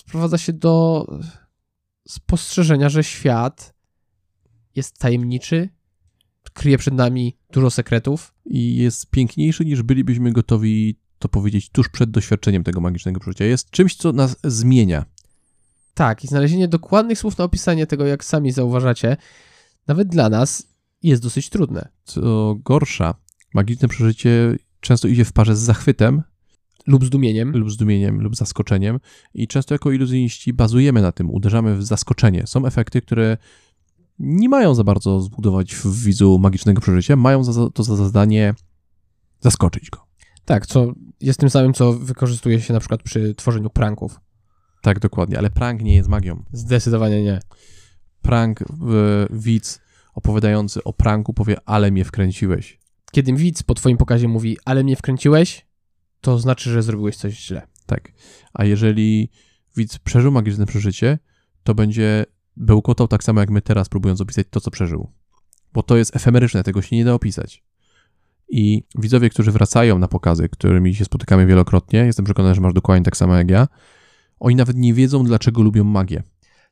sprowadza 0.00 0.38
się 0.38 0.52
do 0.52 1.06
spostrzeżenia, 2.08 2.88
że 2.88 3.04
świat 3.04 3.74
jest 4.74 4.98
tajemniczy, 4.98 5.68
kryje 6.52 6.78
przed 6.78 6.94
nami 6.94 7.36
dużo 7.52 7.70
sekretów. 7.70 8.34
I 8.44 8.76
jest 8.76 9.10
piękniejszy 9.10 9.64
niż 9.64 9.82
bylibyśmy 9.82 10.32
gotowi 10.32 10.98
to 11.18 11.28
powiedzieć 11.28 11.70
tuż 11.70 11.88
przed 11.88 12.10
doświadczeniem 12.10 12.64
tego 12.64 12.80
magicznego 12.80 13.20
przeżycia. 13.20 13.44
Jest 13.44 13.70
czymś, 13.70 13.96
co 13.96 14.12
nas 14.12 14.36
zmienia. 14.44 15.04
Tak, 15.94 16.24
i 16.24 16.26
znalezienie 16.26 16.68
dokładnych 16.68 17.18
słów 17.18 17.38
na 17.38 17.44
opisanie 17.44 17.86
tego, 17.86 18.06
jak 18.06 18.24
sami 18.24 18.52
zauważacie, 18.52 19.16
nawet 19.86 20.08
dla 20.08 20.28
nas 20.28 20.66
jest 21.02 21.22
dosyć 21.22 21.50
trudne. 21.50 21.88
Co 22.04 22.54
gorsza, 22.54 23.14
magiczne 23.54 23.88
przeżycie 23.88 24.56
często 24.80 25.08
idzie 25.08 25.24
w 25.24 25.32
parze 25.32 25.56
z 25.56 25.60
zachwytem 25.60 26.22
Lub 26.86 27.04
zdumieniem. 27.04 27.52
lub 27.56 27.70
zdumieniem 27.70 28.20
lub 28.20 28.36
zaskoczeniem 28.36 29.00
i 29.34 29.48
często 29.48 29.74
jako 29.74 29.92
iluzjoniści 29.92 30.52
bazujemy 30.52 31.02
na 31.02 31.12
tym, 31.12 31.30
uderzamy 31.30 31.76
w 31.76 31.84
zaskoczenie. 31.84 32.46
Są 32.46 32.66
efekty, 32.66 33.02
które 33.02 33.36
nie 34.18 34.48
mają 34.48 34.74
za 34.74 34.84
bardzo 34.84 35.20
zbudować 35.20 35.74
w 35.74 36.04
widzu 36.04 36.38
magicznego 36.38 36.80
przeżycia, 36.80 37.16
mają 37.16 37.44
za, 37.44 37.70
to 37.70 37.82
za 37.82 37.96
zadanie 37.96 38.54
zaskoczyć 39.40 39.90
go. 39.90 40.06
Tak, 40.44 40.66
co 40.66 40.92
jest 41.20 41.40
tym 41.40 41.50
samym, 41.50 41.74
co 41.74 41.92
wykorzystuje 41.92 42.60
się 42.60 42.72
na 42.72 42.80
przykład 42.80 43.02
przy 43.02 43.34
tworzeniu 43.34 43.70
pranków. 43.70 44.20
Tak, 44.82 44.98
dokładnie, 44.98 45.38
ale 45.38 45.50
prank 45.50 45.82
nie 45.82 45.94
jest 45.94 46.08
magią. 46.08 46.44
Zdecydowanie 46.52 47.22
nie. 47.22 47.40
Prank, 48.22 48.64
w, 48.80 49.26
widz 49.30 49.80
opowiadający 50.14 50.84
o 50.84 50.92
pranku 50.92 51.34
powie, 51.34 51.56
ale 51.64 51.90
mnie 51.90 52.04
wkręciłeś. 52.04 52.78
Kiedy 53.12 53.32
widz 53.32 53.62
po 53.62 53.74
twoim 53.74 53.96
pokazie 53.96 54.28
mówi, 54.28 54.56
ale 54.64 54.84
mnie 54.84 54.96
wkręciłeś, 54.96 55.66
to 56.20 56.38
znaczy, 56.38 56.70
że 56.70 56.82
zrobiłeś 56.82 57.16
coś 57.16 57.34
źle. 57.34 57.66
Tak. 57.86 58.12
A 58.52 58.64
jeżeli 58.64 59.30
widz 59.76 59.98
przeżył 59.98 60.32
magiczne 60.32 60.66
przeżycie, 60.66 61.18
to 61.62 61.74
będzie 61.74 62.26
bełkotał 62.56 63.08
tak 63.08 63.24
samo 63.24 63.40
jak 63.40 63.50
my 63.50 63.62
teraz, 63.62 63.88
próbując 63.88 64.20
opisać 64.20 64.46
to, 64.50 64.60
co 64.60 64.70
przeżył. 64.70 65.12
Bo 65.72 65.82
to 65.82 65.96
jest 65.96 66.16
efemeryczne, 66.16 66.62
tego 66.62 66.82
się 66.82 66.96
nie 66.96 67.04
da 67.04 67.14
opisać. 67.14 67.64
I 68.48 68.82
widzowie, 68.98 69.30
którzy 69.30 69.52
wracają 69.52 69.98
na 69.98 70.08
pokazy, 70.08 70.48
którymi 70.48 70.94
się 70.94 71.04
spotykamy 71.04 71.46
wielokrotnie, 71.46 71.98
jestem 71.98 72.24
przekonany, 72.24 72.54
że 72.54 72.60
masz 72.60 72.72
dokładnie 72.72 73.04
tak 73.04 73.16
samo 73.16 73.36
jak 73.36 73.50
ja, 73.50 73.68
oni 74.40 74.56
nawet 74.56 74.76
nie 74.76 74.94
wiedzą, 74.94 75.24
dlaczego 75.24 75.62
lubią 75.62 75.84
magię. 75.84 76.22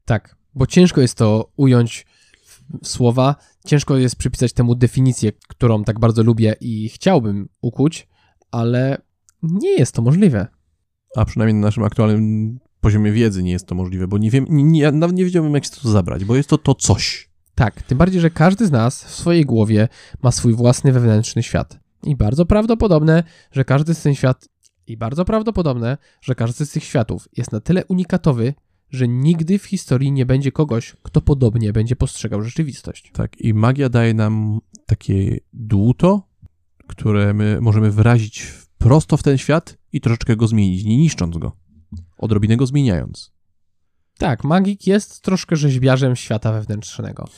Tak, 0.05 0.37
bo 0.55 0.67
ciężko 0.67 1.01
jest 1.01 1.15
to 1.15 1.53
ująć 1.57 2.07
w 2.83 2.89
słowa, 2.89 3.37
ciężko 3.67 3.97
jest 3.97 4.17
przypisać 4.17 4.53
temu 4.53 4.75
definicję, 4.75 5.33
którą 5.49 5.85
tak 5.85 5.99
bardzo 5.99 6.23
lubię 6.23 6.57
i 6.61 6.89
chciałbym 6.89 7.49
ukuć, 7.61 8.09
ale 8.51 8.99
nie 9.51 9.79
jest 9.79 9.95
to 9.95 10.03
możliwe. 10.03 10.47
A 11.17 11.25
przynajmniej 11.25 11.55
na 11.55 11.67
naszym 11.67 11.85
aktualnym 11.85 12.59
poziomie 12.81 13.13
wiedzy 13.13 13.43
nie 13.43 13.51
jest 13.51 13.67
to 13.67 13.75
możliwe, 13.75 14.09
bo 14.09 14.19
nie 14.19 14.31
wiem, 14.31 14.47
nie, 14.49 14.93
nawet 14.93 15.17
nie 15.17 15.25
wiedziałbym, 15.25 15.55
jak 15.55 15.65
się 15.65 15.71
to 15.71 15.89
zabrać, 15.89 16.25
bo 16.25 16.37
jest 16.37 16.49
to 16.49 16.59
to 16.59 16.75
coś. 16.75 17.31
Tak, 17.55 17.83
tym 17.83 17.99
bardziej, 17.99 18.21
że 18.21 18.31
każdy 18.31 18.67
z 18.67 18.71
nas 18.71 19.05
w 19.05 19.15
swojej 19.15 19.45
głowie 19.45 19.89
ma 20.23 20.33
swój 20.33 20.55
własny 20.55 20.93
wewnętrzny 20.93 21.43
świat. 21.43 21.79
I 22.03 22.17
bardzo 22.17 22.47
prawdopodobne, 22.47 23.25
że 23.53 23.65
każdy 23.65 23.95
z 23.95 24.03
ten 24.03 24.15
świat 24.15 24.49
i 24.87 24.97
bardzo 24.97 25.25
prawdopodobne, 25.25 25.99
że 26.21 26.35
każdy 26.35 26.67
z 26.67 26.71
tych 26.71 26.85
światów 26.85 27.29
jest 27.37 27.53
na 27.53 27.61
tyle 27.61 27.85
unikatowy, 27.85 28.55
że 28.91 29.09
nigdy 29.09 29.59
w 29.59 29.65
historii 29.65 30.13
nie 30.13 30.27
będzie 30.27 30.53
kogoś, 30.53 30.97
kto 31.03 31.21
podobnie 31.21 31.73
będzie 31.73 31.97
postrzegał 31.97 32.43
rzeczywistość. 32.43 33.11
Tak, 33.13 33.41
i 33.41 33.55
magia 33.55 33.89
daje 33.89 34.15
nam 34.15 34.59
takie 34.87 35.39
dłuto, 35.53 36.29
które 36.87 37.35
my 37.35 37.59
możemy 37.61 37.91
wyrazić 37.91 38.53
prosto 38.79 39.17
w 39.17 39.23
ten 39.23 39.39
świat 39.39 39.79
i 39.93 40.01
troszeczkę 40.01 40.37
go 40.37 40.49
zmienić, 40.49 40.85
nie 40.85 40.97
niszcząc 40.97 41.39
go, 41.39 41.57
odrobinę 42.19 42.57
go 42.57 42.67
zmieniając. 42.67 43.33
Tak, 44.19 44.45
magik 44.45 44.87
jest 44.87 45.21
troszkę 45.21 45.57
rzeźbiarzem 45.57 46.17
świata 46.17 46.53
wewnętrznego. 46.53 47.29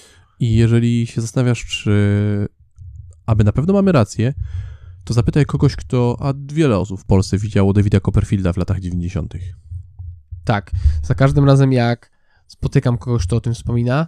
I 0.40 0.54
jeżeli 0.54 1.06
się 1.06 1.20
zastanawiasz, 1.20 1.64
czy 1.64 2.48
aby 3.26 3.44
na 3.44 3.52
pewno 3.52 3.72
mamy 3.72 3.92
rację, 3.92 4.34
to 5.04 5.14
zapytaj 5.14 5.46
kogoś, 5.46 5.76
kto, 5.76 6.16
a 6.20 6.32
wiele 6.52 6.78
osób 6.78 7.00
w 7.00 7.04
Polsce 7.04 7.38
widziało 7.38 7.72
Davida 7.72 8.00
Copperfielda 8.00 8.52
w 8.52 8.56
latach 8.56 8.80
90. 8.80 9.34
Tak, 10.44 10.70
za 11.02 11.14
każdym 11.14 11.44
razem 11.44 11.72
jak 11.72 12.10
spotykam 12.46 12.98
kogoś, 12.98 13.26
kto 13.26 13.36
o 13.36 13.40
tym 13.40 13.54
wspomina, 13.54 14.06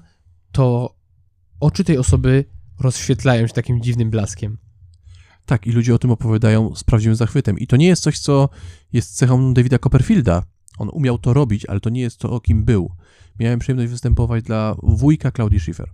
to 0.53 0.95
oczy 1.61 1.85
tej 1.85 1.99
osoby 1.99 2.45
rozświetlają 2.81 3.47
się 3.47 3.53
takim 3.53 3.83
dziwnym 3.83 4.11
blaskiem. 4.11 4.59
Tak, 5.51 5.67
i 5.67 5.73
ludzie 5.73 5.95
o 5.95 5.99
tym 5.99 6.11
opowiadają 6.11 6.75
z 6.75 6.85
prawdziwym 6.85 7.17
zachwytem. 7.17 7.59
I 7.59 7.67
to 7.67 7.77
nie 7.77 7.87
jest 7.87 8.03
coś, 8.03 8.19
co 8.19 8.49
jest 8.93 9.17
cechą 9.17 9.55
Davida 9.55 9.79
Copperfielda. 9.79 10.43
On 10.79 10.89
umiał 10.93 11.19
to 11.19 11.35
robić, 11.35 11.67
ale 11.67 11.81
to 11.81 11.91
nie 11.91 12.01
jest 12.01 12.19
to, 12.19 12.31
o 12.31 12.41
kim 12.41 12.65
był. 12.65 12.91
Miałem 13.39 13.59
przyjemność 13.59 13.91
występować 13.91 14.45
dla 14.45 14.77
wujka 14.83 15.31
Claudii 15.31 15.61
Schiffer, 15.61 15.91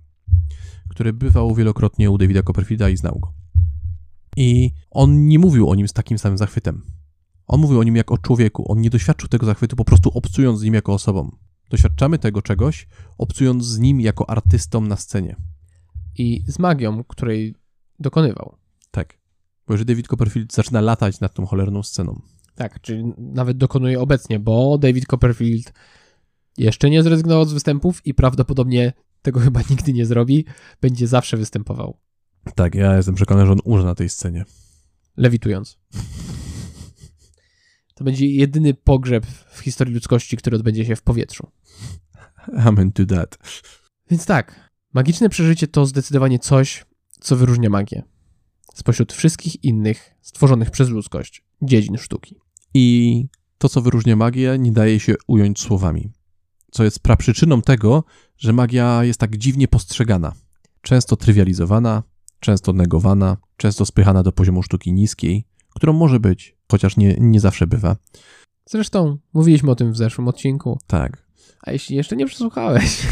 który 0.88 1.12
bywał 1.12 1.54
wielokrotnie 1.54 2.10
u 2.10 2.18
Davida 2.18 2.42
Copperfielda 2.42 2.88
i 2.88 2.96
znał 2.96 3.18
go. 3.18 3.32
I 4.36 4.70
on 4.90 5.26
nie 5.26 5.38
mówił 5.38 5.70
o 5.70 5.74
nim 5.74 5.88
z 5.88 5.92
takim 5.92 6.18
samym 6.18 6.38
zachwytem. 6.38 6.82
On 7.46 7.60
mówił 7.60 7.80
o 7.80 7.82
nim 7.82 7.96
jak 7.96 8.12
o 8.12 8.18
człowieku. 8.18 8.72
On 8.72 8.80
nie 8.80 8.90
doświadczył 8.90 9.28
tego 9.28 9.46
zachwytu 9.46 9.76
po 9.76 9.84
prostu 9.84 10.10
obcując 10.10 10.60
z 10.60 10.62
nim 10.62 10.74
jako 10.74 10.94
osobą. 10.94 11.36
Doświadczamy 11.70 12.18
tego 12.18 12.42
czegoś, 12.42 12.88
obcując 13.18 13.64
z 13.64 13.78
nim 13.78 14.00
jako 14.00 14.30
artystą 14.30 14.80
na 14.80 14.96
scenie. 14.96 15.36
I 16.18 16.44
z 16.46 16.58
magią, 16.58 17.04
której 17.04 17.54
dokonywał. 18.00 18.65
Bo 19.66 19.74
jeżeli 19.74 19.86
David 19.86 20.08
Copperfield 20.08 20.52
zaczyna 20.52 20.80
latać 20.80 21.20
nad 21.20 21.34
tą 21.34 21.46
cholerną 21.46 21.82
sceną. 21.82 22.20
Tak, 22.54 22.80
czyli 22.80 23.04
nawet 23.18 23.56
dokonuje 23.56 24.00
obecnie, 24.00 24.40
bo 24.40 24.78
David 24.78 25.06
Copperfield 25.06 25.72
jeszcze 26.58 26.90
nie 26.90 27.02
zrezygnował 27.02 27.44
z 27.44 27.52
występów 27.52 28.06
i 28.06 28.14
prawdopodobnie 28.14 28.92
tego 29.22 29.40
chyba 29.46 29.60
nigdy 29.70 29.92
nie 29.92 30.06
zrobi. 30.06 30.44
Będzie 30.80 31.06
zawsze 31.06 31.36
występował. 31.36 31.96
Tak, 32.54 32.74
ja 32.74 32.96
jestem 32.96 33.14
przekonany, 33.14 33.46
że 33.46 33.52
on 33.52 33.60
umrze 33.64 33.84
na 33.84 33.94
tej 33.94 34.08
scenie. 34.08 34.44
Lewitując. 35.16 35.78
To 37.94 38.04
będzie 38.04 38.26
jedyny 38.26 38.74
pogrzeb 38.74 39.26
w 39.26 39.58
historii 39.58 39.94
ludzkości, 39.94 40.36
który 40.36 40.56
odbędzie 40.56 40.84
się 40.84 40.96
w 40.96 41.02
powietrzu. 41.02 41.50
Amen 42.56 42.92
to 42.92 43.06
that. 43.06 43.38
Więc 44.10 44.26
tak, 44.26 44.70
magiczne 44.92 45.28
przeżycie 45.28 45.68
to 45.68 45.86
zdecydowanie 45.86 46.38
coś, 46.38 46.84
co 47.20 47.36
wyróżnia 47.36 47.70
magię. 47.70 48.02
Spośród 48.76 49.12
wszystkich 49.12 49.64
innych 49.64 50.14
stworzonych 50.20 50.70
przez 50.70 50.88
ludzkość 50.88 51.44
dziedzin 51.62 51.96
sztuki. 51.98 52.36
I 52.74 53.26
to, 53.58 53.68
co 53.68 53.80
wyróżnia 53.82 54.16
magię, 54.16 54.56
nie 54.58 54.72
daje 54.72 55.00
się 55.00 55.14
ująć 55.26 55.60
słowami. 55.60 56.10
Co 56.70 56.84
jest 56.84 57.00
praprzyczyną 57.00 57.62
tego, 57.62 58.04
że 58.38 58.52
magia 58.52 59.04
jest 59.04 59.20
tak 59.20 59.36
dziwnie 59.36 59.68
postrzegana. 59.68 60.32
Często 60.82 61.16
trywializowana, 61.16 62.02
często 62.40 62.72
negowana, 62.72 63.36
często 63.56 63.86
spychana 63.86 64.22
do 64.22 64.32
poziomu 64.32 64.62
sztuki 64.62 64.92
niskiej, 64.92 65.44
którą 65.74 65.92
może 65.92 66.20
być, 66.20 66.56
chociaż 66.70 66.96
nie, 66.96 67.16
nie 67.20 67.40
zawsze 67.40 67.66
bywa. 67.66 67.96
Zresztą 68.66 69.18
mówiliśmy 69.32 69.70
o 69.70 69.74
tym 69.74 69.92
w 69.92 69.96
zeszłym 69.96 70.28
odcinku. 70.28 70.78
Tak. 70.86 71.26
A 71.62 71.72
jeśli 71.72 71.96
jeszcze 71.96 72.16
nie 72.16 72.26
przesłuchałeś, 72.26 73.06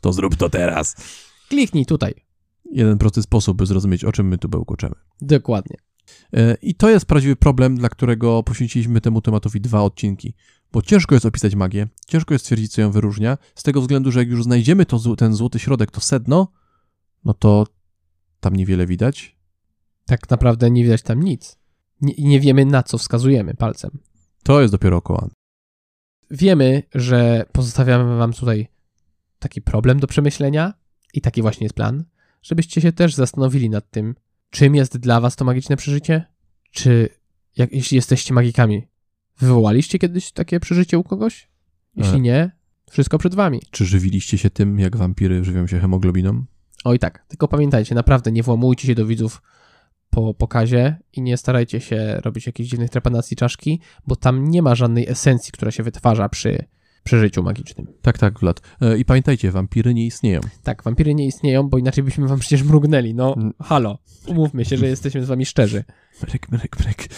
To 0.00 0.12
zrób 0.12 0.36
to 0.36 0.50
teraz. 0.50 0.96
kliknij 1.48 1.86
tutaj. 1.86 2.14
Jeden 2.72 2.98
prosty 2.98 3.22
sposób, 3.22 3.58
by 3.58 3.66
zrozumieć, 3.66 4.04
o 4.04 4.12
czym 4.12 4.28
my 4.28 4.38
tu 4.38 4.48
bełkoczemy. 4.48 4.94
Dokładnie. 5.20 5.76
E, 6.32 6.56
I 6.62 6.74
to 6.74 6.90
jest 6.90 7.06
prawdziwy 7.06 7.36
problem, 7.36 7.76
dla 7.76 7.88
którego 7.88 8.42
poświęciliśmy 8.42 9.00
temu 9.00 9.20
tematowi 9.20 9.60
dwa 9.60 9.82
odcinki. 9.82 10.34
Bo 10.72 10.82
ciężko 10.82 11.14
jest 11.14 11.26
opisać 11.26 11.54
magię, 11.54 11.88
ciężko 12.06 12.34
jest 12.34 12.44
stwierdzić, 12.44 12.72
co 12.72 12.80
ją 12.80 12.90
wyróżnia, 12.90 13.38
z 13.54 13.62
tego 13.62 13.80
względu, 13.80 14.12
że 14.12 14.18
jak 14.18 14.28
już 14.28 14.44
znajdziemy 14.44 14.86
to, 14.86 15.16
ten 15.16 15.34
złoty 15.34 15.58
środek, 15.58 15.90
to 15.90 16.00
sedno, 16.00 16.52
no 17.24 17.34
to 17.34 17.66
tam 18.40 18.56
niewiele 18.56 18.86
widać. 18.86 19.38
Tak 20.06 20.30
naprawdę 20.30 20.70
nie 20.70 20.82
widać 20.82 21.02
tam 21.02 21.22
nic. 21.22 21.58
Nie, 22.00 22.12
i 22.12 22.24
nie 22.24 22.40
wiemy, 22.40 22.64
na 22.64 22.82
co 22.82 22.98
wskazujemy 22.98 23.54
palcem. 23.54 23.90
To 24.42 24.60
jest 24.60 24.74
dopiero 24.74 25.02
kołan. 25.02 25.30
Wiemy, 26.30 26.82
że 26.94 27.46
pozostawiamy 27.52 28.18
wam 28.18 28.32
tutaj 28.32 28.68
taki 29.38 29.62
problem 29.62 30.00
do 30.00 30.06
przemyślenia 30.06 30.74
i 31.14 31.20
taki 31.20 31.42
właśnie 31.42 31.64
jest 31.64 31.74
plan, 31.74 32.04
żebyście 32.48 32.80
się 32.80 32.92
też 32.92 33.14
zastanowili 33.14 33.70
nad 33.70 33.90
tym, 33.90 34.14
czym 34.50 34.74
jest 34.74 34.98
dla 34.98 35.20
was 35.20 35.36
to 35.36 35.44
magiczne 35.44 35.76
przeżycie, 35.76 36.24
czy 36.70 37.08
jak, 37.56 37.72
jeśli 37.72 37.94
jesteście 37.96 38.34
magikami, 38.34 38.86
wywołaliście 39.38 39.98
kiedyś 39.98 40.32
takie 40.32 40.60
przeżycie 40.60 40.98
u 40.98 41.02
kogoś? 41.02 41.48
Jeśli 41.96 42.16
E. 42.16 42.20
nie, 42.20 42.50
wszystko 42.90 43.18
przed 43.18 43.34
wami. 43.34 43.62
Czy 43.70 43.84
żywiliście 43.84 44.38
się 44.38 44.50
tym, 44.50 44.78
jak 44.78 44.96
wampiry 44.96 45.44
żywią 45.44 45.66
się 45.66 45.78
hemoglobiną? 45.78 46.44
Oj 46.84 46.98
tak, 46.98 47.26
tylko 47.28 47.48
pamiętajcie, 47.48 47.94
naprawdę 47.94 48.32
nie 48.32 48.42
włamujcie 48.42 48.86
się 48.86 48.94
do 48.94 49.06
widzów 49.06 49.42
po 50.10 50.34
pokazie 50.34 50.96
i 51.12 51.22
nie 51.22 51.36
starajcie 51.36 51.80
się 51.80 52.20
robić 52.24 52.46
jakichś 52.46 52.70
dziwnych 52.70 52.90
trepanacji 52.90 53.36
czaszki, 53.36 53.80
bo 54.06 54.16
tam 54.16 54.50
nie 54.50 54.62
ma 54.62 54.74
żadnej 54.74 55.08
esencji, 55.08 55.52
która 55.52 55.70
się 55.70 55.82
wytwarza 55.82 56.28
przy 56.28 56.64
przeżyciu 57.08 57.42
magicznym. 57.42 57.86
Tak, 58.02 58.18
tak, 58.18 58.40
Vlad. 58.40 58.60
E, 58.80 58.98
I 58.98 59.04
pamiętajcie, 59.04 59.50
wampiry 59.50 59.94
nie 59.94 60.06
istnieją. 60.06 60.40
Tak, 60.62 60.82
wampiry 60.82 61.14
nie 61.14 61.26
istnieją, 61.26 61.68
bo 61.68 61.78
inaczej 61.78 62.04
byśmy 62.04 62.28
wam 62.28 62.38
przecież 62.38 62.62
mrugnęli. 62.62 63.14
No, 63.14 63.34
Mm. 63.36 63.52
halo, 63.62 63.98
umówmy 64.26 64.64
się, 64.64 64.76
że 64.76 64.86
jesteśmy 64.86 65.24
z 65.24 65.28
wami 65.28 65.46
szczerzy. 65.46 65.84
Mryk, 66.22 66.48
mryk, 66.52 66.80
mryk. 66.80 67.08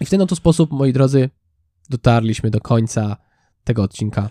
I 0.00 0.06
w 0.06 0.10
ten 0.10 0.20
oto 0.20 0.36
sposób, 0.36 0.70
moi 0.70 0.92
drodzy, 0.92 1.30
dotarliśmy 1.90 2.50
do 2.50 2.60
końca 2.60 3.16
tego 3.64 3.82
odcinka. 3.82 4.30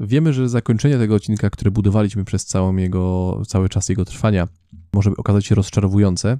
Wiemy, 0.00 0.32
że 0.32 0.48
zakończenie 0.48 0.98
tego 0.98 1.14
odcinka, 1.14 1.50
które 1.50 1.70
budowaliśmy 1.70 2.24
przez 2.24 2.44
całą 2.44 2.76
jego, 2.76 3.42
cały 3.48 3.68
czas 3.68 3.88
jego 3.88 4.04
trwania, 4.04 4.48
może 4.92 5.10
okazać 5.16 5.46
się 5.46 5.54
rozczarowujące, 5.54 6.38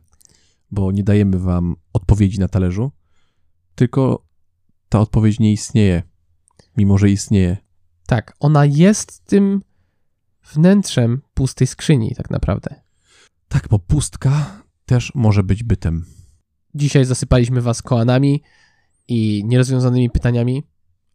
bo 0.71 0.93
nie 0.93 1.05
dajemy 1.05 1.39
wam 1.39 1.77
odpowiedzi 1.93 2.41
na 2.41 2.49
talerzu, 2.49 2.91
tylko 3.75 4.24
ta 4.95 5.01
odpowiedź 5.01 5.41
nie 5.41 5.53
istnieje, 5.53 6.03
mimo 6.77 6.99
że 6.99 7.11
istnieje. 7.11 7.57
Tak, 8.07 8.37
ona 8.41 8.65
jest 8.65 9.25
tym 9.25 9.63
wnętrzem 10.53 11.23
pustej 11.35 11.67
skrzyni, 11.67 12.15
tak 12.15 12.31
naprawdę. 12.31 12.75
Tak, 13.49 13.69
bo 13.71 13.79
pustka 13.79 14.63
też 14.87 15.13
może 15.15 15.43
być 15.43 15.63
bytem. 15.63 16.05
Dzisiaj 16.75 17.05
zasypaliśmy 17.05 17.61
was 17.61 17.83
kołanami 17.83 18.43
i 19.09 19.43
nierozwiązanymi 19.47 20.11
pytaniami, 20.11 20.65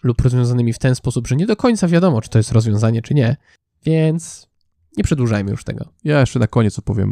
lub 0.03 0.21
rozwiązanymi 0.21 0.73
w 0.73 0.79
ten 0.79 0.95
sposób, 0.95 1.27
że 1.27 1.35
nie 1.35 1.45
do 1.45 1.55
końca 1.55 1.87
wiadomo, 1.87 2.21
czy 2.21 2.29
to 2.29 2.39
jest 2.39 2.51
rozwiązanie, 2.51 3.01
czy 3.01 3.13
nie. 3.13 3.37
Więc 3.85 4.49
Nie 4.97 5.03
przedłużajmy 5.03 5.51
już 5.51 5.63
tego. 5.63 5.85
Ja 6.03 6.19
jeszcze 6.19 6.39
na 6.39 6.47
koniec 6.47 6.79
opowiem 6.79 7.09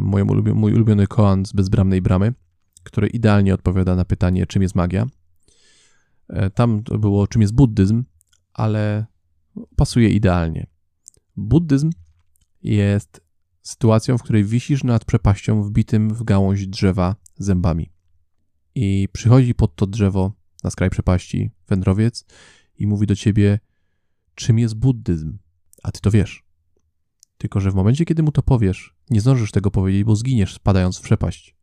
mój 0.54 0.72
ulubiony 0.74 1.06
koan 1.06 1.46
z 1.46 1.52
bezbramnej 1.52 2.02
bramy, 2.02 2.34
który 2.82 3.08
idealnie 3.08 3.54
odpowiada 3.54 3.94
na 3.94 4.04
pytanie, 4.04 4.46
czym 4.46 4.62
jest 4.62 4.74
magia. 4.74 5.06
E, 6.28 6.50
tam 6.50 6.82
było, 6.82 7.26
czym 7.26 7.42
jest 7.42 7.54
buddyzm, 7.54 8.04
ale 8.52 9.06
pasuje 9.76 10.08
idealnie. 10.08 10.66
Buddyzm 11.36 11.90
jest 12.62 13.20
sytuacją, 13.62 14.18
w 14.18 14.22
której 14.22 14.44
wisisz 14.44 14.84
nad 14.84 15.04
przepaścią 15.04 15.62
wbitym 15.62 16.14
w 16.14 16.22
gałąź 16.22 16.66
drzewa 16.66 17.16
zębami. 17.36 17.92
I 18.74 19.08
przychodzi 19.12 19.54
pod 19.54 19.76
to 19.76 19.86
drzewo 19.86 20.32
na 20.64 20.70
skraj 20.70 20.90
przepaści 20.90 21.50
wędrowiec 21.68 22.24
i 22.78 22.86
mówi 22.86 23.06
do 23.06 23.16
ciebie, 23.16 23.58
czym 24.34 24.58
jest 24.58 24.74
buddyzm, 24.74 25.38
a 25.82 25.92
ty 25.92 26.00
to 26.00 26.10
wiesz. 26.10 26.44
Tylko, 27.38 27.60
że 27.60 27.70
w 27.70 27.74
momencie, 27.74 28.04
kiedy 28.04 28.22
mu 28.22 28.32
to 28.32 28.42
powiesz, 28.42 28.96
nie 29.10 29.20
zdążysz 29.20 29.50
tego 29.50 29.70
powiedzieć, 29.70 30.04
bo 30.04 30.16
zginiesz 30.16 30.54
spadając 30.54 30.98
w 30.98 31.02
przepaść. 31.02 31.56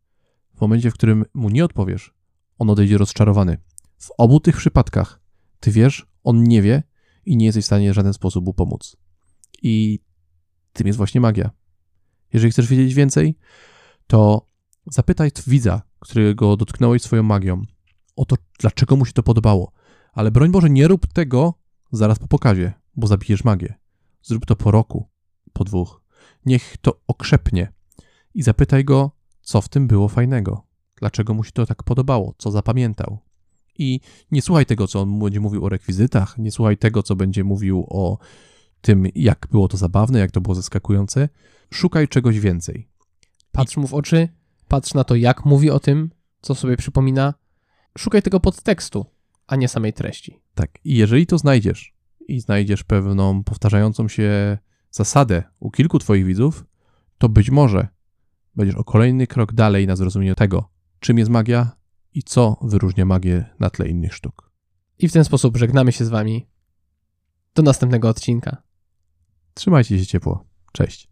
W 0.55 0.61
momencie, 0.61 0.91
w 0.91 0.93
którym 0.93 1.25
mu 1.33 1.49
nie 1.49 1.65
odpowiesz, 1.65 2.13
on 2.57 2.69
odejdzie 2.69 2.97
rozczarowany. 2.97 3.57
W 3.97 4.11
obu 4.17 4.39
tych 4.39 4.57
przypadkach 4.57 5.25
ty 5.59 5.71
wiesz, 5.71 6.07
on 6.23 6.43
nie 6.43 6.61
wie 6.61 6.83
i 7.25 7.37
nie 7.37 7.45
jesteś 7.45 7.63
w 7.63 7.65
stanie 7.65 7.91
w 7.91 7.95
żaden 7.95 8.13
sposób 8.13 8.45
mu 8.45 8.53
pomóc. 8.53 8.97
I 9.61 9.99
tym 10.73 10.87
jest 10.87 10.97
właśnie 10.97 11.21
magia. 11.21 11.49
Jeżeli 12.33 12.51
chcesz 12.51 12.67
wiedzieć 12.67 12.93
więcej, 12.93 13.37
to 14.07 14.49
zapytaj 14.85 15.31
widza, 15.47 15.81
którego 15.99 16.57
dotknąłeś 16.57 17.01
swoją 17.01 17.23
magią, 17.23 17.61
o 18.15 18.25
to, 18.25 18.35
dlaczego 18.59 18.95
mu 18.95 19.05
się 19.05 19.13
to 19.13 19.23
podobało. 19.23 19.71
Ale 20.13 20.31
broń 20.31 20.51
Boże, 20.51 20.69
nie 20.69 20.87
rób 20.87 21.07
tego 21.13 21.53
zaraz 21.91 22.19
po 22.19 22.27
pokazie, 22.27 22.73
bo 22.95 23.07
zabijesz 23.07 23.43
magię. 23.43 23.73
Zrób 24.21 24.45
to 24.45 24.55
po 24.55 24.71
roku, 24.71 25.09
po 25.53 25.63
dwóch. 25.63 26.01
Niech 26.45 26.77
to 26.81 27.01
okrzepnie 27.07 27.73
i 28.33 28.43
zapytaj 28.43 28.85
go, 28.85 29.11
co 29.41 29.61
w 29.61 29.69
tym 29.69 29.87
było 29.87 30.07
fajnego. 30.07 30.67
Dlaczego 30.95 31.33
mu 31.33 31.43
się 31.43 31.51
to 31.51 31.65
tak 31.65 31.83
podobało, 31.83 32.35
co 32.37 32.51
zapamiętał. 32.51 33.24
I 33.77 33.99
nie 34.31 34.41
słuchaj 34.41 34.65
tego, 34.65 34.87
co 34.87 35.01
on 35.01 35.19
będzie 35.19 35.39
mówił 35.39 35.65
o 35.65 35.69
rekwizytach, 35.69 36.37
nie 36.37 36.51
słuchaj 36.51 36.77
tego, 36.77 37.03
co 37.03 37.15
będzie 37.15 37.43
mówił 37.43 37.85
o 37.89 38.17
tym, 38.81 39.07
jak 39.15 39.47
było 39.51 39.67
to 39.67 39.77
zabawne, 39.77 40.19
jak 40.19 40.31
to 40.31 40.41
było 40.41 40.55
zaskakujące. 40.55 41.29
Szukaj 41.73 42.07
czegoś 42.07 42.39
więcej. 42.39 42.87
Patrz 43.51 43.77
mu 43.77 43.87
w 43.87 43.93
oczy, 43.93 44.29
patrz 44.67 44.93
na 44.93 45.03
to, 45.03 45.15
jak 45.15 45.45
mówi 45.45 45.69
o 45.69 45.79
tym, 45.79 46.09
co 46.41 46.55
sobie 46.55 46.77
przypomina. 46.77 47.33
Szukaj 47.97 48.21
tego 48.21 48.39
podtekstu, 48.39 49.05
a 49.47 49.55
nie 49.55 49.67
samej 49.67 49.93
treści. 49.93 50.39
Tak, 50.55 50.79
i 50.83 50.95
jeżeli 50.95 51.25
to 51.27 51.37
znajdziesz 51.37 51.93
i 52.27 52.39
znajdziesz 52.39 52.83
pewną 52.83 53.43
powtarzającą 53.43 54.07
się 54.07 54.57
zasadę 54.91 55.43
u 55.59 55.71
kilku 55.71 55.99
Twoich 55.99 56.25
widzów, 56.25 56.65
to 57.17 57.29
być 57.29 57.49
może 57.49 57.87
będziesz 58.55 58.75
o 58.75 58.83
kolejny 58.83 59.27
krok 59.27 59.53
dalej 59.53 59.87
na 59.87 59.95
zrozumieniu 59.95 60.35
tego, 60.35 60.69
czym 60.99 61.17
jest 61.17 61.31
magia 61.31 61.71
i 62.15 62.23
co 62.23 62.57
wyróżnia 62.61 63.05
magię 63.05 63.45
na 63.59 63.69
tle 63.69 63.87
innych 63.87 64.13
sztuk. 64.13 64.51
I 64.99 65.07
w 65.07 65.13
ten 65.13 65.25
sposób 65.25 65.57
żegnamy 65.57 65.91
się 65.91 66.05
z 66.05 66.09
Wami. 66.09 66.47
Do 67.55 67.63
następnego 67.63 68.09
odcinka. 68.09 68.63
Trzymajcie 69.53 69.99
się 69.99 70.05
ciepło. 70.05 70.45
Cześć. 70.71 71.07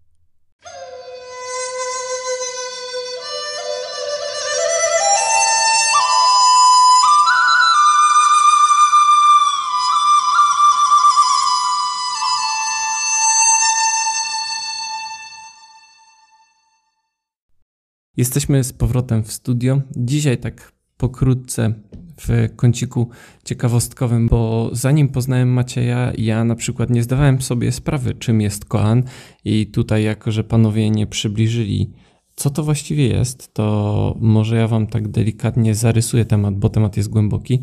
Jesteśmy 18.18 18.64
z 18.64 18.74
powrotem 18.74 19.24
w 19.24 19.32
studio. 19.32 19.82
Dzisiaj 19.96 20.38
tak 20.38 20.73
pokrótce 21.04 21.74
w 22.22 22.56
kąciku 22.56 23.10
ciekawostkowym, 23.44 24.28
bo 24.28 24.70
zanim 24.74 25.10
poznałem 25.10 25.50
Macieja, 25.50 26.12
ja 26.18 26.44
na 26.44 26.56
przykład 26.56 26.90
nie 26.90 27.04
zdawałem 27.04 27.42
sobie 27.42 27.72
sprawy, 27.72 28.14
czym 28.14 28.42
jest 28.42 28.66
koan 28.66 29.04
i 29.46 29.68
tutaj 29.68 30.04
jako, 30.04 30.32
że 30.32 30.44
panowie 30.44 30.90
nie 30.90 31.08
przybliżyli, 31.08 31.92
co 32.36 32.50
to 32.50 32.64
właściwie 32.64 33.08
jest, 33.08 33.54
to 33.54 34.18
może 34.20 34.56
ja 34.56 34.68
wam 34.68 34.88
tak 34.88 35.08
delikatnie 35.08 35.76
zarysuję 35.76 36.26
temat, 36.26 36.56
bo 36.56 36.70
temat 36.70 36.98
jest 36.98 37.10
głęboki. 37.10 37.62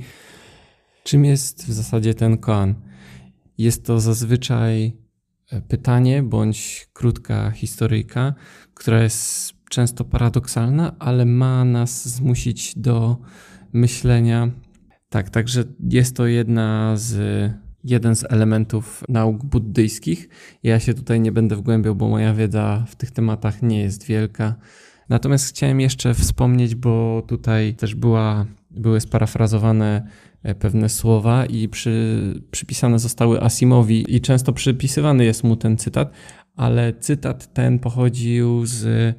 Czym 1.05 1.25
jest 1.25 1.67
w 1.67 1.73
zasadzie 1.73 2.15
ten 2.15 2.39
koan? 2.39 2.75
Jest 3.59 3.87
to 3.87 4.01
zazwyczaj 4.01 4.93
pytanie 5.69 6.23
bądź 6.23 6.89
krótka 6.93 7.51
historyjka, 7.51 8.35
która 8.75 9.03
jest 9.03 9.60
często 9.71 10.05
paradoksalna, 10.05 10.93
ale 10.99 11.25
ma 11.25 11.65
nas 11.65 12.09
zmusić 12.09 12.75
do 12.77 13.17
myślenia. 13.73 14.51
Tak, 15.09 15.31
także 15.31 15.65
jest 15.91 16.17
to 16.17 16.27
jedna 16.27 16.97
z, 16.97 17.13
jeden 17.85 18.17
z 18.17 18.25
elementów 18.33 19.05
nauk 19.09 19.45
buddyjskich. 19.45 20.29
Ja 20.63 20.81
się 20.81 20.95
tutaj 20.95 21.21
nie 21.21 21.33
będę 21.33 21.57
wgłębiał, 21.57 21.95
bo 21.95 22.09
moja 22.09 22.35
wiedza 22.35 22.85
w 22.89 22.97
tych 22.97 23.11
tematach 23.11 23.63
nie 23.63 23.81
jest 23.81 24.07
wielka. 24.07 24.55
Natomiast 25.09 25.49
chciałem 25.49 25.81
jeszcze 25.81 26.15
wspomnieć, 26.15 26.75
bo 26.75 27.23
tutaj 27.27 27.75
też 27.75 27.95
była, 27.95 28.47
były 28.71 29.01
sparafrazowane 29.01 30.07
e, 30.43 30.55
pewne 30.55 30.89
słowa 30.89 31.47
i 31.47 31.69
przy, 31.69 32.35
przypisane 32.51 32.99
zostały 32.99 33.43
Asimowi 33.43 34.17
i 34.17 34.21
często 34.21 34.53
przypisywany 34.53 35.25
jest 35.25 35.45
mu 35.45 35.57
ten 35.57 35.77
cytat, 35.77 36.13
ale 36.57 36.93
cytat 36.93 37.53
ten 37.53 37.79
pochodził 37.79 38.67
z 38.67 39.15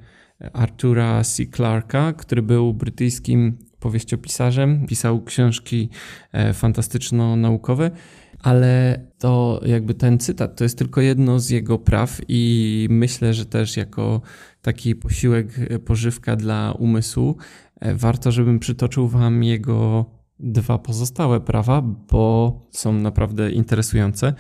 Artura 0.53 1.23
C. 1.23 1.45
Clarka, 1.45 2.13
który 2.13 2.41
był 2.41 2.73
brytyjskim 2.73 3.57
powieściopisarzem, 3.79 4.87
pisał 4.87 5.23
książki 5.23 5.89
e, 6.31 6.53
fantastyczno-naukowe, 6.53 7.91
ale 8.39 8.99
to 9.19 9.61
jakby 9.65 9.93
ten 9.93 10.19
cytat 10.19 10.57
to 10.57 10.63
jest 10.63 10.77
tylko 10.77 11.01
jedno 11.01 11.39
z 11.39 11.49
jego 11.49 11.79
praw 11.79 12.21
i 12.27 12.87
myślę, 12.91 13.33
że 13.33 13.45
też 13.45 13.77
jako 13.77 14.21
taki 14.61 14.95
posiłek, 14.95 15.59
e, 15.59 15.79
pożywka 15.79 16.35
dla 16.35 16.71
umysłu, 16.71 17.37
e, 17.79 17.95
warto, 17.95 18.31
żebym 18.31 18.59
przytoczył 18.59 19.07
wam 19.07 19.43
jego 19.43 20.05
dwa 20.39 20.77
pozostałe 20.77 21.39
prawa, 21.39 21.81
bo 21.81 22.55
są 22.71 22.93
naprawdę 22.93 23.51
interesujące. 23.51 24.33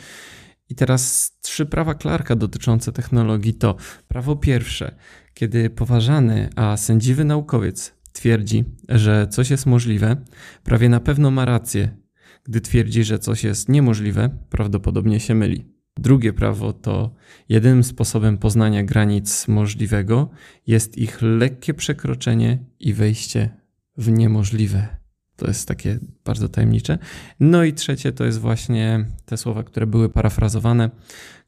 I 0.69 0.75
teraz 0.75 1.31
trzy 1.41 1.65
prawa 1.65 1.95
Clarka 1.95 2.35
dotyczące 2.35 2.91
technologii 2.91 3.53
to 3.53 3.75
prawo 4.07 4.35
pierwsze, 4.35 4.95
kiedy 5.33 5.69
poważany, 5.69 6.49
a 6.55 6.77
sędziwy 6.77 7.23
naukowiec 7.25 7.93
twierdzi, 8.13 8.65
że 8.89 9.27
coś 9.27 9.49
jest 9.49 9.65
możliwe, 9.65 10.15
prawie 10.63 10.89
na 10.89 10.99
pewno 10.99 11.31
ma 11.31 11.45
rację. 11.45 11.97
Gdy 12.43 12.61
twierdzi, 12.61 13.03
że 13.03 13.19
coś 13.19 13.43
jest 13.43 13.69
niemożliwe, 13.69 14.29
prawdopodobnie 14.49 15.19
się 15.19 15.35
myli. 15.35 15.65
Drugie 15.97 16.33
prawo 16.33 16.73
to 16.73 17.13
jedynym 17.49 17.83
sposobem 17.83 18.37
poznania 18.37 18.83
granic 18.83 19.47
możliwego 19.47 20.29
jest 20.67 20.97
ich 20.97 21.21
lekkie 21.21 21.73
przekroczenie 21.73 22.65
i 22.79 22.93
wejście 22.93 23.49
w 23.97 24.11
niemożliwe. 24.11 25.00
To 25.41 25.47
jest 25.47 25.67
takie 25.67 25.99
bardzo 26.25 26.49
tajemnicze. 26.49 26.97
No 27.39 27.63
i 27.63 27.73
trzecie 27.73 28.11
to 28.11 28.25
jest 28.25 28.39
właśnie 28.39 29.05
te 29.25 29.37
słowa, 29.37 29.63
które 29.63 29.87
były 29.87 30.09
parafrazowane. 30.09 30.89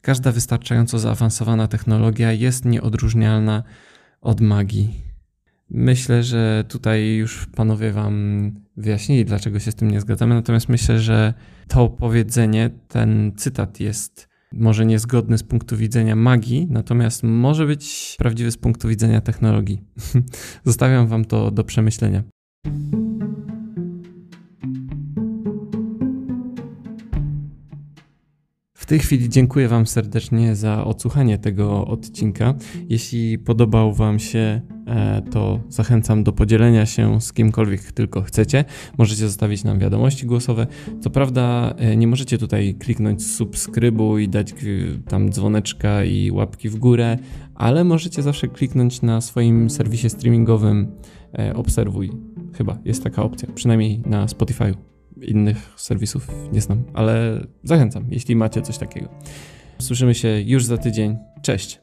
Każda 0.00 0.32
wystarczająco 0.32 0.98
zaawansowana 0.98 1.68
technologia 1.68 2.32
jest 2.32 2.64
nieodróżnialna 2.64 3.62
od 4.20 4.40
magii. 4.40 5.00
Myślę, 5.70 6.22
że 6.22 6.64
tutaj 6.68 7.14
już 7.14 7.46
panowie 7.46 7.92
wam 7.92 8.52
wyjaśnili, 8.76 9.24
dlaczego 9.24 9.60
się 9.60 9.70
z 9.70 9.74
tym 9.74 9.90
nie 9.90 10.00
zgadzamy, 10.00 10.34
natomiast 10.34 10.68
myślę, 10.68 11.00
że 11.00 11.34
to 11.68 11.88
powiedzenie, 11.88 12.70
ten 12.88 13.32
cytat 13.36 13.80
jest 13.80 14.28
może 14.52 14.86
niezgodny 14.86 15.38
z 15.38 15.42
punktu 15.42 15.76
widzenia 15.76 16.16
magii, 16.16 16.66
natomiast 16.70 17.22
może 17.22 17.66
być 17.66 18.14
prawdziwy 18.18 18.50
z 18.50 18.56
punktu 18.56 18.88
widzenia 18.88 19.20
technologii. 19.20 19.80
Zostawiam 20.64 21.06
wam 21.06 21.24
to 21.24 21.50
do 21.50 21.64
przemyślenia. 21.64 22.22
W 28.84 28.86
tej 28.86 28.98
chwili 28.98 29.28
dziękuję 29.28 29.68
Wam 29.68 29.86
serdecznie 29.86 30.56
za 30.56 30.84
odsłuchanie 30.84 31.38
tego 31.38 31.86
odcinka. 31.86 32.54
Jeśli 32.88 33.38
podobał 33.38 33.94
Wam 33.94 34.18
się, 34.18 34.60
e, 34.86 35.22
to 35.30 35.60
zachęcam 35.68 36.24
do 36.24 36.32
podzielenia 36.32 36.86
się 36.86 37.20
z 37.20 37.32
kimkolwiek 37.32 37.92
tylko 37.92 38.22
chcecie. 38.22 38.64
Możecie 38.98 39.28
zostawić 39.28 39.64
nam 39.64 39.78
wiadomości 39.78 40.26
głosowe. 40.26 40.66
Co 41.00 41.10
prawda, 41.10 41.74
e, 41.78 41.96
nie 41.96 42.06
możecie 42.06 42.38
tutaj 42.38 42.74
kliknąć 42.74 43.26
subskrybu 43.26 44.18
i 44.18 44.28
dać 44.28 44.54
tam 45.08 45.30
dzwoneczka 45.32 46.04
i 46.04 46.30
łapki 46.30 46.68
w 46.68 46.76
górę, 46.76 47.18
ale 47.54 47.84
możecie 47.84 48.22
zawsze 48.22 48.48
kliknąć 48.48 49.02
na 49.02 49.20
swoim 49.20 49.70
serwisie 49.70 50.10
streamingowym 50.10 50.92
e, 51.38 51.54
obserwuj. 51.54 52.12
Chyba 52.52 52.78
jest 52.84 53.04
taka 53.04 53.22
opcja, 53.22 53.48
przynajmniej 53.54 54.02
na 54.06 54.28
Spotify 54.28 54.74
Innych 55.22 55.72
serwisów 55.76 56.28
nie 56.52 56.60
znam, 56.60 56.84
ale 56.94 57.46
zachęcam, 57.62 58.06
jeśli 58.10 58.36
macie 58.36 58.62
coś 58.62 58.78
takiego. 58.78 59.08
Słyszymy 59.78 60.14
się 60.14 60.40
już 60.40 60.64
za 60.64 60.78
tydzień. 60.78 61.16
Cześć. 61.42 61.80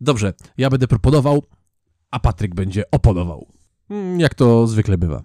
Dobrze, 0.00 0.34
ja 0.58 0.70
będę 0.70 0.88
proponował, 0.88 1.42
a 2.10 2.18
Patryk 2.18 2.54
będzie 2.54 2.90
oponował. 2.90 3.46
Mm, 3.90 4.20
jak 4.20 4.34
to 4.34 4.66
zwykle 4.66 4.98
bywa. 4.98 5.22